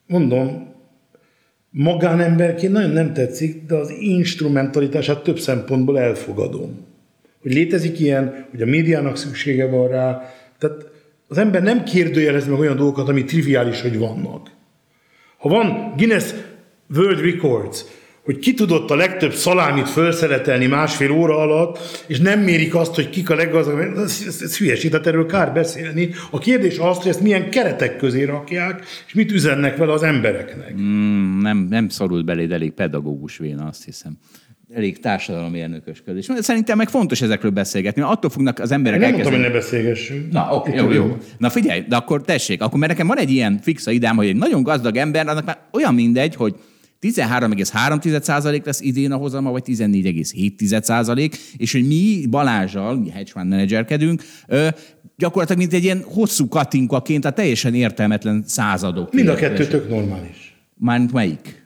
[0.08, 0.76] mondom,
[1.78, 6.86] magánemberként nagyon nem tetszik, de az instrumentalitását több szempontból elfogadom.
[7.42, 10.86] Hogy létezik ilyen, hogy a médiának szüksége van rá, tehát
[11.28, 14.52] az ember nem kérdőjelez meg olyan dolgokat, ami triviális, hogy vannak.
[15.38, 16.34] Ha van Guinness
[16.96, 17.84] World Records,
[18.28, 23.10] hogy ki tudott a legtöbb szalámit felszeletelni másfél óra alatt, és nem mérik azt, hogy
[23.10, 26.10] kik a leggazdagabb, ez, ez, ez hülyeség, tehát erről kár beszélni.
[26.32, 30.74] A kérdés az, hogy ezt milyen keretek közé rakják, és mit üzennek vele az embereknek.
[30.80, 34.18] Mm, nem, nem szorult beléd elég pedagógus véna, azt hiszem
[34.74, 36.28] elég társadalmi elnökösködés.
[36.40, 40.32] Szerintem meg fontos ezekről beszélgetni, mert attól fognak az emberek Nem mondtam, hogy ne beszélgessünk.
[40.32, 41.18] Na, oké, okay, jó, jó.
[41.38, 44.36] Na figyelj, de akkor tessék, akkor mert nekem van egy ilyen fixa idám, hogy egy
[44.36, 46.56] nagyon gazdag ember, annak már olyan mindegy, hogy
[47.02, 54.24] 13,3% lesz idén a hozama, vagy 14,7%, és hogy mi Balázsal, mi hedge fund menedzserkedünk,
[55.18, 59.14] gyakorlatilag mint egy ilyen hosszú katinkaként, a teljesen értelmetlen századok.
[59.14, 60.56] Mind a kettő tök normális.
[60.76, 61.66] Mármint melyik?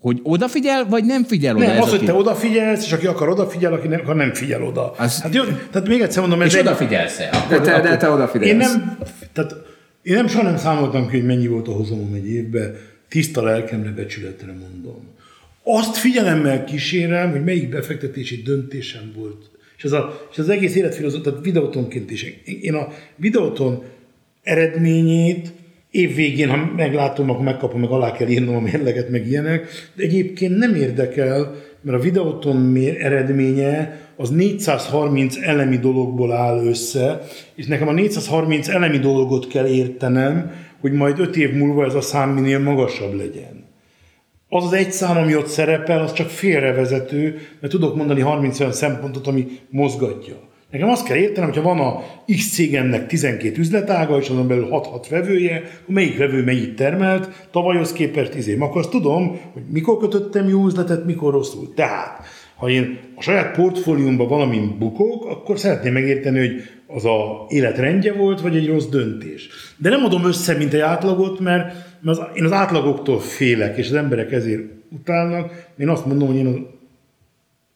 [0.00, 1.66] Hogy odafigyel, vagy nem figyel oda?
[1.66, 4.90] Nem, az, hogy te odafigyelsz, és aki akar odafigyel, aki nem, akar nem figyel oda.
[4.90, 5.20] Az...
[5.20, 6.60] Hát jó, tehát még egyszer mondom, ez És egy...
[6.60, 7.28] odafigyelsz-e?
[7.32, 7.88] Akkor, de, te, akkor...
[7.88, 8.50] de te odafigyelsz.
[8.50, 8.98] Én nem,
[9.32, 9.54] tehát
[10.02, 12.74] én nem soha nem számoltam ki, hogy mennyi volt a hozamom egy évben,
[13.10, 15.08] tiszta lelkemre, becsületre mondom.
[15.62, 19.50] Azt figyelemmel kísérem, hogy melyik befektetési döntésem volt.
[19.76, 22.22] És, az, a, és az egész életfilozófia, tehát videótonként is.
[22.60, 23.82] Én a videóton
[24.42, 25.52] eredményét
[25.90, 30.02] év végén, ha meglátom, akkor megkapom, meg alá kell írnom a mérleget, meg ilyenek, de
[30.02, 37.22] egyébként nem érdekel, mert a videóton eredménye az 430 elemi dologból áll össze,
[37.54, 42.00] és nekem a 430 elemi dolgot kell értenem, hogy majd 5 év múlva ez a
[42.00, 43.68] szám minél magasabb legyen.
[44.48, 48.72] Az az egy szám, ami ott szerepel, az csak félrevezető, mert tudok mondani 30 olyan
[48.72, 50.48] szempontot, ami mozgatja.
[50.70, 55.06] Nekem azt kell értenem, hogyha van a X cégemnek 12 üzletága, és azon belül 6-6
[55.10, 58.56] vevője, akkor melyik vevő mennyit termelt, tavalyhoz képest izé.
[58.58, 61.74] Akkor azt tudom, hogy mikor kötöttem jó üzletet, mikor rosszul.
[61.74, 62.24] Tehát,
[62.60, 68.40] ha én a saját portfóliumban valamin bukok, akkor szeretném megérteni, hogy az a életrendje volt,
[68.40, 69.48] vagy egy rossz döntés.
[69.76, 73.86] De nem adom össze, mint egy átlagot, mert, mert az, én az átlagoktól félek, és
[73.86, 75.72] az emberek ezért utálnak.
[75.78, 76.58] Én azt mondom, hogy én az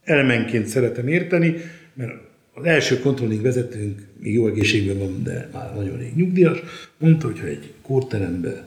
[0.05, 1.55] elemenként szeretem érteni,
[1.95, 2.13] mert
[2.55, 6.59] az első controlling vezetőnk, még jó egészségben van, de már nagyon rég nyugdíjas,
[6.99, 8.65] mondta, hogy ha egy kórterembe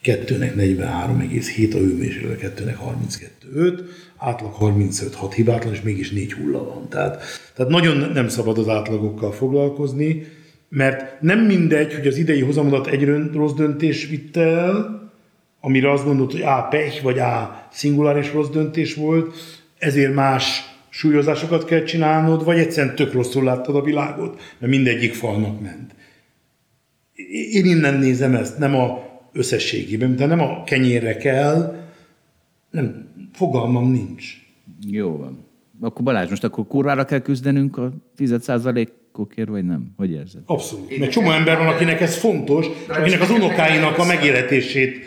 [0.00, 3.80] kettőnek 43,7 a hőmérséklet, kettőnek 32,5,
[4.20, 6.88] átlag 35-6 hibátlan, és mégis négy hulla van.
[6.88, 7.22] Tehát,
[7.54, 10.26] tehát nagyon nem szabad az átlagokkal foglalkozni,
[10.68, 15.00] mert nem mindegy, hogy az idei hozamodat egy rossz döntés vitt el,
[15.60, 19.34] amire azt gondolt, hogy A pech, vagy A szinguláris rossz döntés volt,
[19.78, 25.60] ezért más súlyozásokat kell csinálnod, vagy egyszerűen tök rosszul láttad a világot, mert mindegyik falnak
[25.60, 25.94] ment.
[27.52, 31.80] Én innen nézem ezt, nem a összességében, de nem a kenyérre kell,
[32.70, 34.24] nem, fogalmam nincs.
[34.86, 35.44] Jó van.
[35.80, 39.92] Akkor Balázs, most akkor kurvára kell küzdenünk a 10%-okért, vagy nem?
[39.96, 40.40] Hogy érzed?
[40.46, 40.98] Abszolút.
[40.98, 44.98] Mert csomó ember van, akinek ez fontos, és akinek az unokáinak a megélhetését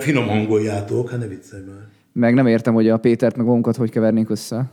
[0.00, 1.10] finom hangoljátok.
[1.10, 1.88] Hát ne viccelj már.
[2.12, 4.70] Meg nem értem, hogy a Pétert meg magunkat hogy kevernénk össze.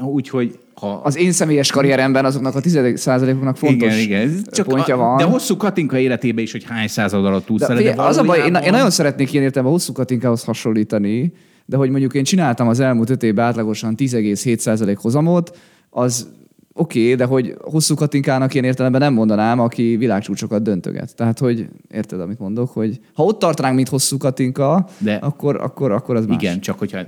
[0.00, 1.00] Úgyhogy ha...
[1.04, 4.44] Az én személyes karrieremben azoknak a 10%-oknak fontos igen, igen.
[4.50, 5.16] Csak pontja a, van.
[5.16, 8.38] De hosszú Katinka életében is, hogy hány század alatt tudsz de, de az a baj,
[8.38, 11.32] én, én, nagyon szeretnék ilyen értelme hosszú Katinkához hasonlítani,
[11.66, 15.58] de hogy mondjuk én csináltam az elmúlt öt évben átlagosan 10,7% hozamot,
[15.90, 16.28] az
[16.72, 21.14] oké, okay, de hogy hosszú Katinkának én értelemben nem mondanám, aki világcsúcsokat döntöget.
[21.16, 25.90] Tehát, hogy érted, amit mondok, hogy ha ott tartanánk, mint hosszú Katinka, de akkor, akkor,
[25.90, 26.42] akkor az más.
[26.42, 27.00] Igen, csak hogyha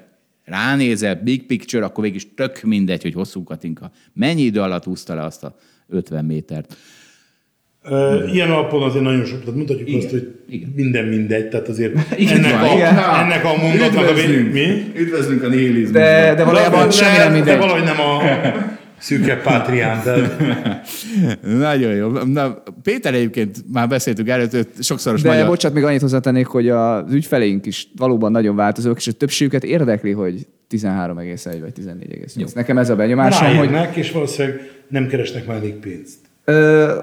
[0.45, 3.91] ránézel, big picture, akkor végig is tök mindegy, hogy hosszú Katinka.
[4.13, 5.57] Mennyi idő alatt húzta le azt a
[5.89, 6.77] 50 métert?
[7.91, 10.01] Uh, ilyen alapon azért nagyon sok, tehát mutatjuk Igen.
[10.01, 10.73] azt, hogy Igen.
[10.77, 12.97] minden mindegy, tehát azért Igen, ennek, van, a, igen.
[12.99, 14.93] ennek a mondatnak a vé- mi?
[14.97, 16.03] Üdvözlünk a nihilizmusban.
[16.03, 17.59] De, de valójában de, semmi nem de mindegy.
[17.59, 18.21] valahogy nem a
[18.99, 20.43] szűke pátrián, tehát
[21.59, 22.09] Nagyon jó.
[22.11, 25.47] Na, Péter egyébként már beszéltük előtt, hogy sokszoros De magyar...
[25.47, 30.11] bocsánat, még annyit hozzátennék, hogy az ügyfeleink is valóban nagyon változók, és a többségüket érdekli,
[30.11, 32.55] hogy 13,1 vagy 14,8.
[32.55, 36.17] Nekem ez a benyomásom, hogy rájönnek, és valószínűleg nem keresnek már elég pénzt.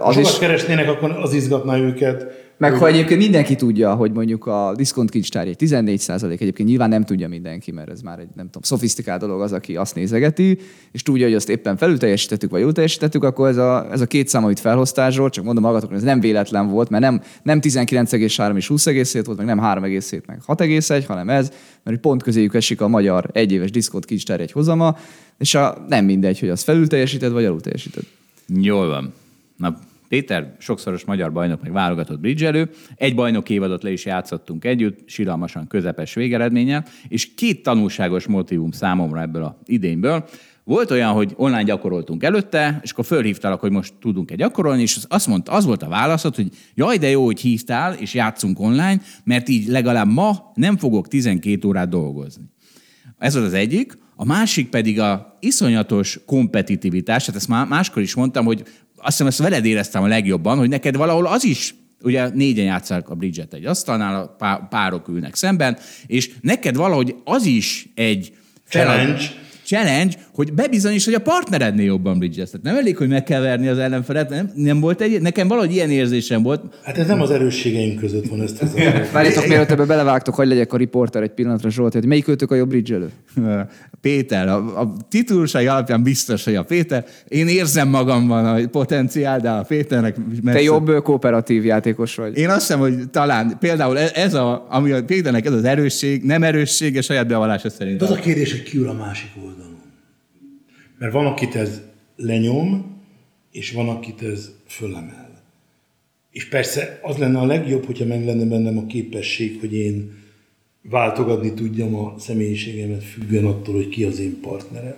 [0.01, 2.43] Az sokat is, keresnének, akkor az izgatná őket.
[2.57, 7.03] meg ha egyébként mindenki tudja, hogy mondjuk a diszkont kincstár egy 14 egyébként nyilván nem
[7.03, 10.57] tudja mindenki, mert ez már egy nem tudom, szofisztikált dolog az, aki azt nézegeti,
[10.91, 14.05] és tudja, hogy azt éppen felül teljesítettük, vagy jól teljesítettük, akkor ez a, ez a
[14.05, 18.55] két szám, amit felhoztásról, csak mondom magatoknak, ez nem véletlen volt, mert nem, nem 19,3
[18.55, 21.51] és 20,7 volt, meg nem 3,7, meg 6,1, hanem ez,
[21.83, 24.97] mert pont közéjük esik a magyar egyéves diszkont kincstár egy hozama,
[25.37, 28.03] és a, nem mindegy, hogy az felül teljesíted, vagy alul teljesíted.
[28.47, 29.13] Jól van.
[29.57, 29.77] Na,
[30.07, 32.69] Péter sokszoros magyar bajnok, meg válogatott bridgelő.
[32.95, 39.21] Egy bajnok évadot le is játszottunk együtt, siralmasan közepes végeredménnyel, és két tanulságos motivum számomra
[39.21, 40.25] ebből a idényből.
[40.63, 45.05] Volt olyan, hogy online gyakoroltunk előtte, és akkor fölhívtalak, hogy most tudunk-e gyakorolni, és az-
[45.09, 49.01] azt mondta, az volt a válaszod, hogy jaj, de jó, hogy hívtál, és játszunk online,
[49.23, 52.43] mert így legalább ma nem fogok 12 órát dolgozni.
[53.17, 53.97] Ez volt az egyik.
[54.15, 58.63] A másik pedig a iszonyatos kompetitivitás, hát ezt már máskor is mondtam, hogy
[59.05, 63.09] azt hiszem, ezt veled éreztem a legjobban, hogy neked valahol az is, ugye négyen játszák
[63.09, 68.33] a bridget egy asztalnál, a pá- párok ülnek szemben, és neked valahogy az is egy
[68.69, 69.23] Challenge.
[69.63, 72.49] challenge, hogy bebizonyíts, hogy a partnerednél jobban bridges.
[72.49, 75.71] Tehát nem elég, hogy meg kell verni az ellenfelet, nem, nem volt egy, nekem valahogy
[75.71, 76.61] ilyen érzésem volt.
[76.83, 78.73] Hát ez nem az erősségeink között van ezt az
[79.13, 82.55] Várjátok, mielőtt ebbe belevágtok, hogy legyek a riporter egy pillanatra, Zsolt, hogy melyik őtök a
[82.55, 83.09] jobb bridgelő?
[84.01, 87.05] Péter, a, a titulusai alapján biztos, hogy a Péter.
[87.27, 92.37] Én érzem magamban a potenciál, de a Péternek Te messze- jobb ö, kooperatív játékos vagy.
[92.37, 96.23] Én azt hiszem, hogy talán például e- ez a, ami a Péternek ez az erősség,
[96.23, 97.97] nem erőssége saját bevallása szerint.
[97.99, 99.64] De az a kérdés, hogy ki ül a másik oldalon.
[101.05, 101.81] Mert van, akit ez
[102.15, 102.97] lenyom,
[103.51, 105.41] és van, akit ez fölemel.
[106.31, 110.17] És persze az lenne a legjobb, hogyha meg lenne bennem a képesség, hogy én
[110.81, 114.95] váltogatni tudjam a személyiségemet függően attól, hogy ki az én partnerem.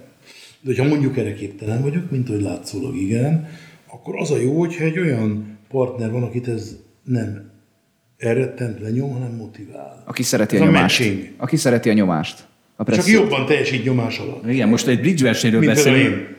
[0.61, 3.47] De hogyha mondjuk erre képtelen vagyok, mint hogy látszólag igen,
[3.87, 7.51] akkor az a jó, hogyha egy olyan partner van, akit ez nem
[8.17, 10.03] elrettent, lenyom, hanem motivál.
[10.05, 10.99] Aki szereti Ez a a nyomást.
[10.99, 11.33] matching.
[11.37, 12.47] Aki szereti a nyomást.
[12.79, 13.21] A Csak pressziót.
[13.21, 14.49] jobban teljesít nyomás alatt.
[14.49, 16.35] Igen, most egy bridge versenyről Mint beszélünk.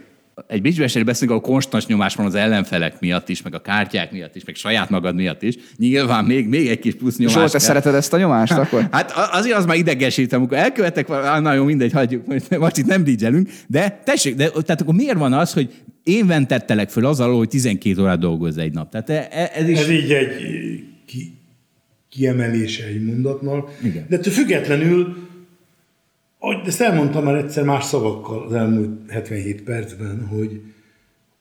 [0.47, 4.13] Egy bridge versenyről beszélünk, ahol konstans nyomás van az ellenfelek miatt is, meg a kártyák
[4.13, 5.55] miatt is, meg saját magad miatt is.
[5.77, 7.35] Nyilván még, még egy kis plusz nyomás.
[7.35, 8.89] Zsolt, te szereted ezt a nyomást akkor?
[8.91, 12.87] Hát azért az már idegesít, amikor elkövetek, val- na jó, mindegy, hagyjuk, most, most itt
[12.87, 15.71] nem bridgelünk, de tessék, de tehát akkor miért van az, hogy
[16.03, 18.91] én ventettelek föl azzal, hogy 12 órát dolgozz egy nap.
[18.91, 19.79] Tehát e- e- ez is...
[19.79, 20.31] Ez így egy
[21.07, 21.33] ki,
[22.11, 23.71] kiemelése egy mondatnak.
[23.83, 24.07] Igen.
[24.09, 25.17] De ettől függetlenül,
[26.39, 30.61] ahogy ezt elmondtam már egyszer más szavakkal az elmúlt 77 percben, hogy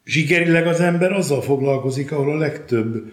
[0.05, 3.11] zsigerileg az ember azzal foglalkozik, ahol a legtöbb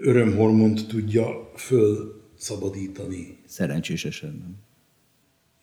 [0.00, 3.38] örömhormont tudja fölszabadítani.
[3.46, 4.56] Szerencsés esetben.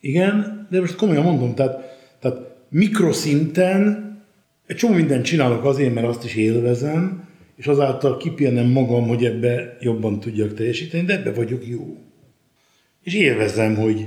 [0.00, 2.38] Igen, de most komolyan mondom, tehát, tehát
[2.68, 4.02] mikroszinten
[4.66, 9.76] egy csomó mindent csinálok azért, mert azt is élvezem, és azáltal kipihenem magam, hogy ebbe
[9.80, 11.96] jobban tudjak teljesíteni, de ebbe vagyok jó.
[13.02, 14.06] És élvezem, hogy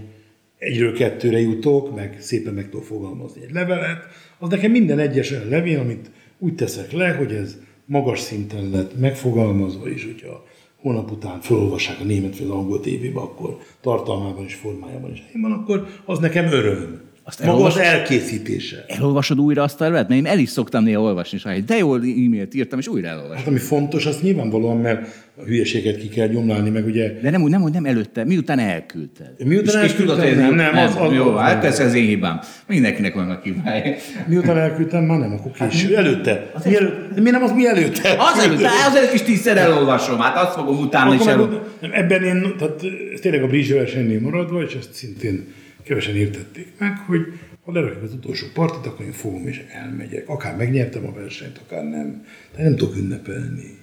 [0.57, 4.05] egyről kettőre jutok, meg szépen meg tudok fogalmazni egy levelet,
[4.39, 9.89] az nekem minden egyes levél, amit úgy teszek le, hogy ez magas szinten lett megfogalmazva,
[9.89, 10.45] és hogyha
[10.81, 15.41] hónap után felolvassák a német vagy az angol tévébe, akkor tartalmában és formájában is helyén
[15.41, 17.06] van, akkor az nekem öröm.
[17.27, 18.83] Azt Maga az elolvas- elkészítése.
[18.87, 20.07] Elolvasod újra azt a levelet?
[20.07, 23.37] Mert én el is szoktam néha olvasni, és de jól e-mailt írtam, és újra elolvasom.
[23.37, 27.41] Hát ami fontos, az nyilvánvalóan, mert a hülyeséget ki kell gyomlálni, meg ugye De nem
[27.41, 29.31] úgy, nem, nem előtte, miután elküldted.
[29.45, 31.93] Miután és, és tudod, elküldtem, ez nem, nem, az- az- jó, az- hát ez az
[31.93, 32.39] én hibám.
[32.67, 33.95] Mindenkinek vannak hibái.
[34.27, 35.95] miután elküldtem, már nem, akkor késő.
[35.95, 36.51] Előtte.
[36.65, 38.15] Mielőtt, de mi nem az mi előtte?
[38.19, 41.59] Az előtt, az előtt is tízszer elolvasom, hát azt fogom utána is nem,
[41.91, 42.81] ebben én, tehát
[43.21, 45.47] tényleg a bridge versenynél maradva, és ezt szintén
[45.87, 47.21] kevesen értették meg, hogy
[47.63, 50.29] ha lerakjuk az utolsó partit, akkor én fogom és elmegyek.
[50.29, 52.25] Akár megnyertem a versenyt, akár nem.
[52.55, 53.77] De nem tudok ünnepelni.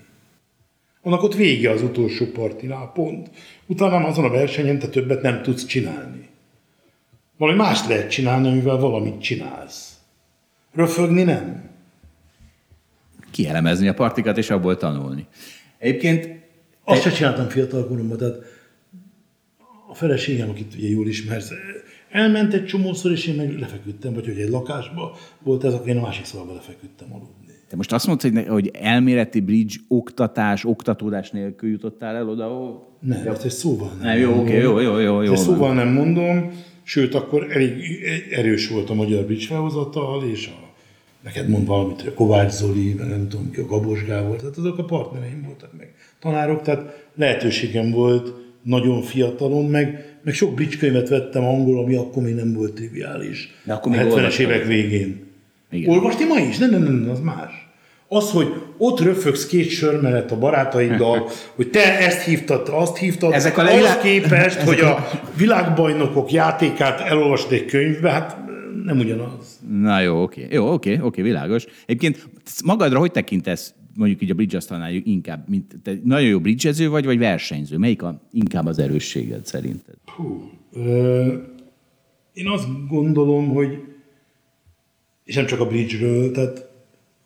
[1.03, 3.31] Annak ott vége az utolsó partinál, pont.
[3.67, 6.29] Utána azon a versenyen te többet nem tudsz csinálni.
[7.37, 9.99] Valami mást lehet csinálni, amivel valamit csinálsz.
[10.73, 11.71] Röfögni nem.
[13.31, 15.27] Kielemezni a partikat, és abból tanulni.
[15.79, 16.43] Egyébként
[16.85, 18.37] Azt se csináltam fiatal koromban, tehát
[19.89, 21.51] a feleségem, akit ugye jól ismersz,
[22.15, 25.97] elment egy csomószor, és én meg lefeküdtem, vagy hogy egy lakásba volt ez, akkor én
[25.97, 27.53] a másik szobába lefeküdtem aludni.
[27.69, 32.89] te most azt mondtad, hogy, hogy elméleti bridge oktatás, oktatódás nélkül jutottál el oda, ahol...
[33.01, 34.07] Nem, ezt egy szóval nem.
[34.07, 35.33] Nem, jó, oké, jó, jó, jó, jó.
[35.33, 36.51] Ezt szóval nem mondom,
[36.83, 37.73] sőt, akkor elég
[38.31, 40.73] erős volt a magyar bridge felhozatal, és a,
[41.25, 44.57] neked mond valamit, hogy a Kovács Zoli, meg nem tudom ki, a Gabos Gábor, tehát
[44.57, 48.33] azok a partnereim voltak meg tanárok, tehát lehetőségem volt
[48.63, 53.55] nagyon fiatalon, meg, meg sok bridge könyvet vettem angol, ami akkor még nem volt triviális.
[53.65, 54.41] De akkor még a 70-es olvastad.
[54.47, 55.23] évek végén.
[55.71, 55.91] Igen.
[55.95, 56.59] Olvasti ma is?
[56.59, 57.69] Nem, nem, nem, az más.
[58.09, 58.47] Az, hogy
[58.79, 63.59] ott röfögsz két sör mellett a barátaiddal, hogy te ezt hívtad, te azt hívtad, Ezek
[63.59, 68.37] a az levilá- képest, ezek hogy a- világbajnokok játékát elolvast egy könyvbe, hát
[68.85, 69.61] nem ugyanaz.
[69.83, 71.65] Na jó, oké, jó, oké, oké, világos.
[71.87, 72.29] Egyébként
[72.65, 77.05] magadra hogy tekintesz, mondjuk így a bridge asztalnál inkább, mint te nagyon jó bridgező vagy,
[77.05, 77.77] vagy versenyző?
[77.77, 79.95] Melyik a, inkább az erősséged szerinted?
[80.05, 81.37] Hú, ö,
[82.33, 83.79] én azt gondolom, hogy
[85.25, 86.73] és nem csak a bridge-ről, tehát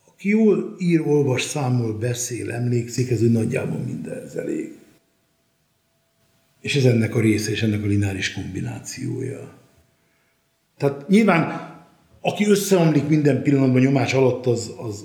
[0.05, 4.73] aki jól ír, olvas, számol, beszél, emlékszik, ez úgy nagyjából mindenhez elég.
[6.61, 9.55] És ez ennek a része, és ennek a lineáris kombinációja.
[10.77, 11.77] Tehát nyilván,
[12.21, 15.05] aki összeomlik minden pillanatban nyomás alatt, az, az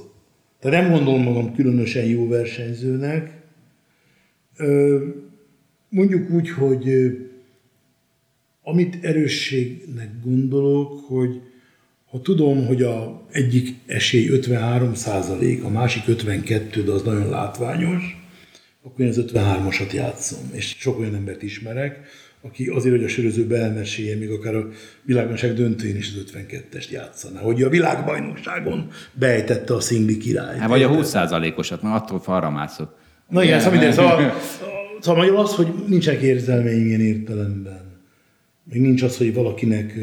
[0.64, 3.32] tehát nem gondolom magam különösen jó versenyzőnek.
[5.90, 6.86] Mondjuk úgy, hogy
[8.62, 11.42] amit erősségnek gondolok, hogy
[12.06, 18.26] ha tudom, hogy a egyik esély 53 százalék, a másik 52, de az nagyon látványos,
[18.84, 20.50] akkor én az 53-asat játszom.
[20.52, 22.00] És sok olyan embert ismerek,
[22.48, 24.68] aki azért, hogy a sörözőbe elmesélje, még akár a
[25.04, 27.40] világbajnokság döntőjén is az 52-est játszaná.
[27.40, 30.58] Hogy a világbajnokságon beejtette a szingli királyt.
[30.58, 32.96] Hát vagy a 20%-osat, mert attól falra mászott.
[33.30, 33.94] Na igen, szóval minden.
[33.94, 34.34] Szóval,
[35.02, 37.82] szóval magyarul az, hogy nincsenek érzelmeim ilyen értelemben.
[38.64, 39.94] Még nincs az, hogy valakinek...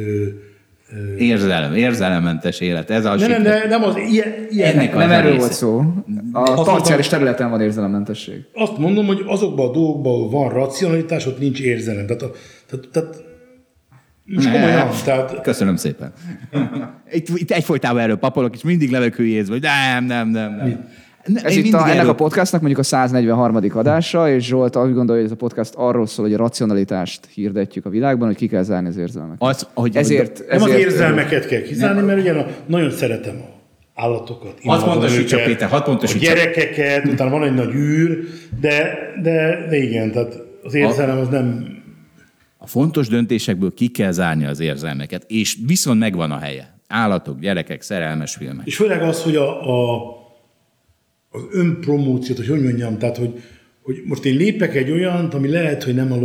[1.18, 2.90] Érzelem, érzelemmentes élet.
[2.90, 5.84] Ez a Nem, nem, de nem az ilyen, ilyen Ennek Nem a erről volt szó.
[6.32, 8.44] A parciális területen van érzelemmentesség.
[8.54, 12.06] Azt mondom, hogy azokban a dolgokban, ahol van racionalitás, ott nincs érzelem.
[12.06, 12.30] Tehát, a,
[12.66, 13.24] tehát, tehát
[14.24, 16.12] most komolyan, tehát Köszönöm szépen.
[17.10, 20.88] Itt, itt egyfolytában erről papolok, és mindig levek hülyézve, hogy nem, nem, nem, nem.
[21.24, 23.56] Ne, Ez itt a, ennek erről- a podcastnak mondjuk a 143.
[23.74, 27.86] adása, és Zsolt úgy gondolja, hogy ez a podcast arról szól, hogy a racionalitást hirdetjük
[27.86, 29.42] a világban, hogy ki kell zárni az érzelmeket.
[29.42, 33.58] Az, hogy, ezért, hogy, nem az ezért érzelmeket kell kizárni, mert ugye nagyon szeretem a
[34.02, 36.34] állatokat, imádom pontosítsa, őket, Péter, hadd a pontosítsa.
[36.34, 38.18] gyerekeket, utána van egy nagy űr,
[38.60, 41.66] de, de, de igen, tehát az érzelem az nem...
[42.58, 46.78] a fontos döntésekből ki kell zárni az érzelmeket, és viszont megvan a helye.
[46.88, 48.66] Állatok, gyerekek, szerelmes filmek.
[48.66, 49.98] És főleg az, hogy a, a,
[51.30, 53.42] az önpromóciót, hogy hogy mondjam, tehát hogy,
[53.82, 56.18] hogy most én lépek egy olyant, ami lehet, hogy nem a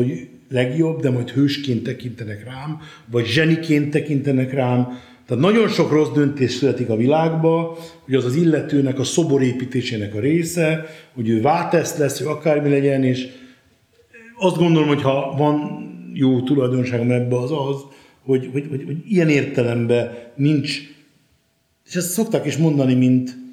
[0.49, 2.79] legjobb, de majd hősként tekintenek rám,
[3.11, 4.87] vagy zseniként tekintenek rám,
[5.25, 10.19] Tehát nagyon sok rossz döntés születik a világba, hogy az az illetőnek a szoborépítésének a
[10.19, 13.27] része, hogy ő vátesz lesz, hogy akármi legyen, és
[14.37, 15.83] azt gondolom, hogy ha van
[16.13, 17.81] jó tulajdonságom ebbe az az,
[18.23, 20.79] hogy, hogy, hogy, hogy ilyen értelemben nincs,
[21.85, 23.44] és ezt szokták is mondani, mint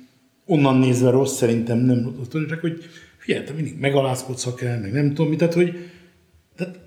[0.46, 2.84] onnan nézve rossz, szerintem nem rossz, csak hogy
[3.16, 5.90] figyelj, te mindig megalázkodsz, ha kell, meg nem tudom mit, tehát hogy
[6.56, 6.78] tehát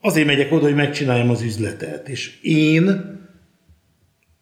[0.00, 3.16] azért megyek oda, hogy megcsináljam az üzletet, és én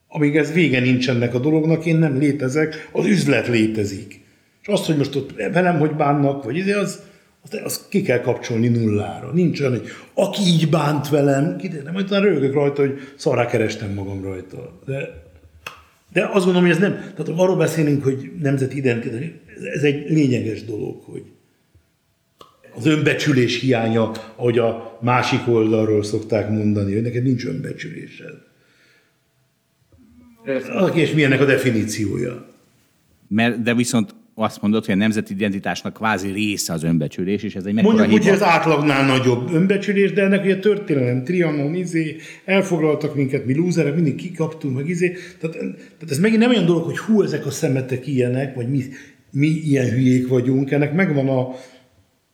[0.09, 4.25] amíg ez vége nincs ennek a dolognak, én nem létezek, az üzlet létezik.
[4.63, 7.03] És azt, hogy most ott velem hogy bánnak, vagy izé, az,
[7.43, 9.33] az, az ki kell kapcsolni nullára.
[9.33, 14.23] Nincs olyan, hogy aki így bánt velem, nem, majd rögök rajta, hogy szarrá kerestem magam
[14.23, 14.81] rajta.
[14.87, 15.26] De,
[16.17, 19.21] de azt gondolom, hogy ez nem, tehát arról beszélünk, hogy nemzeti identitás,
[19.75, 21.23] ez egy lényeges dolog, hogy
[22.75, 28.35] az önbecsülés hiánya, ahogy a másik oldalról szokták mondani, hogy neked nincs önbecsülésed.
[30.69, 32.47] Aki és milyennek a definíciója.
[33.29, 37.65] Mert, de viszont azt mondod, hogy a nemzeti identitásnak kvázi része az önbecsülés, és ez
[37.65, 43.15] egy mekkora Mondjuk, hogy az átlagnál nagyobb önbecsülés, de ennek ugye történelem, Trianon, izé, elfoglaltak
[43.15, 45.17] minket, mi lúzerek, mindig kikaptunk, meg izé.
[45.41, 48.83] Tehát, tehát, ez megint nem olyan dolog, hogy hú, ezek a szemetek ilyenek, vagy mi,
[49.31, 51.55] mi ilyen hülyék vagyunk, ennek megvan a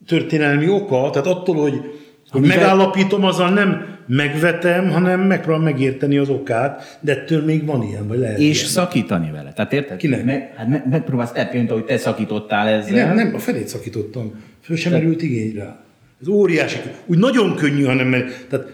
[0.06, 1.80] történelmi oka, tehát attól, hogy,
[2.28, 8.08] hogy megállapítom, azzal nem megvetem, hanem megpróbálom megérteni az okát, de ettől még van ilyen,
[8.08, 8.70] vagy lehet És ilyen.
[8.70, 9.52] szakítani vele.
[9.52, 9.96] Tehát érted?
[9.96, 10.24] Kinek?
[10.24, 13.06] Meg, hát me, megpróbálsz elpéldául, hogy te szakítottál ezzel.
[13.06, 14.32] Nem, nem, a felét szakítottam.
[14.60, 15.76] Föl sem merült igény rá.
[16.20, 16.78] Ez óriási.
[17.06, 18.66] Úgy nagyon könnyű, hanem mert, tehát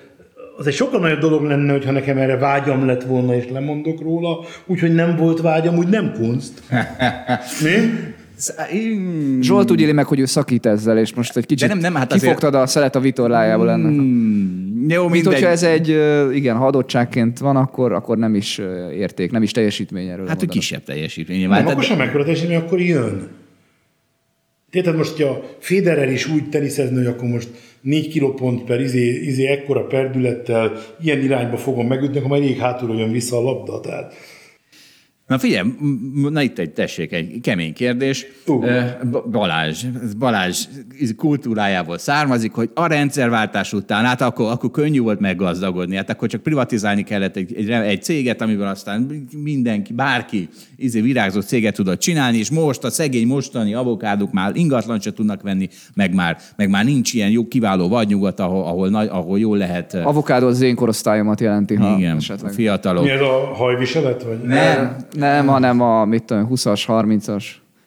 [0.56, 4.44] az egy sokkal nagyobb dolog lenne, hogyha nekem erre vágyam lett volna, és lemondok róla,
[4.66, 6.52] úgyhogy nem volt vágyam, úgy nem kunst.
[7.64, 7.70] Mi?
[9.40, 12.12] Zsolt úgy éli meg, hogy ő szakít ezzel, és most egy kicsit nem, nem, hát
[12.12, 12.62] kifogtad azért...
[12.62, 13.90] a szelet a vitorlájából ennek.
[13.90, 14.57] Mm,
[14.88, 15.88] jó, Mint hogyha ez egy,
[16.34, 18.58] igen, ha adottságként van, akkor, akkor nem is
[18.94, 20.26] érték, nem is teljesítmény erről.
[20.26, 21.48] Hát, hogy kisebb teljesítmény.
[21.48, 23.28] Nem, akkor sem mekkora teljesítmény, akkor jön.
[24.70, 27.48] Tehát most, hogyha Federer is úgy teniszezni, hogy akkor most
[27.80, 30.72] 4 kilopont per izé, izé ekkora perdülettel
[31.02, 33.80] ilyen irányba fogom megütni, akkor majd rég hátulról jön vissza a labda.
[33.80, 34.14] Tehát
[35.28, 35.68] Na figyelj,
[36.30, 38.26] na itt egy, tessék, egy kemény kérdés.
[38.46, 38.66] Uh.
[39.30, 39.84] Balázs,
[40.18, 40.64] Balázs
[41.16, 46.42] kultúrájából származik, hogy a rendszerváltás után, hát akkor, akkor könnyű volt meggazdagodni, hát akkor csak
[46.42, 52.38] privatizálni kellett egy, egy, egy céget, amiben aztán mindenki, bárki izé virágzó céget tudott csinálni,
[52.38, 56.84] és most a szegény mostani avokádok már ingatlan se tudnak venni, meg már, meg már
[56.84, 59.94] nincs ilyen jó, kiváló vadnyugat, ahol, ahol, nagy, ahol jól lehet...
[59.94, 62.52] Avokádó az én korosztályomat jelenti, ha Igen, esetleg.
[62.52, 63.04] fiatalok.
[63.04, 64.22] Mi ez a hajviselet?
[64.22, 64.38] Vagy?
[64.42, 67.44] Nem, nem, hanem a mit tudom, 20-as, 30-as.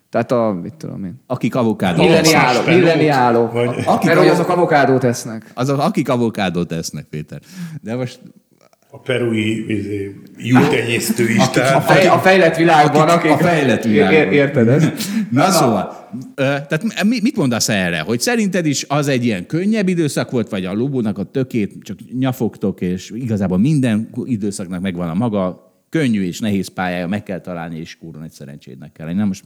[0.10, 1.22] Tehát a, mit tudom én.
[1.28, 2.66] Akik avokádót Milleniálok.
[2.66, 3.53] Milleniálok.
[3.86, 5.52] Akik Mert hogy azok avokádót esznek.
[5.53, 7.40] Azok, akik avokádót esznek, Péter.
[7.82, 8.20] De most
[8.94, 11.38] a perui izé, jutenyésztő is.
[11.38, 13.10] Akik, tehát, a, fej, a fejlett világban.
[13.10, 14.34] Akik, akik, a fejlett világban.
[14.34, 14.91] érted ezt?
[15.30, 17.99] Na, Na szóval, tehát mit mondasz erre?
[17.99, 21.98] Hogy szerinted is az egy ilyen könnyebb időszak volt, vagy a lubónak a tökét csak
[22.20, 27.80] nyafogtok, és igazából minden időszaknak megvan a maga könnyű és nehéz pályája, meg kell találni,
[27.80, 29.14] és kurva egy szerencsédnek kell.
[29.14, 29.44] Nem, most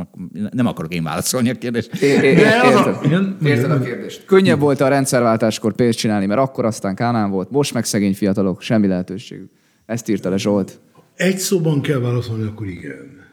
[0.51, 2.01] nem akarok én válaszolni a kérdést.
[2.01, 4.25] É, é, érted, érted a kérdést.
[4.25, 8.61] Könnyebb volt a rendszerváltáskor pénzt csinálni, mert akkor aztán Kánán volt, most meg szegény fiatalok,
[8.61, 9.51] semmi lehetőségük.
[9.85, 10.79] Ezt írta le Zsolt.
[11.15, 13.23] Egy szóban kell válaszolni, akkor igen.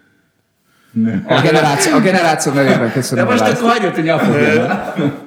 [1.26, 3.24] A generáció, a generáció nevében köszönöm.
[3.24, 4.04] De most akkor hagyjuk, hogy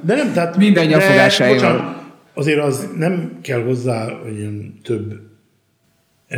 [0.01, 0.57] De nem, tehát...
[0.57, 2.03] Minden nyafogásáival.
[2.33, 5.33] Azért az nem kell hozzá, hogy ilyen több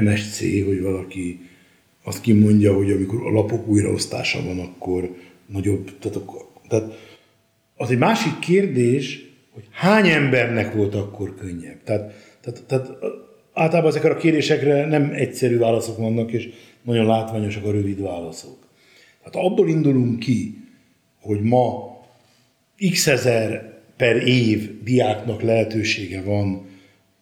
[0.03, 1.39] MSC, hogy valaki
[2.03, 5.15] azt kimondja, hogy amikor a lapok újraosztása van, akkor
[5.45, 6.93] nagyobb, tehát, akkor, tehát
[7.75, 11.83] az egy másik kérdés, hogy hány embernek volt akkor könnyebb.
[11.83, 12.89] Tehát, tehát, tehát
[13.53, 16.49] általában ezekre a kérdésekre nem egyszerű válaszok vannak, és
[16.81, 18.67] nagyon látványosak a rövid válaszok.
[19.23, 20.57] Tehát abból indulunk ki,
[21.21, 21.97] hogy ma
[22.91, 26.66] x ezer per év diáknak lehetősége van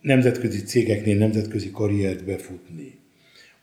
[0.06, 3.00] nemzetközi cégeknél nemzetközi karriert befutni.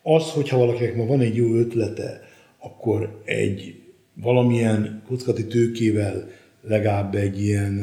[0.02, 2.20] Az, hogyha valakinek ma van egy jó ötlete,
[2.58, 3.80] akkor egy
[4.14, 6.28] valamilyen kockati tőkével
[6.62, 7.80] legalább egy ilyen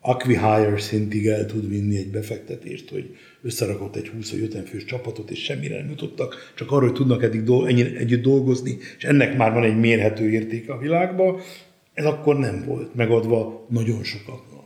[0.00, 5.76] acquihire szintig el tud vinni egy befektetést, hogy összerakott egy 20-50 fős csapatot, és semmire
[5.76, 9.64] nem jutottak, csak arról, hogy tudnak eddig do- ennyi, együtt dolgozni, és ennek már van
[9.64, 11.40] egy mérhető értéke a világban,
[11.94, 14.64] ez akkor nem volt megadva nagyon sokaknak.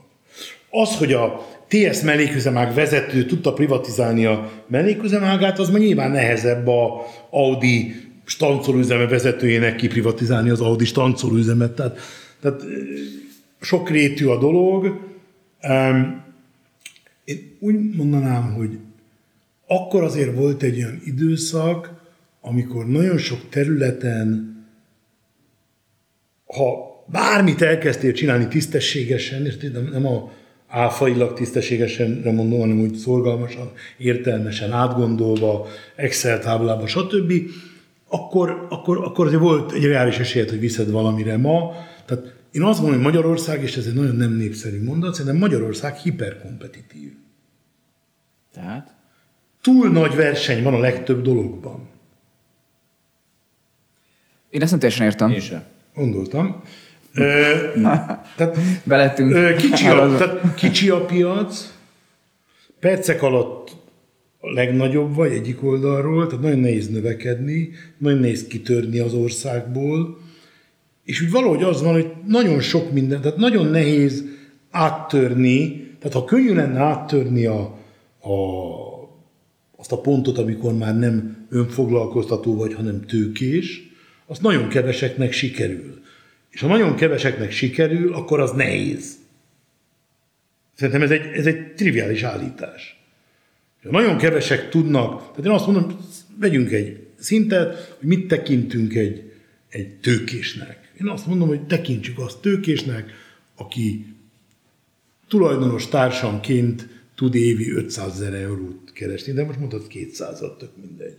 [0.69, 7.05] Az, hogy a TS melléküzemák vezető tudta privatizálni a melléküzemágát, az meg nyilván nehezebb a
[7.29, 11.71] Audi stancolóüzeme vezetőjének kiprivatizálni az Audi stancolóüzemet.
[11.71, 11.99] Tehát,
[12.41, 12.61] tehát
[13.61, 14.99] sokrétű a dolog.
[17.23, 18.77] Én úgy mondanám, hogy
[19.67, 21.93] akkor azért volt egy olyan időszak,
[22.41, 24.55] amikor nagyon sok területen,
[26.45, 29.47] ha bármit elkezdtél csinálni tisztességesen,
[29.91, 30.31] nem a
[30.75, 37.33] áfailag tisztességesen mondom, hanem úgy szorgalmasan, értelmesen, átgondolva, Excel táblába, stb.,
[38.07, 41.71] akkor, akkor, akkor azért volt egy reális esélyed, hogy viszed valamire ma.
[42.05, 45.95] Tehát én azt mondom, hogy Magyarország, és ez egy nagyon nem népszerű mondat, szerintem Magyarország
[45.95, 47.11] hiperkompetitív.
[48.53, 48.95] Tehát?
[49.61, 51.87] Túl nagy verseny van a legtöbb dologban.
[54.49, 55.31] Én ezt nem teljesen értem.
[55.31, 55.63] Én sem.
[55.93, 56.63] Gondoltam.
[57.15, 57.53] Ö,
[58.35, 59.33] tehát, Belettünk.
[59.33, 61.73] ö, kicsi, a, tehát kicsi a piac,
[62.79, 63.71] percek alatt
[64.39, 70.17] a legnagyobb vagy egyik oldalról, tehát nagyon nehéz növekedni, nagyon nehéz kitörni az országból,
[71.03, 74.23] és úgy valahogy az van, hogy nagyon sok minden, tehát nagyon nehéz
[74.71, 77.59] áttörni, tehát ha könnyű lenne áttörni a,
[78.21, 78.35] a,
[79.77, 83.81] azt a pontot, amikor már nem önfoglalkoztató vagy, hanem tőkés,
[84.25, 86.03] az nagyon keveseknek sikerül.
[86.55, 89.15] És ha nagyon keveseknek sikerül, akkor az nehéz.
[90.73, 92.99] Szerintem ez egy, ez egy triviális állítás.
[93.83, 95.97] Ha nagyon kevesek tudnak, tehát én azt mondom,
[96.39, 99.33] vegyünk egy szintet, hogy mit tekintünk egy,
[99.69, 100.91] egy tőkésnek.
[101.01, 103.11] Én azt mondom, hogy tekintsük azt tőkésnek,
[103.55, 104.15] aki
[105.27, 111.17] tulajdonos társamként tud évi 500 ezer eurót keresni, de most mondhatod 200 tök mindegy.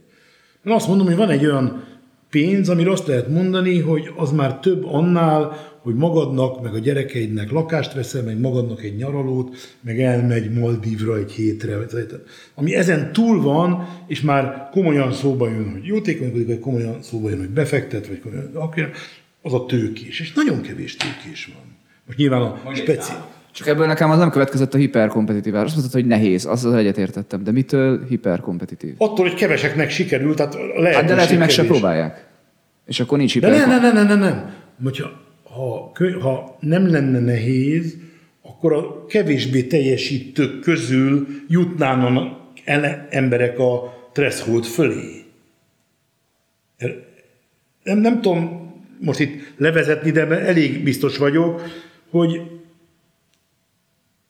[0.65, 1.96] Én azt mondom, hogy van egy olyan
[2.31, 7.51] pénz, amire azt lehet mondani, hogy az már több annál, hogy magadnak, meg a gyerekeidnek
[7.51, 11.77] lakást veszel, meg magadnak egy nyaralót, meg elmegy Maldívra egy hétre.
[12.55, 17.39] Ami ezen túl van, és már komolyan szóba jön, hogy jótékonykodik, vagy komolyan szóba jön,
[17.39, 18.91] hogy befektet, vagy komolyan, akkor
[19.43, 20.21] az a tőkés.
[20.21, 21.77] És nagyon kevés tőkés van.
[22.07, 23.13] Most nyilván a speci...
[23.57, 25.55] Csak ebből nekem az nem következett a hiperkompetitív.
[25.55, 27.45] Azt mondtad, hogy nehéz, az az egyetértettem.
[27.45, 28.95] De mitől hiperkompetitív?
[28.99, 32.27] Attól, hogy keveseknek sikerül, tehát a lehetőség Hát de lehet, hogy meg se próbálják.
[32.87, 33.95] És akkor nincs De nem, hiperkompetitív.
[33.95, 34.55] nem, nem, nem, nem, nem.
[34.83, 35.11] Hogyha,
[35.43, 37.97] ha, ha nem lenne nehéz,
[38.43, 45.25] akkor a kevésbé teljesítők közül jutnának el emberek a threshold fölé.
[47.83, 51.63] Nem, nem tudom most itt levezetni, de elég biztos vagyok,
[52.11, 52.41] hogy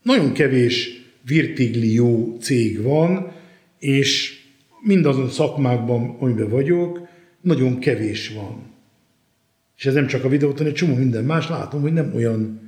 [0.06, 0.90] nagyon kevés
[1.26, 3.32] virtigli jó cég van,
[3.78, 4.38] és
[4.80, 7.08] mindazon szakmákban, amiben vagyok,
[7.40, 8.62] nagyon kevés van.
[9.76, 12.60] És ez nem csak a videót, hanem egy csomó minden más, látom, hogy nem olyan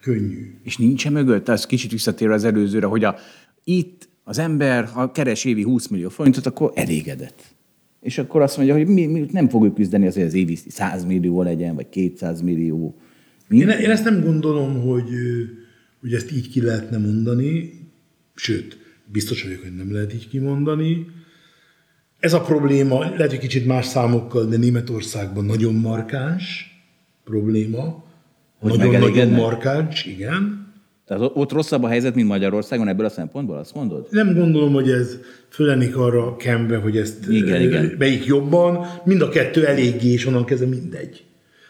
[0.00, 0.54] könnyű.
[0.62, 3.16] És nincsen mögött, az kicsit visszatérve az előzőre, hogy a,
[3.64, 7.42] itt az ember, ha keres évi 20 millió forintot, akkor elégedett.
[8.00, 11.42] És akkor azt mondja, hogy mi, mi nem fogjuk küzdeni azért, az évi 100 millió
[11.42, 12.96] legyen, vagy 200 millió.
[13.48, 13.58] Mi?
[13.58, 15.08] Én, én ezt nem gondolom, hogy,
[16.02, 17.72] hogy ezt így ki lehetne mondani,
[18.34, 18.78] sőt,
[19.12, 21.06] biztos vagyok, hogy nem lehet így kimondani.
[22.18, 26.70] Ez a probléma, lehet, hogy kicsit más számokkal, de Németországban nagyon markáns
[27.24, 28.04] probléma.
[28.60, 30.62] Nagyon-nagyon markáns, igen.
[31.06, 34.06] Tehát ott rosszabb a helyzet, mint Magyarországon ebből a szempontból, azt mondod?
[34.10, 35.18] Nem gondolom, hogy ez
[35.48, 37.94] fölenik arra kembe, hogy ezt Igen, igen.
[37.98, 38.86] melyik jobban.
[39.04, 41.24] Mind a kettő eléggé, és onnan kezdve mindegy.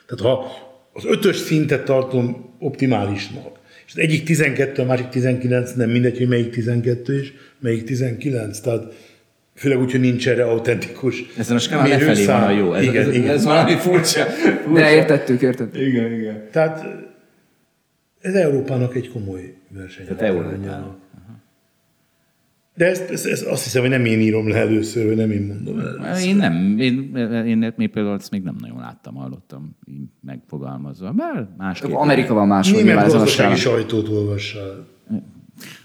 [0.07, 0.47] Tehát ha
[0.93, 6.29] az ötös szintet tartom optimálisnak, és az egyik 12, a másik 19, nem mindegy, hogy
[6.29, 8.61] melyik 12 és melyik 19.
[8.61, 8.95] Tehát
[9.55, 12.75] főleg úgy, hogy nincs erre autentikus Ezen a skálán lefelé van a jó.
[12.75, 13.31] Ez, igen, ez, igen.
[13.31, 14.27] ez valami furcsa.
[14.75, 15.83] De értettük, értettük.
[15.83, 16.49] Igen, igen.
[16.51, 16.87] Tehát
[18.21, 20.07] ez Európának egy komoly verseny.
[20.07, 21.02] Tehát Európának.
[22.75, 25.43] De ezt, ezt, ezt, azt hiszem, hogy nem én írom le először, vagy nem én
[25.47, 25.99] mondom el.
[26.07, 26.29] először.
[26.29, 27.17] Én nem, én,
[27.47, 29.77] én, én például ezt még nem nagyon láttam, hallottam
[30.21, 31.11] megfogalmazva.
[31.13, 31.93] Bár másképp.
[31.93, 34.87] Amerika van máshol Német gazdasági sajtót olvassál.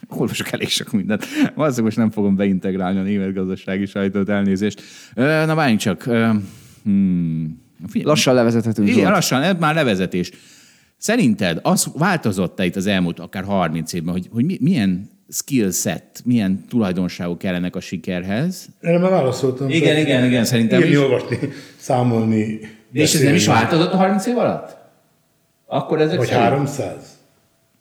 [0.09, 1.25] Olvasok elég sok mindent.
[1.55, 4.81] Valószínűleg most nem fogom beintegrálni a német gazdasági sajtót, elnézést.
[5.15, 6.03] Na várjunk csak.
[6.83, 7.61] Hmm.
[7.87, 8.87] Figyelj, Lassan levezethetünk.
[8.87, 10.31] Igen, lassan, ez már levezetés.
[10.97, 16.21] Szerinted az változott-e itt az elmúlt akár 30 évben, hogy, hogy mi- milyen skill set,
[16.25, 18.65] milyen tulajdonságok kellenek a sikerhez?
[18.81, 19.69] Erre már válaszoltam.
[19.69, 20.97] Igen, igen, igen, szerintem Írni, is.
[20.97, 21.39] olvasni,
[21.77, 22.59] számolni.
[22.91, 24.77] De és ez nem is változott a 30 év alatt?
[25.65, 26.43] Akkor ezek Vagy szerint?
[26.43, 26.95] 300.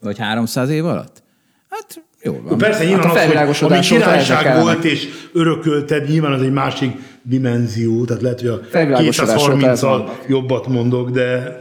[0.00, 1.22] Vagy 300 év alatt?
[1.68, 2.58] Hát jó van.
[2.58, 6.90] Persze, nyilván Hát a az, hogy ami királyság volt, és örökölted, nyilván az egy másik
[7.22, 10.10] dimenzió, tehát lehet, hogy a Felvilágosodás óta ez 230-al van.
[10.28, 11.56] jobbat mondok, de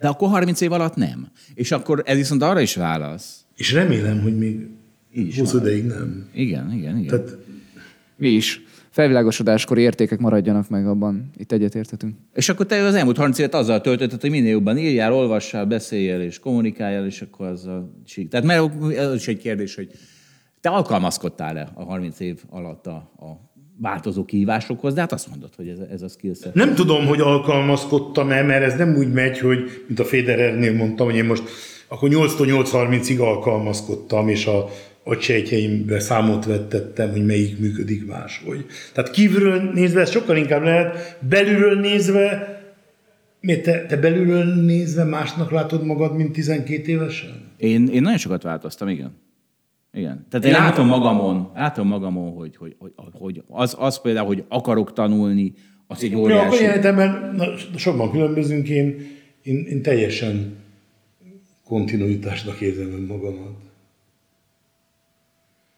[0.00, 1.28] De akkor 30 év alatt nem.
[1.54, 3.36] És akkor ez viszont arra is válasz.
[3.56, 4.66] és remélem, hogy még
[5.14, 5.60] Így is 20 van.
[5.60, 6.28] ideig nem.
[6.34, 7.06] Igen, igen, igen.
[7.06, 7.36] Tehát
[8.16, 8.62] Mi is.
[8.90, 11.30] Felvilágosodáskor értékek maradjanak meg abban.
[11.36, 12.16] Itt egyetérthetünk.
[12.34, 16.20] És akkor te az elmúlt 30 évet azzal töltötted, hogy minél jobban írjál, olvassál, beszéljél
[16.20, 18.28] és kommunikáljál, és akkor azzal sík.
[18.28, 18.62] Tehát mert
[18.98, 19.90] az is egy kérdés, hogy
[20.60, 25.68] Te alkalmazkodtál-e a 30 év alatt a, a változó kihívásokhoz, de hát azt mondod, hogy
[25.68, 26.54] ez, ez a skillset.
[26.54, 31.16] Nem tudom, hogy alkalmazkodtam-e, mert ez nem úgy megy, hogy, mint a Federernél mondtam, hogy
[31.16, 31.42] én most
[31.88, 34.68] akkor 8-tól 8.30-ig alkalmazkodtam, és a
[35.08, 38.66] agysejtjeimbe számot vettettem, hogy melyik működik máshogy.
[38.92, 42.56] Tehát kívülről nézve ez sokkal inkább lehet, belülről nézve,
[43.40, 47.30] miért te, te belülről nézve másnak látod magad, mint 12 évesen?
[47.56, 49.12] Én, én nagyon sokat változtam, igen.
[49.92, 50.26] Igen.
[50.30, 54.92] Tehát én látom magamon, látom magamon, hogy, hogy, hogy, hogy az, az például, hogy akarok
[54.92, 55.52] tanulni,
[55.86, 56.64] az egy óriási.
[56.64, 59.06] Ja, akkor mert na, sokban különbözünk, én,
[59.42, 60.56] én, én teljesen
[61.64, 63.67] kontinuitásnak érzem magamat.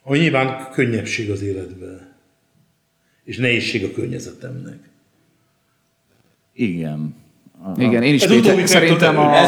[0.03, 2.15] Ami nyilván könnyebbség az életben,
[3.25, 4.79] és nehézség a környezetemnek.
[6.53, 7.15] Igen.
[7.77, 9.47] Igen, én is Péter, szerintem, a,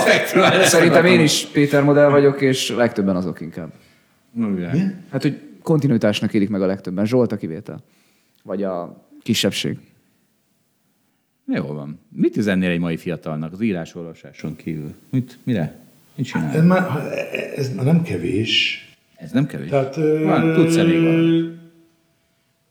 [0.65, 3.73] szerintem én is Péter modell vagyok, és legtöbben azok inkább.
[4.37, 5.05] Igen.
[5.11, 7.07] Hát, hogy kontinuitásnak élik meg a legtöbben.
[7.07, 7.83] Zsolt a kivétel.
[8.43, 9.79] Vagy a kisebbség.
[11.47, 12.01] Jó van.
[12.09, 14.95] Mit üzennél egy mai fiatalnak az írás-olvasáson kívül?
[15.11, 15.79] Mit, mire?
[16.15, 16.55] Mit csinál?
[16.55, 17.13] Ez már,
[17.57, 18.87] ez már nem kevés.
[19.23, 19.69] Ez nem kevés?
[19.69, 21.59] Tehát, Van, tudsz elég valamit.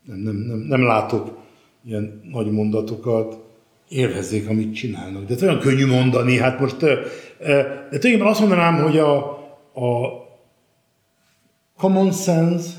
[0.06, 1.38] nem, nem, nem, nem látok
[1.86, 3.50] ilyen nagy mondatokat.
[3.90, 5.26] Élvezzék, amit csinálnak.
[5.26, 6.38] De ez olyan könnyű mondani.
[6.38, 6.98] Hát most, de
[7.40, 9.16] tulajdonképpen azt mondanám, hogy a,
[9.74, 10.20] a
[11.78, 12.70] common sense,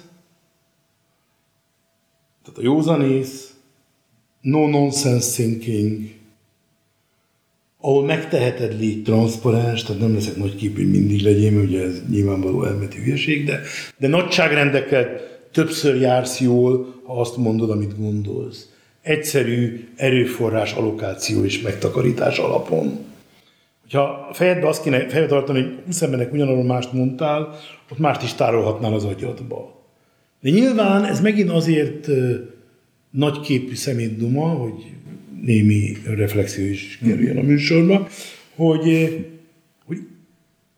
[2.43, 3.55] tehát a józanész,
[4.41, 6.11] no nonsense thinking,
[7.85, 12.65] ahol megteheted, légy transzparens, tehát nem leszek nagy kép, hogy mindig legyél, ugye ez nyilvánvaló
[12.65, 13.61] elmeti hülyeség, de,
[13.99, 18.69] de nagyságrendeket többször jársz jól, ha azt mondod, amit gondolsz.
[19.03, 22.99] Egyszerű erőforrás allokáció és megtakarítás alapon.
[23.91, 27.59] Ha a fejedbe azt kéne fejbe tartani, hogy 20 embernek ugyanarról mást mondtál,
[27.91, 29.81] ott mást is tárolhatnál az agyadba.
[30.41, 32.09] De nyilván ez megint azért
[33.11, 34.93] nagyképű szemétduma, hogy
[35.45, 38.09] némi reflexió is kerüljön a műsorba,
[38.55, 39.19] hogy,
[39.85, 39.99] hogy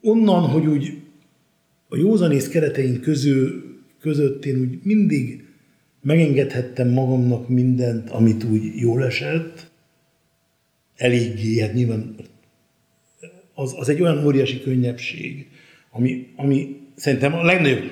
[0.01, 0.93] onnan, hogy úgy
[1.89, 3.63] a józanész keretein közül,
[4.01, 5.45] között én úgy mindig
[6.03, 9.71] megengedhettem magamnak mindent, amit úgy jól esett,
[10.97, 12.15] eléggé, hát nyilván
[13.55, 15.47] az, az egy olyan óriási könnyebbség,
[15.91, 17.91] ami, ami szerintem a legnagyobb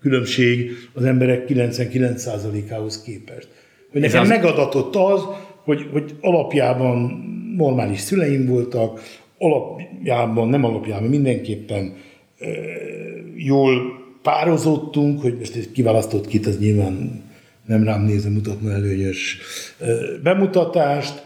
[0.00, 3.48] különbség az emberek 99%-ához képest.
[3.90, 4.28] Hogy nekem az...
[4.28, 5.22] megadatott az,
[5.64, 7.22] hogy, hogy alapjában
[7.56, 9.00] normális szüleim voltak,
[9.38, 11.94] alapjában, nem alapjában, mindenképpen
[12.38, 12.46] e,
[13.36, 17.22] jól pározottunk, hogy most egy kiválasztott kit, az nyilván
[17.66, 19.38] nem rám nézve mutatna előnyös
[19.80, 19.86] e,
[20.22, 21.24] bemutatást,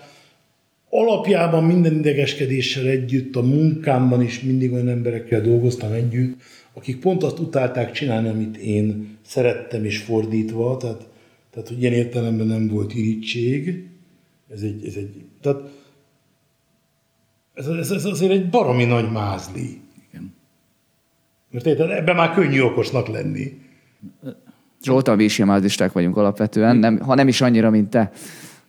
[0.90, 6.40] alapjában minden idegeskedéssel együtt, a munkámban is mindig olyan emberekkel dolgoztam együtt,
[6.72, 11.08] akik pont azt utálták csinálni, amit én szerettem, és fordítva, tehát,
[11.50, 13.84] tehát hogy ilyen értelemben nem volt irítség.
[14.50, 15.60] Ez egy, ez egy, tehát
[17.54, 19.80] ez, ez, ez azért egy baromi nagy mázli.
[20.08, 20.34] Igen.
[21.50, 23.60] Mert érted, ebben már könnyű okosnak lenni.
[24.82, 25.62] Zsoltal mi is ilyen
[25.92, 28.12] vagyunk alapvetően, nem, ha nem is annyira, mint te.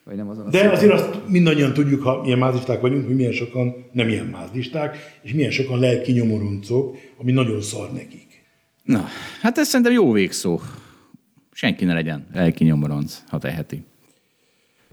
[0.03, 3.85] Vagy nem azon De azért azt mindannyian tudjuk, ha milyen mázlisták vagyunk, hogy milyen sokan
[3.91, 8.27] nem ilyen mázlisták, és milyen sokan lelki nyomoroncok, ami nagyon szar nekik.
[8.83, 9.05] Na,
[9.41, 10.59] hát ez szerintem jó végszó.
[11.51, 13.83] Senki ne legyen lelki nyomoronc, ha teheti.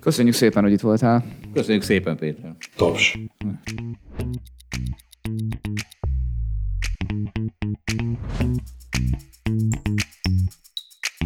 [0.06, 1.24] Köszönjük szépen, hogy itt voltál.
[1.52, 2.56] Köszönjük szépen, Péter.
[2.76, 3.18] Taps.